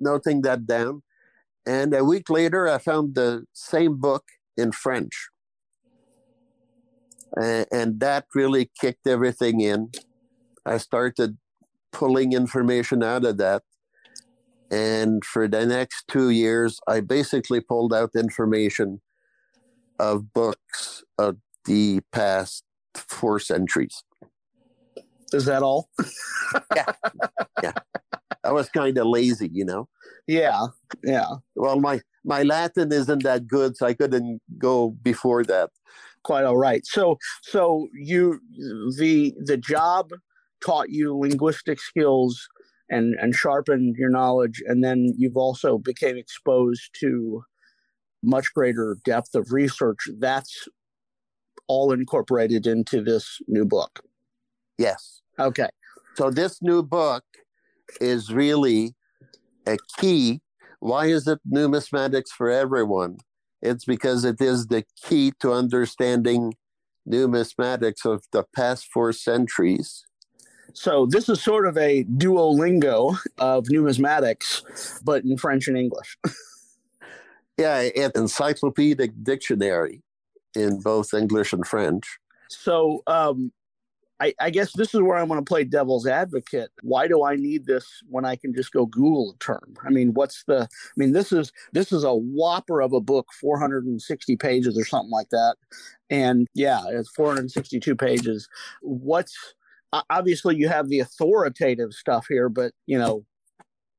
noting 0.00 0.42
that 0.42 0.66
down. 0.66 1.02
And 1.66 1.94
a 1.94 2.04
week 2.04 2.28
later, 2.28 2.68
I 2.68 2.78
found 2.78 3.14
the 3.14 3.44
same 3.54 3.96
book 3.96 4.24
in 4.56 4.72
French. 4.72 5.28
And, 7.36 7.66
and 7.72 8.00
that 8.00 8.26
really 8.34 8.70
kicked 8.80 9.06
everything 9.06 9.60
in. 9.60 9.90
I 10.66 10.78
started 10.78 11.38
pulling 11.92 12.32
information 12.32 13.02
out 13.02 13.24
of 13.24 13.38
that. 13.38 13.62
And 14.70 15.24
for 15.24 15.46
the 15.48 15.66
next 15.66 16.08
two 16.08 16.30
years, 16.30 16.80
I 16.88 17.00
basically 17.00 17.60
pulled 17.60 17.94
out 17.94 18.10
information 18.14 19.00
of 19.98 20.32
books 20.32 21.04
of 21.18 21.36
the 21.64 22.00
past 22.12 22.64
four 22.94 23.38
centuries. 23.38 24.02
Is 25.32 25.46
that 25.46 25.62
all? 25.62 25.88
yeah. 26.76 26.92
Yeah. 27.62 27.72
I 28.44 28.52
was 28.52 28.68
kind 28.68 28.96
of 28.98 29.06
lazy, 29.06 29.50
you 29.52 29.64
know. 29.64 29.88
Yeah. 30.26 30.66
Yeah. 31.02 31.26
Well, 31.56 31.80
my 31.80 32.00
my 32.24 32.42
Latin 32.42 32.92
isn't 32.92 33.22
that 33.24 33.46
good, 33.46 33.76
so 33.76 33.86
I 33.86 33.94
couldn't 33.94 34.40
go 34.58 34.90
before 35.02 35.44
that. 35.44 35.70
Quite 36.22 36.44
all 36.44 36.56
right. 36.56 36.86
So 36.86 37.18
so 37.42 37.88
you 37.94 38.40
the 38.98 39.34
the 39.44 39.56
job 39.56 40.10
taught 40.64 40.90
you 40.90 41.16
linguistic 41.16 41.80
skills 41.80 42.48
and 42.88 43.14
and 43.20 43.34
sharpened 43.34 43.96
your 43.96 44.10
knowledge 44.10 44.62
and 44.66 44.84
then 44.84 45.14
you've 45.16 45.36
also 45.36 45.78
became 45.78 46.16
exposed 46.16 46.90
to 47.00 47.42
much 48.22 48.52
greater 48.54 48.96
depth 49.04 49.34
of 49.34 49.52
research 49.52 50.08
that's 50.18 50.68
all 51.68 51.92
incorporated 51.92 52.66
into 52.66 53.02
this 53.02 53.40
new 53.48 53.64
book? 53.64 54.00
Yes. 54.78 55.22
Okay. 55.38 55.68
So 56.16 56.30
this 56.30 56.62
new 56.62 56.82
book 56.82 57.24
is 58.00 58.32
really 58.32 58.94
a 59.66 59.76
key. 59.98 60.40
Why 60.80 61.06
is 61.06 61.26
it 61.26 61.40
numismatics 61.48 62.28
for 62.28 62.50
everyone? 62.50 63.18
It's 63.62 63.84
because 63.84 64.24
it 64.24 64.40
is 64.40 64.66
the 64.66 64.84
key 65.02 65.32
to 65.40 65.52
understanding 65.52 66.54
numismatics 67.08 68.04
of 68.04 68.24
the 68.32 68.44
past 68.54 68.86
four 68.92 69.12
centuries. 69.12 70.04
So 70.72 71.06
this 71.06 71.28
is 71.28 71.42
sort 71.42 71.66
of 71.66 71.76
a 71.78 72.04
Duolingo 72.04 73.16
of 73.38 73.64
numismatics, 73.64 75.00
but 75.04 75.24
in 75.24 75.36
French 75.36 75.68
and 75.68 75.78
English. 75.78 76.18
yeah, 77.58 77.80
an 77.96 78.12
encyclopedic 78.14 79.12
dictionary 79.22 80.03
in 80.54 80.80
both 80.80 81.14
English 81.14 81.52
and 81.52 81.66
French. 81.66 82.18
So 82.48 83.02
um, 83.06 83.52
I, 84.20 84.34
I, 84.40 84.50
guess 84.50 84.72
this 84.72 84.94
is 84.94 85.00
where 85.00 85.16
I 85.16 85.22
want 85.24 85.44
to 85.44 85.48
play 85.48 85.64
devil's 85.64 86.06
advocate. 86.06 86.70
Why 86.82 87.08
do 87.08 87.24
I 87.24 87.36
need 87.36 87.66
this 87.66 87.86
when 88.08 88.24
I 88.24 88.36
can 88.36 88.54
just 88.54 88.72
go 88.72 88.86
Google 88.86 89.34
a 89.34 89.38
term? 89.38 89.74
I 89.84 89.90
mean, 89.90 90.14
what's 90.14 90.44
the? 90.44 90.62
I 90.62 90.96
mean, 90.96 91.12
this 91.12 91.32
is 91.32 91.52
this 91.72 91.92
is 91.92 92.04
a 92.04 92.14
whopper 92.14 92.80
of 92.80 92.92
a 92.92 93.00
book, 93.00 93.26
460 93.40 94.36
pages 94.36 94.78
or 94.78 94.84
something 94.84 95.10
like 95.10 95.30
that, 95.30 95.56
and 96.10 96.46
yeah, 96.54 96.82
it's 96.88 97.10
462 97.10 97.96
pages. 97.96 98.48
What's 98.82 99.36
obviously 100.10 100.56
you 100.56 100.68
have 100.68 100.88
the 100.88 101.00
authoritative 101.00 101.92
stuff 101.92 102.26
here, 102.28 102.48
but 102.48 102.72
you 102.86 102.98
know, 102.98 103.24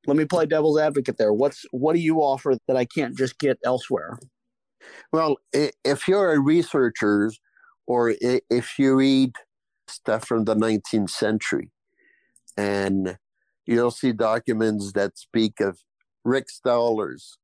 let 0.07 0.17
me 0.17 0.25
play 0.25 0.45
devil's 0.45 0.79
advocate 0.79 1.17
there. 1.17 1.33
What's 1.33 1.65
what 1.71 1.93
do 1.93 1.99
you 1.99 2.19
offer 2.19 2.57
that 2.67 2.77
I 2.77 2.85
can't 2.85 3.17
just 3.17 3.37
get 3.39 3.59
elsewhere? 3.65 4.17
Well, 5.11 5.37
if 5.53 6.07
you're 6.07 6.33
a 6.33 6.39
researcher 6.39 7.31
or 7.87 8.13
if 8.21 8.79
you 8.79 8.95
read 8.95 9.33
stuff 9.87 10.27
from 10.27 10.45
the 10.45 10.55
19th 10.55 11.09
century 11.09 11.71
and 12.57 13.17
you'll 13.65 13.91
see 13.91 14.11
documents 14.11 14.93
that 14.93 15.17
speak 15.17 15.59
of 15.59 15.79
Rix 16.23 16.59
dollars, 16.59 17.37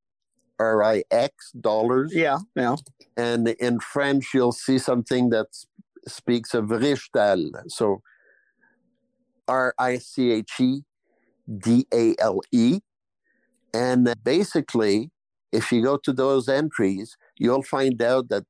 R 0.59 0.83
I 0.83 1.03
X 1.11 1.51
dollars. 1.51 2.13
Yeah, 2.13 2.39
yeah. 2.55 2.75
And 3.15 3.47
in 3.47 3.79
French, 3.79 4.29
you'll 4.33 4.51
see 4.51 4.77
something 4.77 5.29
that 5.29 5.47
speaks 6.07 6.53
of 6.53 6.65
Richedale. 6.65 7.51
So 7.67 8.01
R 9.47 9.73
I 9.77 9.97
C 9.97 10.31
H 10.31 10.59
E 10.59 10.81
D 11.57 11.85
A 11.93 12.15
L 12.19 12.41
E. 12.51 12.79
And 13.73 14.13
basically, 14.23 15.11
if 15.51 15.71
you 15.71 15.83
go 15.83 15.97
to 15.97 16.13
those 16.13 16.47
entries, 16.47 17.17
you'll 17.37 17.63
find 17.63 18.01
out 18.01 18.29
that 18.29 18.45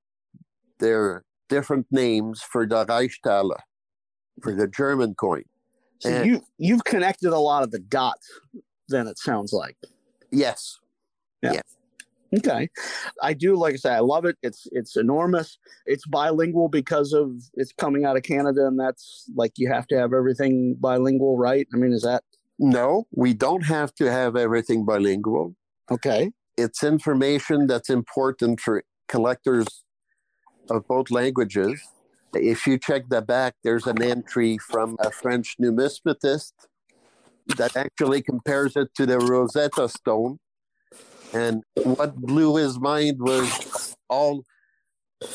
there 0.80 1.04
are 1.04 1.26
different 1.50 1.88
names 1.92 2.42
for 2.42 2.66
the 2.66 2.86
Reichstaler, 2.86 3.60
for 4.42 4.54
the 4.56 4.68
German 4.68 5.16
coin. 5.16 5.44
So 6.00 6.10
and 6.10 6.26
you 6.28 6.42
you've 6.58 6.84
connected 6.84 7.32
a 7.32 7.40
lot 7.40 7.64
of 7.64 7.72
the 7.72 7.80
dots. 7.80 8.28
Then 8.90 9.08
it 9.08 9.18
sounds 9.20 9.54
like. 9.54 9.78
Yes. 10.32 10.80
Yeah. 11.44 11.54
Yes. 11.54 11.64
Okay. 12.38 12.70
I 13.22 13.34
do 13.34 13.56
like 13.56 13.73
I 13.73 13.78
say 13.78 13.94
I 13.94 14.00
love 14.00 14.25
it. 14.25 14.38
It's 14.42 14.67
it's 14.71 14.96
enormous. 14.96 15.58
It's 15.86 16.06
bilingual 16.08 16.69
because 16.69 17.13
of 17.13 17.32
it's 17.56 17.73
coming 17.73 18.06
out 18.06 18.17
of 18.17 18.23
Canada 18.23 18.65
and 18.67 18.80
that's 18.80 19.25
like 19.36 19.54
you 19.58 19.69
have 19.71 19.86
to 19.88 19.98
have 19.98 20.13
everything 20.13 20.75
bilingual, 20.80 21.38
right? 21.38 21.67
I 21.73 21.78
mean, 21.78 21.94
is 21.94 22.04
that 22.04 22.23
No, 22.58 23.06
we 23.12 23.34
don't 23.34 23.65
have 23.65 23.94
to 23.96 24.10
have 24.12 24.36
everything 24.36 24.86
bilingual. 24.86 25.56
Okay. 25.90 26.32
It's 26.58 26.83
information 26.83 27.67
that's 27.67 27.89
important 27.89 28.60
for 28.60 28.83
collectors 29.08 29.67
of 30.69 30.87
both 30.87 31.12
languages. 31.12 31.81
If 32.33 32.65
you 32.67 32.77
check 32.77 33.10
the 33.10 33.21
back, 33.21 33.56
there's 33.63 33.87
an 33.87 34.02
entry 34.02 34.58
from 34.58 34.95
a 34.99 35.12
French 35.12 35.56
numismatist 35.62 36.54
that 37.58 37.75
actually 37.75 38.21
compares 38.21 38.75
it 38.75 38.93
to 38.95 39.06
the 39.06 39.19
Rosetta 39.19 39.89
Stone 39.89 40.39
and 41.33 41.63
what 41.83 42.15
blew 42.15 42.58
his 42.58 42.79
mind 42.79 43.19
was 43.19 43.95
all 44.10 44.43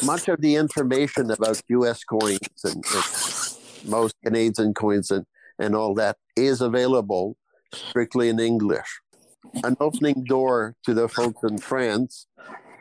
much 0.04 0.28
of 0.28 0.40
the 0.40 0.56
information 0.56 1.30
about 1.30 1.60
U.S. 1.68 2.04
coins 2.04 2.38
and, 2.64 2.84
and 2.94 3.90
most 3.90 4.14
Canadian 4.24 4.74
coins 4.74 5.10
and, 5.10 5.24
and 5.58 5.74
all 5.74 5.94
that 5.94 6.16
is 6.36 6.60
available 6.60 7.36
strictly 7.72 8.28
in 8.28 8.40
English. 8.40 9.00
An 9.64 9.76
opening 9.80 10.24
door 10.24 10.74
to 10.84 10.94
the 10.94 11.08
folks 11.08 11.42
in 11.42 11.58
France, 11.58 12.26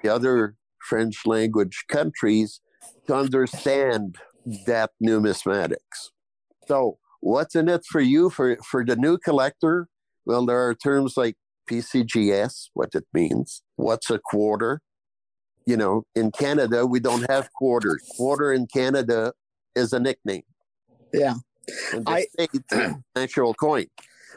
the 0.04 0.10
other 0.10 0.56
French 0.80 1.26
language 1.26 1.86
countries, 1.88 2.62
to 3.08 3.16
understand 3.16 4.18
that 4.66 4.92
numismatics. 5.04 6.12
So, 6.68 6.98
what's 7.22 7.56
in 7.56 7.70
it 7.70 7.84
for 7.90 8.02
you 8.02 8.30
for, 8.30 8.58
for 8.58 8.86
the 8.86 8.96
new 8.96 9.18
collector? 9.18 9.88
Well, 10.26 10.46
there 10.46 10.68
are 10.68 10.76
terms 10.76 11.18
like 11.18 11.36
PCGS, 11.70 12.70
what 12.74 12.94
it 12.94 13.06
means, 13.14 13.62
what's 13.76 14.10
a 14.10 14.20
quarter. 14.20 14.82
You 15.66 15.78
know, 15.78 16.04
in 16.16 16.32
Canada, 16.32 16.86
we 16.86 17.00
don't 17.00 17.30
have 17.30 17.52
quarters. 17.54 18.04
Quarter 18.16 18.54
in 18.54 18.68
Canada 18.68 19.34
is 19.76 19.94
a 19.94 20.00
nickname. 20.00 20.44
Yeah. 21.12 21.36
In 21.94 22.04
the 22.04 22.12
I, 22.12 22.26
States, 22.32 22.94
actual 23.16 23.56
coin. 23.56 23.88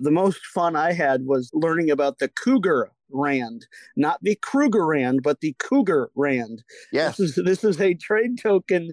The 0.00 0.10
most 0.10 0.44
fun 0.46 0.76
I 0.76 0.92
had 0.92 1.26
was 1.26 1.50
learning 1.52 1.90
about 1.90 2.18
the 2.18 2.28
cougar 2.28 2.90
rand, 3.10 3.66
not 3.96 4.18
the 4.22 4.36
Kruger 4.36 4.86
rand, 4.86 5.22
but 5.22 5.40
the 5.40 5.54
cougar 5.58 6.10
rand. 6.14 6.62
Yes. 6.92 7.16
This 7.16 7.38
is, 7.38 7.44
this 7.44 7.64
is 7.64 7.80
a 7.80 7.94
trade 7.94 8.38
token 8.40 8.92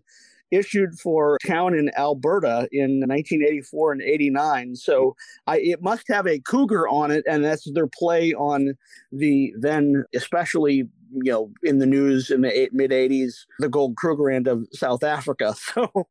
issued 0.51 0.99
for 0.99 1.37
town 1.45 1.75
in 1.75 1.91
Alberta 1.97 2.67
in 2.71 2.99
1984 2.99 3.93
and 3.93 4.01
89. 4.01 4.75
So 4.75 5.15
I, 5.47 5.59
it 5.59 5.81
must 5.81 6.07
have 6.07 6.27
a 6.27 6.39
cougar 6.39 6.87
on 6.87 7.11
it, 7.11 7.25
and 7.27 7.43
that's 7.43 7.69
their 7.73 7.87
play 7.87 8.33
on 8.33 8.75
the 9.11 9.53
then, 9.59 10.05
especially 10.13 10.87
you 11.23 11.31
know, 11.31 11.51
in 11.63 11.79
the 11.79 11.85
news 11.85 12.29
in 12.29 12.41
the 12.41 12.69
mid 12.73 12.91
80s, 12.91 13.45
the 13.59 13.69
gold 13.69 13.95
Krugerrand 13.95 14.47
of 14.47 14.67
South 14.71 15.03
Africa. 15.03 15.55
So 15.75 16.07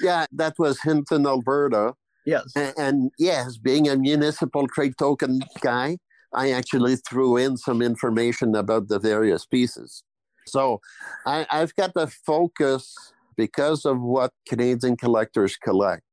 yeah, 0.00 0.26
that 0.32 0.54
was 0.58 0.80
Hinton, 0.80 1.26
Alberta. 1.26 1.94
Yes. 2.26 2.52
And, 2.54 2.74
and 2.78 3.10
yes, 3.18 3.56
being 3.56 3.88
a 3.88 3.96
municipal 3.96 4.68
trade 4.68 4.94
token 4.98 5.40
guy, 5.60 5.98
I 6.32 6.52
actually 6.52 6.96
threw 6.96 7.36
in 7.36 7.56
some 7.56 7.82
information 7.82 8.54
about 8.54 8.88
the 8.88 8.98
various 8.98 9.46
pieces. 9.46 10.02
So 10.46 10.80
I, 11.26 11.46
I've 11.50 11.74
got 11.76 11.94
the 11.94 12.06
focus 12.06 13.12
because 13.36 13.84
of 13.84 14.00
what 14.00 14.32
Canadian 14.46 14.96
collectors 14.96 15.56
collect, 15.56 16.04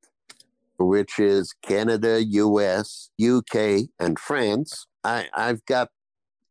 which 0.80 1.20
is 1.20 1.54
Canada, 1.62 2.24
US, 2.24 3.10
UK, 3.22 3.90
and 4.00 4.18
France, 4.18 4.88
I, 5.04 5.28
I've 5.34 5.66
got 5.66 5.90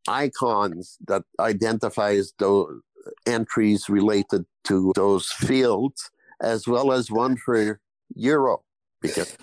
icons 0.09 0.99
that 1.07 1.23
identifies 1.41 2.33
those 2.39 2.81
entries 3.27 3.89
related 3.89 4.45
to 4.65 4.93
those 4.95 5.31
fields, 5.31 6.11
as 6.41 6.67
well 6.67 6.93
as 6.93 7.11
one 7.11 7.37
for 7.37 7.81
euro, 8.15 8.63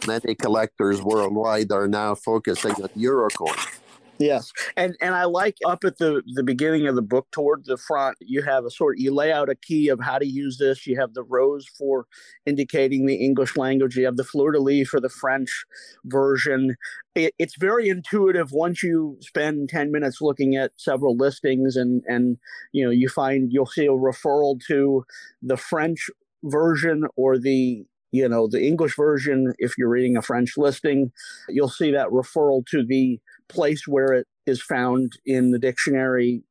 many 0.07 0.36
collectors 0.36 1.01
worldwide 1.01 1.72
are 1.72 1.88
now 1.88 2.16
focusing 2.16 2.74
on 2.82 2.89
euro 2.95 3.30
coins. 3.30 3.80
Yes, 4.20 4.51
and 4.78 4.95
and 5.01 5.16
I 5.16 5.26
like 5.26 5.57
up 5.66 5.84
at 5.84 5.97
the 5.97 6.22
the 6.34 6.43
beginning 6.43 6.88
of 6.88 6.95
the 6.95 7.01
book 7.01 7.28
toward 7.32 7.66
the 7.66 7.78
front, 7.78 8.18
you 8.22 8.43
have 8.43 8.64
a 8.64 8.70
sort 8.70 8.99
you 8.99 9.14
lay 9.14 9.32
out 9.32 9.49
a 9.49 9.55
key 9.55 9.89
of 9.89 9.99
how 10.01 10.20
to 10.20 10.26
use 10.26 10.57
this. 10.59 10.86
You 10.86 10.99
have 10.99 11.14
the 11.14 11.24
rose 11.24 11.66
for 11.78 12.05
indicating 12.45 13.05
the 13.05 13.16
English 13.16 13.57
language. 13.57 13.95
You 13.95 14.05
have 14.05 14.18
the 14.18 14.24
fleur 14.24 14.51
de 14.51 14.59
lis 14.59 14.88
for 14.88 14.99
the 14.99 15.09
French 15.09 15.66
version. 16.05 16.76
It, 17.16 17.34
it's 17.39 17.57
very 17.57 17.89
intuitive 17.89 18.51
once 18.51 18.84
you 18.84 19.18
spend 19.22 19.70
ten 19.70 19.91
minutes 19.91 20.22
looking 20.22 20.55
at 20.55 20.72
several 20.78 21.18
listings, 21.18 21.76
and 21.76 22.03
and 22.07 22.38
you 22.72 22.86
know 22.86 22.91
you 22.91 23.09
find 23.09 23.51
you'll 23.51 23.66
see 23.66 23.88
a 23.88 23.89
referral 23.89 24.59
to 24.68 25.05
the 25.41 25.57
French 25.57 26.09
version 26.43 27.05
or 27.16 27.39
the 27.39 27.86
you 28.14 28.30
know 28.30 28.47
the 28.47 28.66
english 28.66 28.95
version 28.95 29.53
if 29.57 29.78
you're 29.78 29.89
reading 29.89 30.16
a 30.16 30.22
french 30.22 30.53
listing 30.55 31.11
you'll 31.49 31.68
see 31.68 31.91
that 31.91 32.07
referral 32.07 32.66
to 32.66 32.86
the 32.86 33.20
place 33.49 33.88
where 33.88 34.14
it 34.14 34.28
is 34.45 34.61
found 34.61 35.14
in 35.26 35.51
the 35.51 35.59
dictionary 35.59 36.43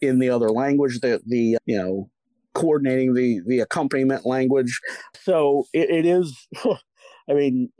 in 0.00 0.18
the 0.18 0.30
other 0.30 0.50
language, 0.50 1.00
the 1.00 1.20
the 1.26 1.56
you 1.66 1.78
know 1.78 2.10
coordinating 2.54 3.14
the 3.14 3.40
the 3.46 3.60
accompaniment 3.60 4.26
language. 4.26 4.80
So 5.20 5.64
it, 5.72 5.90
it 5.90 6.06
is. 6.06 6.48
I 7.26 7.32
mean, 7.32 7.70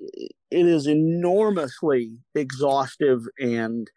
it 0.51 0.67
is 0.67 0.87
enormously 0.87 2.17
exhaustive 2.35 3.21
and 3.39 3.91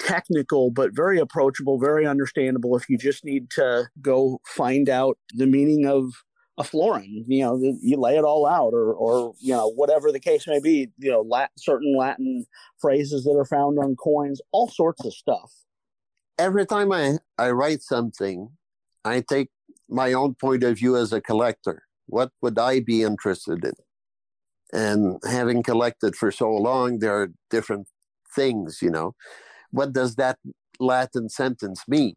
technical, 0.00 0.72
but 0.72 0.90
very 0.92 1.20
approachable, 1.20 1.78
very 1.78 2.04
understandable 2.04 2.76
if 2.76 2.88
you 2.88 2.98
just 2.98 3.24
need 3.24 3.48
to 3.50 3.88
go 4.00 4.40
find 4.44 4.88
out 4.88 5.18
the 5.34 5.46
meaning 5.46 5.86
of 5.86 6.06
a 6.58 6.64
florin. 6.64 7.24
You 7.28 7.42
know, 7.44 7.76
you 7.80 7.96
lay 7.96 8.16
it 8.16 8.24
all 8.24 8.46
out, 8.46 8.72
or 8.74 8.92
or 8.92 9.34
you 9.40 9.54
know 9.54 9.68
whatever 9.68 10.12
the 10.12 10.20
case 10.20 10.46
may 10.46 10.60
be. 10.60 10.90
You 10.98 11.10
know, 11.10 11.46
certain 11.56 11.96
Latin 11.96 12.46
phrases 12.80 13.24
that 13.24 13.36
are 13.36 13.44
found 13.44 13.78
on 13.78 13.96
coins, 13.96 14.40
all 14.52 14.68
sorts 14.68 15.04
of 15.04 15.12
stuff. 15.12 15.52
Every 16.38 16.66
time 16.66 16.92
I 16.92 17.18
I 17.38 17.50
write 17.50 17.82
something, 17.82 18.50
I 19.04 19.22
take 19.26 19.48
my 19.88 20.12
own 20.12 20.34
point 20.34 20.62
of 20.64 20.78
view 20.78 20.96
as 20.96 21.12
a 21.12 21.20
collector. 21.20 21.84
What 22.06 22.30
would 22.42 22.58
I 22.58 22.80
be 22.80 23.02
interested 23.02 23.64
in? 23.64 23.72
And 24.72 25.20
having 25.24 25.62
collected 25.62 26.16
for 26.16 26.30
so 26.30 26.50
long, 26.50 26.98
there 26.98 27.14
are 27.14 27.32
different 27.50 27.88
things. 28.34 28.80
You 28.82 28.90
know, 28.90 29.14
what 29.70 29.92
does 29.92 30.16
that 30.16 30.38
Latin 30.78 31.28
sentence 31.28 31.84
mean? 31.88 32.16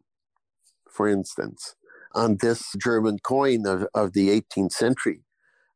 For 0.90 1.08
instance, 1.08 1.74
on 2.14 2.38
this 2.40 2.74
German 2.80 3.18
coin 3.18 3.66
of, 3.66 3.86
of 3.94 4.12
the 4.12 4.28
18th 4.28 4.72
century. 4.72 5.22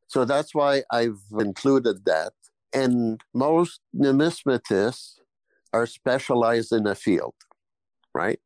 So 0.07 0.25
that's 0.25 0.55
why 0.55 0.83
I've 0.91 1.21
included 1.39 2.05
that. 2.07 2.33
And 2.73 3.21
most 3.35 3.81
numismatists 3.95 5.19
are 5.73 5.87
specialized 5.87 6.73
in 6.73 6.87
a 6.87 6.95
field, 6.95 7.35
right? 8.15 8.41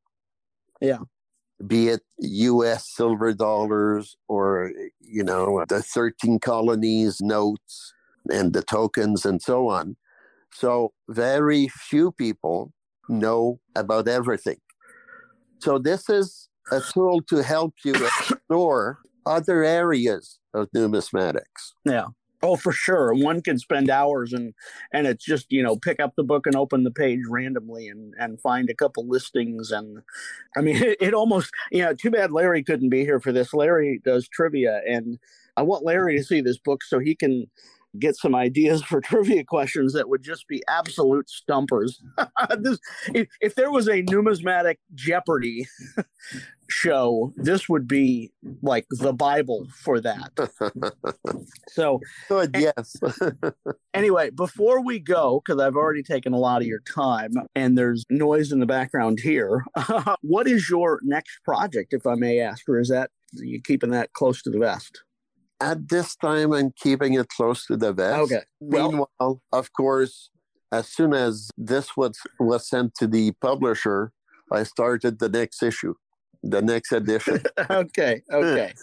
Yeah. 0.80 1.00
Be 1.66 1.88
it 1.88 2.02
US 2.18 2.90
silver 2.90 3.32
dollars 3.32 4.16
or, 4.28 4.72
you 5.00 5.22
know, 5.22 5.64
the 5.68 5.82
13 5.82 6.38
colonies 6.40 7.20
notes 7.20 7.94
and 8.30 8.52
the 8.52 8.62
tokens 8.62 9.24
and 9.24 9.40
so 9.40 9.68
on. 9.68 9.96
So 10.52 10.92
very 11.08 11.68
few 11.68 12.12
people 12.12 12.72
know 13.08 13.60
about 13.74 14.08
everything. 14.08 14.60
So 15.58 15.78
this 15.78 16.08
is 16.08 16.48
a 16.70 16.80
tool 16.80 17.20
to 17.28 17.42
help 17.42 17.74
you 17.84 17.94
explore 17.94 18.98
other 19.26 19.64
areas 19.64 20.38
of 20.52 20.70
numismatics. 20.72 21.72
Yeah. 21.84 22.06
Oh, 22.42 22.56
for 22.56 22.72
sure. 22.72 23.14
One 23.14 23.40
can 23.40 23.58
spend 23.58 23.88
hours 23.88 24.34
and 24.34 24.52
and 24.92 25.06
it's 25.06 25.24
just 25.24 25.46
you 25.50 25.62
know 25.62 25.76
pick 25.76 25.98
up 25.98 26.12
the 26.14 26.22
book 26.22 26.46
and 26.46 26.54
open 26.54 26.84
the 26.84 26.90
page 26.90 27.20
randomly 27.28 27.88
and 27.88 28.12
and 28.18 28.40
find 28.40 28.68
a 28.68 28.74
couple 28.74 29.08
listings 29.08 29.70
and 29.70 30.02
I 30.54 30.60
mean 30.60 30.76
it, 30.82 30.98
it 31.00 31.14
almost 31.14 31.50
you 31.72 31.82
know 31.82 31.94
too 31.94 32.10
bad 32.10 32.32
Larry 32.32 32.62
couldn't 32.62 32.90
be 32.90 33.00
here 33.00 33.18
for 33.18 33.32
this. 33.32 33.54
Larry 33.54 34.00
does 34.04 34.28
trivia 34.28 34.82
and 34.86 35.18
I 35.56 35.62
want 35.62 35.84
Larry 35.84 36.18
to 36.18 36.24
see 36.24 36.42
this 36.42 36.58
book 36.58 36.82
so 36.82 36.98
he 36.98 37.14
can 37.14 37.46
get 37.98 38.16
some 38.16 38.34
ideas 38.34 38.82
for 38.82 39.00
trivia 39.04 39.44
questions 39.44 39.92
that 39.92 40.08
would 40.08 40.22
just 40.22 40.46
be 40.48 40.62
absolute 40.68 41.28
stumpers. 41.28 42.02
this, 42.58 42.78
if, 43.14 43.28
if, 43.40 43.54
there 43.54 43.70
was 43.70 43.88
a 43.88 44.02
numismatic 44.02 44.78
Jeopardy 44.94 45.66
show, 46.68 47.32
this 47.36 47.68
would 47.68 47.86
be 47.86 48.32
like 48.62 48.86
the 48.90 49.12
Bible 49.12 49.66
for 49.74 50.00
that. 50.00 50.32
so, 51.68 52.00
good, 52.28 52.54
yes. 52.58 52.96
anyway, 53.92 54.30
before 54.30 54.84
we 54.84 54.98
go, 54.98 55.40
because 55.44 55.60
I've 55.60 55.76
already 55.76 56.02
taken 56.02 56.32
a 56.32 56.38
lot 56.38 56.62
of 56.62 56.66
your 56.66 56.80
time 56.80 57.32
and 57.54 57.76
there's 57.76 58.04
noise 58.10 58.52
in 58.52 58.60
the 58.60 58.66
background 58.66 59.20
here, 59.20 59.64
what 60.22 60.46
is 60.48 60.68
your 60.68 61.00
next 61.02 61.38
project, 61.44 61.92
if 61.92 62.06
I 62.06 62.14
may 62.14 62.40
ask, 62.40 62.68
or 62.68 62.78
is 62.78 62.88
that 62.88 63.10
you 63.32 63.60
keeping 63.60 63.90
that 63.90 64.12
close 64.12 64.42
to 64.42 64.50
the 64.50 64.58
vest? 64.58 65.02
At 65.60 65.88
this 65.88 66.16
time 66.16 66.52
I'm 66.52 66.72
keeping 66.76 67.14
it 67.14 67.28
close 67.28 67.66
to 67.66 67.76
the 67.76 67.92
vest. 67.92 68.32
Okay. 68.32 68.42
Well, 68.60 68.90
Meanwhile, 68.90 69.42
of 69.52 69.72
course, 69.72 70.30
as 70.72 70.88
soon 70.88 71.14
as 71.14 71.50
this 71.56 71.96
was 71.96 72.18
was 72.38 72.68
sent 72.68 72.94
to 72.96 73.06
the 73.06 73.32
publisher, 73.40 74.12
I 74.52 74.64
started 74.64 75.18
the 75.18 75.28
next 75.28 75.62
issue, 75.62 75.94
the 76.42 76.62
next 76.62 76.92
edition. 76.92 77.42
okay. 77.70 78.22
Okay. 78.32 78.74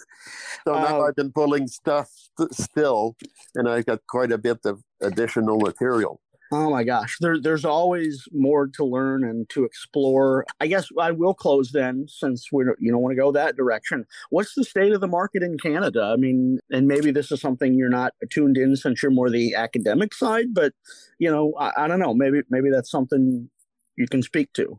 so 0.64 0.72
now 0.72 1.00
um, 1.00 1.08
I've 1.08 1.16
been 1.16 1.32
pulling 1.32 1.68
stuff 1.68 2.10
st- 2.38 2.54
still, 2.54 3.16
and 3.54 3.68
I 3.68 3.82
got 3.82 4.00
quite 4.08 4.32
a 4.32 4.38
bit 4.38 4.60
of 4.64 4.82
additional 5.00 5.58
material. 5.58 6.20
Oh 6.54 6.68
my 6.68 6.84
gosh, 6.84 7.16
there, 7.18 7.40
there's 7.40 7.64
always 7.64 8.28
more 8.30 8.66
to 8.74 8.84
learn 8.84 9.24
and 9.24 9.48
to 9.48 9.64
explore. 9.64 10.44
I 10.60 10.66
guess 10.66 10.86
I 11.00 11.10
will 11.10 11.32
close 11.32 11.72
then, 11.72 12.04
since 12.08 12.52
we 12.52 12.64
you 12.78 12.92
don't 12.92 13.00
want 13.00 13.12
to 13.12 13.20
go 13.20 13.32
that 13.32 13.56
direction. 13.56 14.04
What's 14.28 14.54
the 14.54 14.62
state 14.62 14.92
of 14.92 15.00
the 15.00 15.08
market 15.08 15.42
in 15.42 15.56
Canada? 15.56 16.02
I 16.12 16.16
mean, 16.16 16.58
and 16.70 16.86
maybe 16.86 17.10
this 17.10 17.32
is 17.32 17.40
something 17.40 17.72
you're 17.74 17.88
not 17.88 18.12
tuned 18.28 18.58
in 18.58 18.76
since 18.76 19.02
you're 19.02 19.10
more 19.10 19.30
the 19.30 19.54
academic 19.54 20.12
side, 20.12 20.52
but 20.52 20.74
you 21.18 21.30
know, 21.30 21.54
I, 21.58 21.72
I 21.84 21.88
don't 21.88 22.00
know. 22.00 22.12
Maybe 22.12 22.42
maybe 22.50 22.68
that's 22.68 22.90
something 22.90 23.48
you 23.96 24.06
can 24.06 24.22
speak 24.22 24.52
to. 24.52 24.78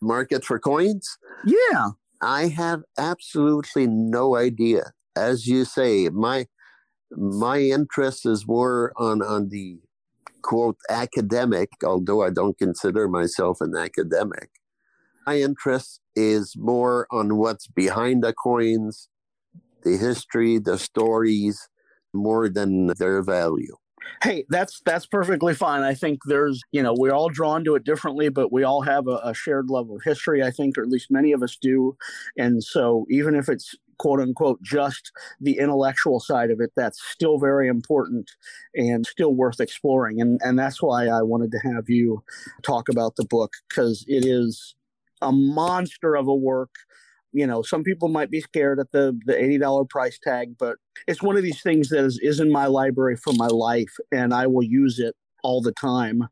Market 0.00 0.44
for 0.44 0.60
coins? 0.60 1.18
Yeah, 1.44 1.88
I 2.22 2.46
have 2.48 2.82
absolutely 2.96 3.88
no 3.88 4.36
idea. 4.36 4.92
As 5.16 5.48
you 5.48 5.64
say, 5.64 6.08
my 6.08 6.46
my 7.10 7.58
interest 7.58 8.26
is 8.26 8.46
more 8.46 8.92
on 8.96 9.22
on 9.22 9.48
the 9.48 9.80
quote 10.48 10.78
academic, 10.88 11.68
although 11.84 12.22
I 12.22 12.30
don't 12.30 12.56
consider 12.56 13.06
myself 13.06 13.60
an 13.60 13.76
academic. 13.76 14.48
My 15.26 15.40
interest 15.40 16.00
is 16.16 16.54
more 16.56 17.06
on 17.10 17.36
what's 17.36 17.66
behind 17.66 18.24
the 18.24 18.32
coins, 18.32 19.10
the 19.82 19.98
history, 19.98 20.58
the 20.58 20.78
stories, 20.78 21.68
more 22.14 22.48
than 22.48 22.86
their 22.98 23.22
value. 23.22 23.76
Hey, 24.22 24.46
that's 24.48 24.80
that's 24.86 25.04
perfectly 25.04 25.52
fine. 25.52 25.82
I 25.82 25.92
think 25.92 26.20
there's, 26.24 26.62
you 26.72 26.82
know, 26.82 26.94
we're 26.96 27.12
all 27.12 27.28
drawn 27.28 27.62
to 27.64 27.74
it 27.74 27.84
differently, 27.84 28.30
but 28.30 28.50
we 28.50 28.64
all 28.64 28.80
have 28.80 29.06
a, 29.06 29.20
a 29.22 29.34
shared 29.34 29.68
love 29.68 29.90
of 29.90 30.00
history, 30.02 30.42
I 30.42 30.50
think, 30.50 30.78
or 30.78 30.82
at 30.82 30.88
least 30.88 31.10
many 31.10 31.32
of 31.32 31.42
us 31.42 31.58
do. 31.60 31.94
And 32.38 32.64
so 32.64 33.04
even 33.10 33.34
if 33.34 33.50
it's 33.50 33.74
quote 33.98 34.20
unquote 34.20 34.62
just 34.62 35.12
the 35.40 35.58
intellectual 35.58 36.20
side 36.20 36.50
of 36.50 36.60
it 36.60 36.70
that's 36.76 37.02
still 37.10 37.38
very 37.38 37.68
important 37.68 38.30
and 38.74 39.06
still 39.06 39.34
worth 39.34 39.60
exploring. 39.60 40.20
And 40.20 40.40
and 40.42 40.58
that's 40.58 40.82
why 40.82 41.06
I 41.06 41.22
wanted 41.22 41.50
to 41.52 41.58
have 41.58 41.88
you 41.88 42.22
talk 42.62 42.88
about 42.88 43.16
the 43.16 43.24
book 43.24 43.52
because 43.68 44.04
it 44.08 44.24
is 44.24 44.74
a 45.20 45.32
monster 45.32 46.16
of 46.16 46.28
a 46.28 46.34
work. 46.34 46.70
You 47.32 47.46
know 47.46 47.62
some 47.62 47.82
people 47.82 48.08
might 48.08 48.30
be 48.30 48.40
scared 48.40 48.80
at 48.80 48.92
the 48.92 49.18
the 49.26 49.34
$80 49.34 49.90
price 49.90 50.18
tag 50.18 50.56
but 50.58 50.76
it's 51.06 51.22
one 51.22 51.36
of 51.36 51.42
these 51.42 51.60
things 51.60 51.90
that 51.90 52.04
is, 52.04 52.18
is 52.22 52.40
in 52.40 52.50
my 52.50 52.66
library 52.66 53.16
for 53.16 53.34
my 53.34 53.48
life 53.48 53.94
and 54.10 54.32
i 54.32 54.46
will 54.46 54.62
use 54.62 54.98
it 54.98 55.14
all 55.42 55.60
the 55.60 55.72
time. 55.72 56.26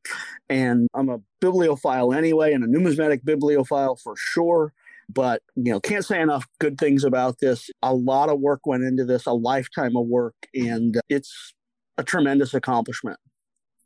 And 0.48 0.88
i'm 0.94 1.10
a 1.10 1.20
bibliophile 1.38 2.14
anyway 2.14 2.54
and 2.54 2.64
a 2.64 2.66
numismatic 2.66 3.26
bibliophile 3.26 3.96
for 3.96 4.14
sure 4.16 4.72
but 5.08 5.42
you 5.54 5.72
know 5.72 5.80
can't 5.80 6.04
say 6.04 6.20
enough 6.20 6.46
good 6.58 6.78
things 6.78 7.04
about 7.04 7.38
this. 7.40 7.70
A 7.82 7.94
lot 7.94 8.28
of 8.28 8.40
work 8.40 8.60
went 8.66 8.84
into 8.84 9.04
this 9.04 9.26
a 9.26 9.32
lifetime 9.32 9.96
of 9.96 10.06
work 10.06 10.34
and 10.54 11.00
it's 11.08 11.54
a 11.98 12.04
tremendous 12.04 12.54
accomplishment. 12.54 13.18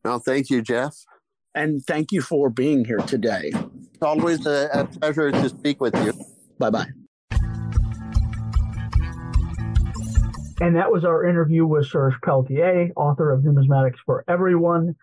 Well 0.04 0.18
thank 0.18 0.50
you 0.50 0.62
jeff. 0.62 0.94
And 1.54 1.84
thank 1.84 2.12
you 2.12 2.22
for 2.22 2.48
being 2.48 2.84
here 2.84 2.98
today. 2.98 3.50
It's 3.52 4.02
always 4.02 4.46
a, 4.46 4.70
a 4.72 4.84
pleasure 4.84 5.32
to 5.32 5.48
speak 5.48 5.80
with 5.80 5.94
you. 5.96 6.12
Bye 6.58 6.70
bye 6.70 6.86
And 10.60 10.76
that 10.76 10.92
was 10.92 11.06
our 11.06 11.26
interview 11.26 11.64
with 11.64 11.86
Serge 11.86 12.20
Pelletier, 12.22 12.90
author 12.94 13.30
of 13.30 13.42
Numismatics 13.42 13.96
for 14.04 14.24
Everyone. 14.28 14.94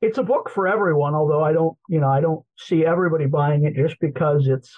It's 0.00 0.16
a 0.16 0.22
book 0.22 0.50
for 0.52 0.66
everyone, 0.66 1.14
although 1.14 1.44
I 1.44 1.52
don't, 1.52 1.76
you 1.88 2.00
know, 2.00 2.08
I 2.08 2.22
don't 2.22 2.44
see 2.56 2.86
everybody 2.86 3.26
buying 3.26 3.64
it 3.64 3.74
just 3.74 4.00
because 4.00 4.48
it's 4.48 4.74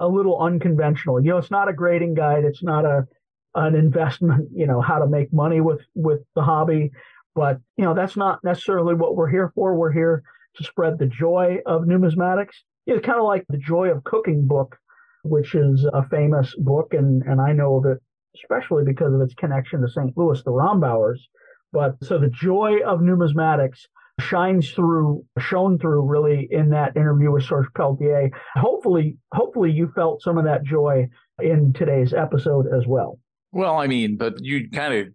a 0.00 0.08
little 0.08 0.40
unconventional. 0.40 1.20
You 1.20 1.30
know, 1.30 1.38
it's 1.38 1.50
not 1.50 1.68
a 1.68 1.72
grading 1.72 2.14
guide. 2.14 2.44
It's 2.44 2.62
not 2.62 2.84
a 2.84 3.06
an 3.54 3.74
investment, 3.74 4.48
you 4.54 4.66
know, 4.66 4.80
how 4.80 4.98
to 4.98 5.06
make 5.06 5.32
money 5.32 5.60
with 5.60 5.80
with 5.94 6.20
the 6.34 6.42
hobby. 6.42 6.90
But 7.34 7.58
you 7.76 7.84
know, 7.84 7.94
that's 7.94 8.16
not 8.16 8.42
necessarily 8.44 8.94
what 8.94 9.16
we're 9.16 9.30
here 9.30 9.52
for. 9.54 9.74
We're 9.74 9.92
here 9.92 10.22
to 10.56 10.64
spread 10.64 10.98
the 10.98 11.06
joy 11.06 11.58
of 11.66 11.82
numismatics. 11.82 12.54
It's 12.86 13.04
kind 13.04 13.18
of 13.18 13.24
like 13.24 13.44
the 13.48 13.58
Joy 13.58 13.90
of 13.90 14.02
Cooking 14.04 14.46
book, 14.46 14.78
which 15.22 15.54
is 15.54 15.84
a 15.92 16.02
famous 16.08 16.54
book, 16.56 16.94
and 16.94 17.22
and 17.22 17.40
I 17.40 17.52
know 17.52 17.76
of 17.76 17.86
it 17.86 18.02
especially 18.42 18.84
because 18.84 19.14
of 19.14 19.20
its 19.20 19.34
connection 19.34 19.80
to 19.80 19.88
St. 19.88 20.16
Louis, 20.16 20.42
the 20.42 20.50
Rombauers. 20.50 21.18
But 21.72 21.96
so 22.02 22.18
the 22.18 22.30
joy 22.30 22.78
of 22.86 23.00
numismatics 23.00 23.80
shines 24.20 24.70
through, 24.70 25.24
shone 25.38 25.78
through 25.78 26.02
really 26.02 26.48
in 26.50 26.70
that 26.70 26.96
interview 26.96 27.30
with 27.32 27.44
Serge 27.44 27.68
Pelletier. 27.74 28.30
Hopefully, 28.56 29.16
hopefully 29.32 29.70
you 29.70 29.92
felt 29.94 30.22
some 30.22 30.38
of 30.38 30.44
that 30.44 30.64
joy 30.64 31.08
in 31.40 31.72
today's 31.72 32.12
episode 32.12 32.66
as 32.66 32.86
well. 32.86 33.18
Well, 33.50 33.78
I 33.78 33.86
mean, 33.86 34.16
but 34.16 34.44
you 34.44 34.68
kind 34.68 34.92
of 34.92 35.06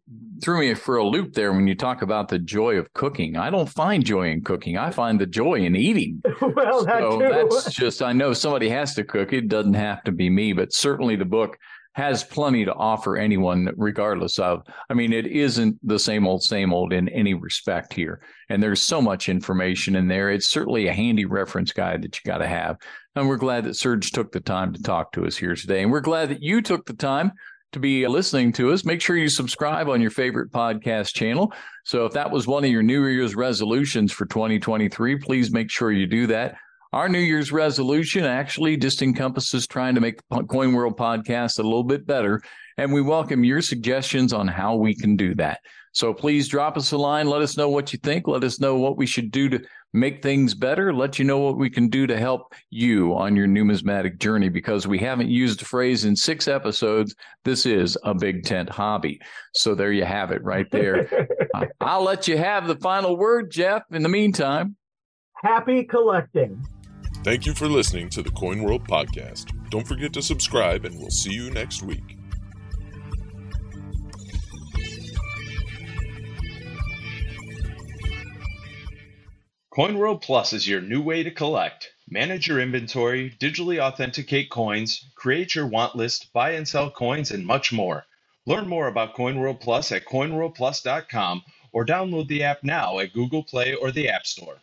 threw 0.44 0.62
me 0.62 0.74
for 0.74 0.98
a 0.98 1.06
loop 1.06 1.34
there 1.34 1.54
when 1.54 1.68
you 1.68 1.76
talk 1.76 2.02
about 2.02 2.30
the 2.30 2.40
joy 2.40 2.78
of 2.78 2.92
cooking. 2.94 3.38
I 3.38 3.52
don't 3.52 3.70
find 3.70 4.04
joy 4.04 4.30
in 4.32 4.44
cooking. 4.44 4.76
I 4.76 4.90
find 4.90 5.22
the 5.22 5.28
joy 5.28 5.56
in 5.60 5.76
eating. 5.76 6.22
well, 6.42 6.84
that 6.86 7.00
so 7.00 7.20
too. 7.20 7.30
that's 7.30 7.72
just, 7.72 8.02
I 8.02 8.12
know 8.12 8.34
somebody 8.34 8.70
has 8.70 8.96
to 8.96 9.04
cook. 9.04 9.34
It 9.34 9.50
doesn't 9.50 9.76
have 9.76 10.04
to 10.06 10.12
be 10.12 10.32
me, 10.32 10.54
but 10.54 10.74
certainly 10.74 11.16
the 11.16 11.26
book 11.26 11.58
has 11.94 12.24
plenty 12.24 12.66
to 12.66 12.74
offer 12.74 13.18
anyone, 13.18 13.70
regardless 13.78 14.40
of. 14.40 14.64
I 14.90 14.94
mean, 14.94 15.14
it 15.14 15.28
isn't 15.28 15.78
the 15.88 16.00
same 16.00 16.28
old, 16.28 16.44
same 16.44 16.74
old 16.74 16.92
in 16.92 17.08
any 17.10 17.34
respect 17.34 17.94
here. 17.94 18.22
And 18.50 18.62
there's 18.62 18.82
so 18.82 19.02
much 19.02 19.30
information 19.30 19.96
in 19.96 20.08
there. 20.08 20.32
It's 20.32 20.48
certainly 20.48 20.88
a 20.88 20.94
handy 20.94 21.26
reference 21.26 21.72
guide 21.72 22.02
that 22.02 22.18
you 22.18 22.30
got 22.30 22.40
to 22.40 22.48
have. 22.48 22.78
And 23.16 23.28
we're 23.28 23.38
glad 23.38 23.66
that 23.66 23.76
Serge 23.76 24.12
took 24.12 24.32
the 24.32 24.40
time 24.40 24.74
to 24.74 24.82
talk 24.82 25.12
to 25.14 25.26
us 25.26 25.38
here 25.38 25.56
today. 25.56 25.84
And 25.84 25.92
we're 25.92 26.02
glad 26.02 26.30
that 26.30 26.42
you 26.42 26.62
took 26.62 26.86
the 26.86 26.96
time 26.96 27.32
to 27.74 27.80
be 27.80 28.08
listening 28.08 28.54
to 28.54 28.72
us. 28.72 28.86
Make 28.86 29.02
sure 29.02 29.18
you 29.18 29.30
subscribe 29.30 29.88
on 29.90 30.02
your 30.02 30.12
favorite 30.12 30.52
podcast 30.52 31.14
channel. 31.14 31.54
So 31.84 32.06
if 32.06 32.14
that 32.14 32.32
was 32.32 32.48
one 32.48 32.64
of 32.64 32.72
your 32.72 32.84
New 32.84 33.06
Year's 33.06 33.36
resolutions 33.36 34.12
for 34.12 34.26
2023, 34.26 35.18
please 35.18 35.52
make 35.52 35.70
sure 35.70 35.92
you 35.92 36.08
do 36.08 36.28
that. 36.28 36.56
Our 36.94 37.10
New 37.10 37.18
Year's 37.18 37.52
resolution 37.52 38.24
actually 38.24 38.78
just 38.78 39.02
encompasses 39.02 39.66
trying 39.66 39.96
to 39.96 40.02
make 40.02 40.20
the 40.30 40.44
Coin 40.44 40.74
World 40.74 40.96
podcast 40.96 41.58
a 41.58 41.64
little 41.64 41.84
bit 41.84 42.06
better. 42.06 42.40
And 42.78 42.94
we 42.94 43.02
welcome 43.02 43.44
your 43.44 43.64
suggestions 43.64 44.32
on 44.32 44.48
how 44.48 44.76
we 44.76 44.94
can 44.94 45.16
do 45.16 45.34
that. 45.36 45.62
So 45.94 46.14
please 46.14 46.48
drop 46.48 46.78
us 46.78 46.92
a 46.92 46.98
line. 46.98 47.28
Let 47.28 47.42
us 47.42 47.58
know 47.58 47.68
what 47.68 47.94
you 47.94 48.00
think. 48.04 48.28
Let 48.28 48.44
us 48.44 48.60
know 48.60 48.76
what 48.76 48.96
we 48.96 49.08
should 49.08 49.32
do 49.32 49.50
to 49.50 49.60
make 49.94 50.22
things 50.22 50.54
better. 50.54 50.94
Let 50.94 51.18
you 51.18 51.26
know 51.26 51.40
what 51.40 51.58
we 51.58 51.68
can 51.68 51.88
do 51.88 52.06
to 52.06 52.16
help 52.16 52.54
you 52.70 53.16
on 53.16 53.36
your 53.36 53.48
numismatic 53.48 54.20
journey 54.20 54.50
because 54.50 54.86
we 54.86 55.00
haven't 55.00 55.30
used 55.30 55.62
the 55.62 55.66
phrase 55.66 56.06
in 56.06 56.16
six 56.16 56.48
episodes. 56.48 57.16
This 57.44 57.66
is 57.66 57.98
a 58.04 58.14
big 58.14 58.44
tent 58.44 58.70
hobby. 58.70 59.20
So 59.56 59.74
there 59.74 59.92
you 59.92 60.06
have 60.06 60.30
it 60.30 60.44
right 60.44 60.70
there. 60.70 61.10
I'll 61.82 62.04
let 62.04 62.28
you 62.28 62.38
have 62.38 62.68
the 62.68 62.76
final 62.76 63.18
word, 63.18 63.50
Jeff. 63.50 63.82
In 63.90 64.04
the 64.04 64.10
meantime, 64.10 64.76
happy 65.42 65.86
collecting. 65.86 66.64
Thank 67.24 67.46
you 67.46 67.54
for 67.54 67.68
listening 67.70 68.10
to 68.10 68.22
the 68.22 68.32
Coin 68.32 68.64
World 68.64 68.86
podcast. 68.86 69.46
Don't 69.70 69.88
forget 69.88 70.12
to 70.12 70.22
subscribe, 70.22 70.84
and 70.84 71.00
we'll 71.00 71.10
see 71.10 71.32
you 71.32 71.50
next 71.52 71.82
week. 71.82 72.18
CoinWorld 79.74 80.22
Plus 80.22 80.52
is 80.52 80.68
your 80.68 80.82
new 80.82 81.02
way 81.02 81.24
to 81.24 81.32
collect. 81.32 81.94
Manage 82.10 82.50
your 82.50 82.60
inventory, 82.60 83.34
digitally 83.40 83.80
authenticate 83.80 84.50
coins, 84.50 85.10
create 85.16 85.56
your 85.56 85.66
want 85.66 85.96
list, 85.96 86.34
buy 86.34 86.52
and 86.52 86.68
sell 86.68 86.92
coins, 86.92 87.32
and 87.32 87.46
much 87.46 87.72
more. 87.72 88.06
Learn 88.46 88.68
more 88.68 88.88
about 88.88 89.16
CoinWorld 89.16 89.62
Plus 89.62 89.94
at 89.94 90.06
coinworldplus.com 90.06 91.42
or 91.72 91.86
download 91.86 92.28
the 92.28 92.44
app 92.44 92.66
now 92.66 93.00
at 93.00 93.14
Google 93.14 93.44
Play 93.44 93.74
or 93.76 93.92
the 93.92 94.10
App 94.10 94.28
Store. 94.28 94.62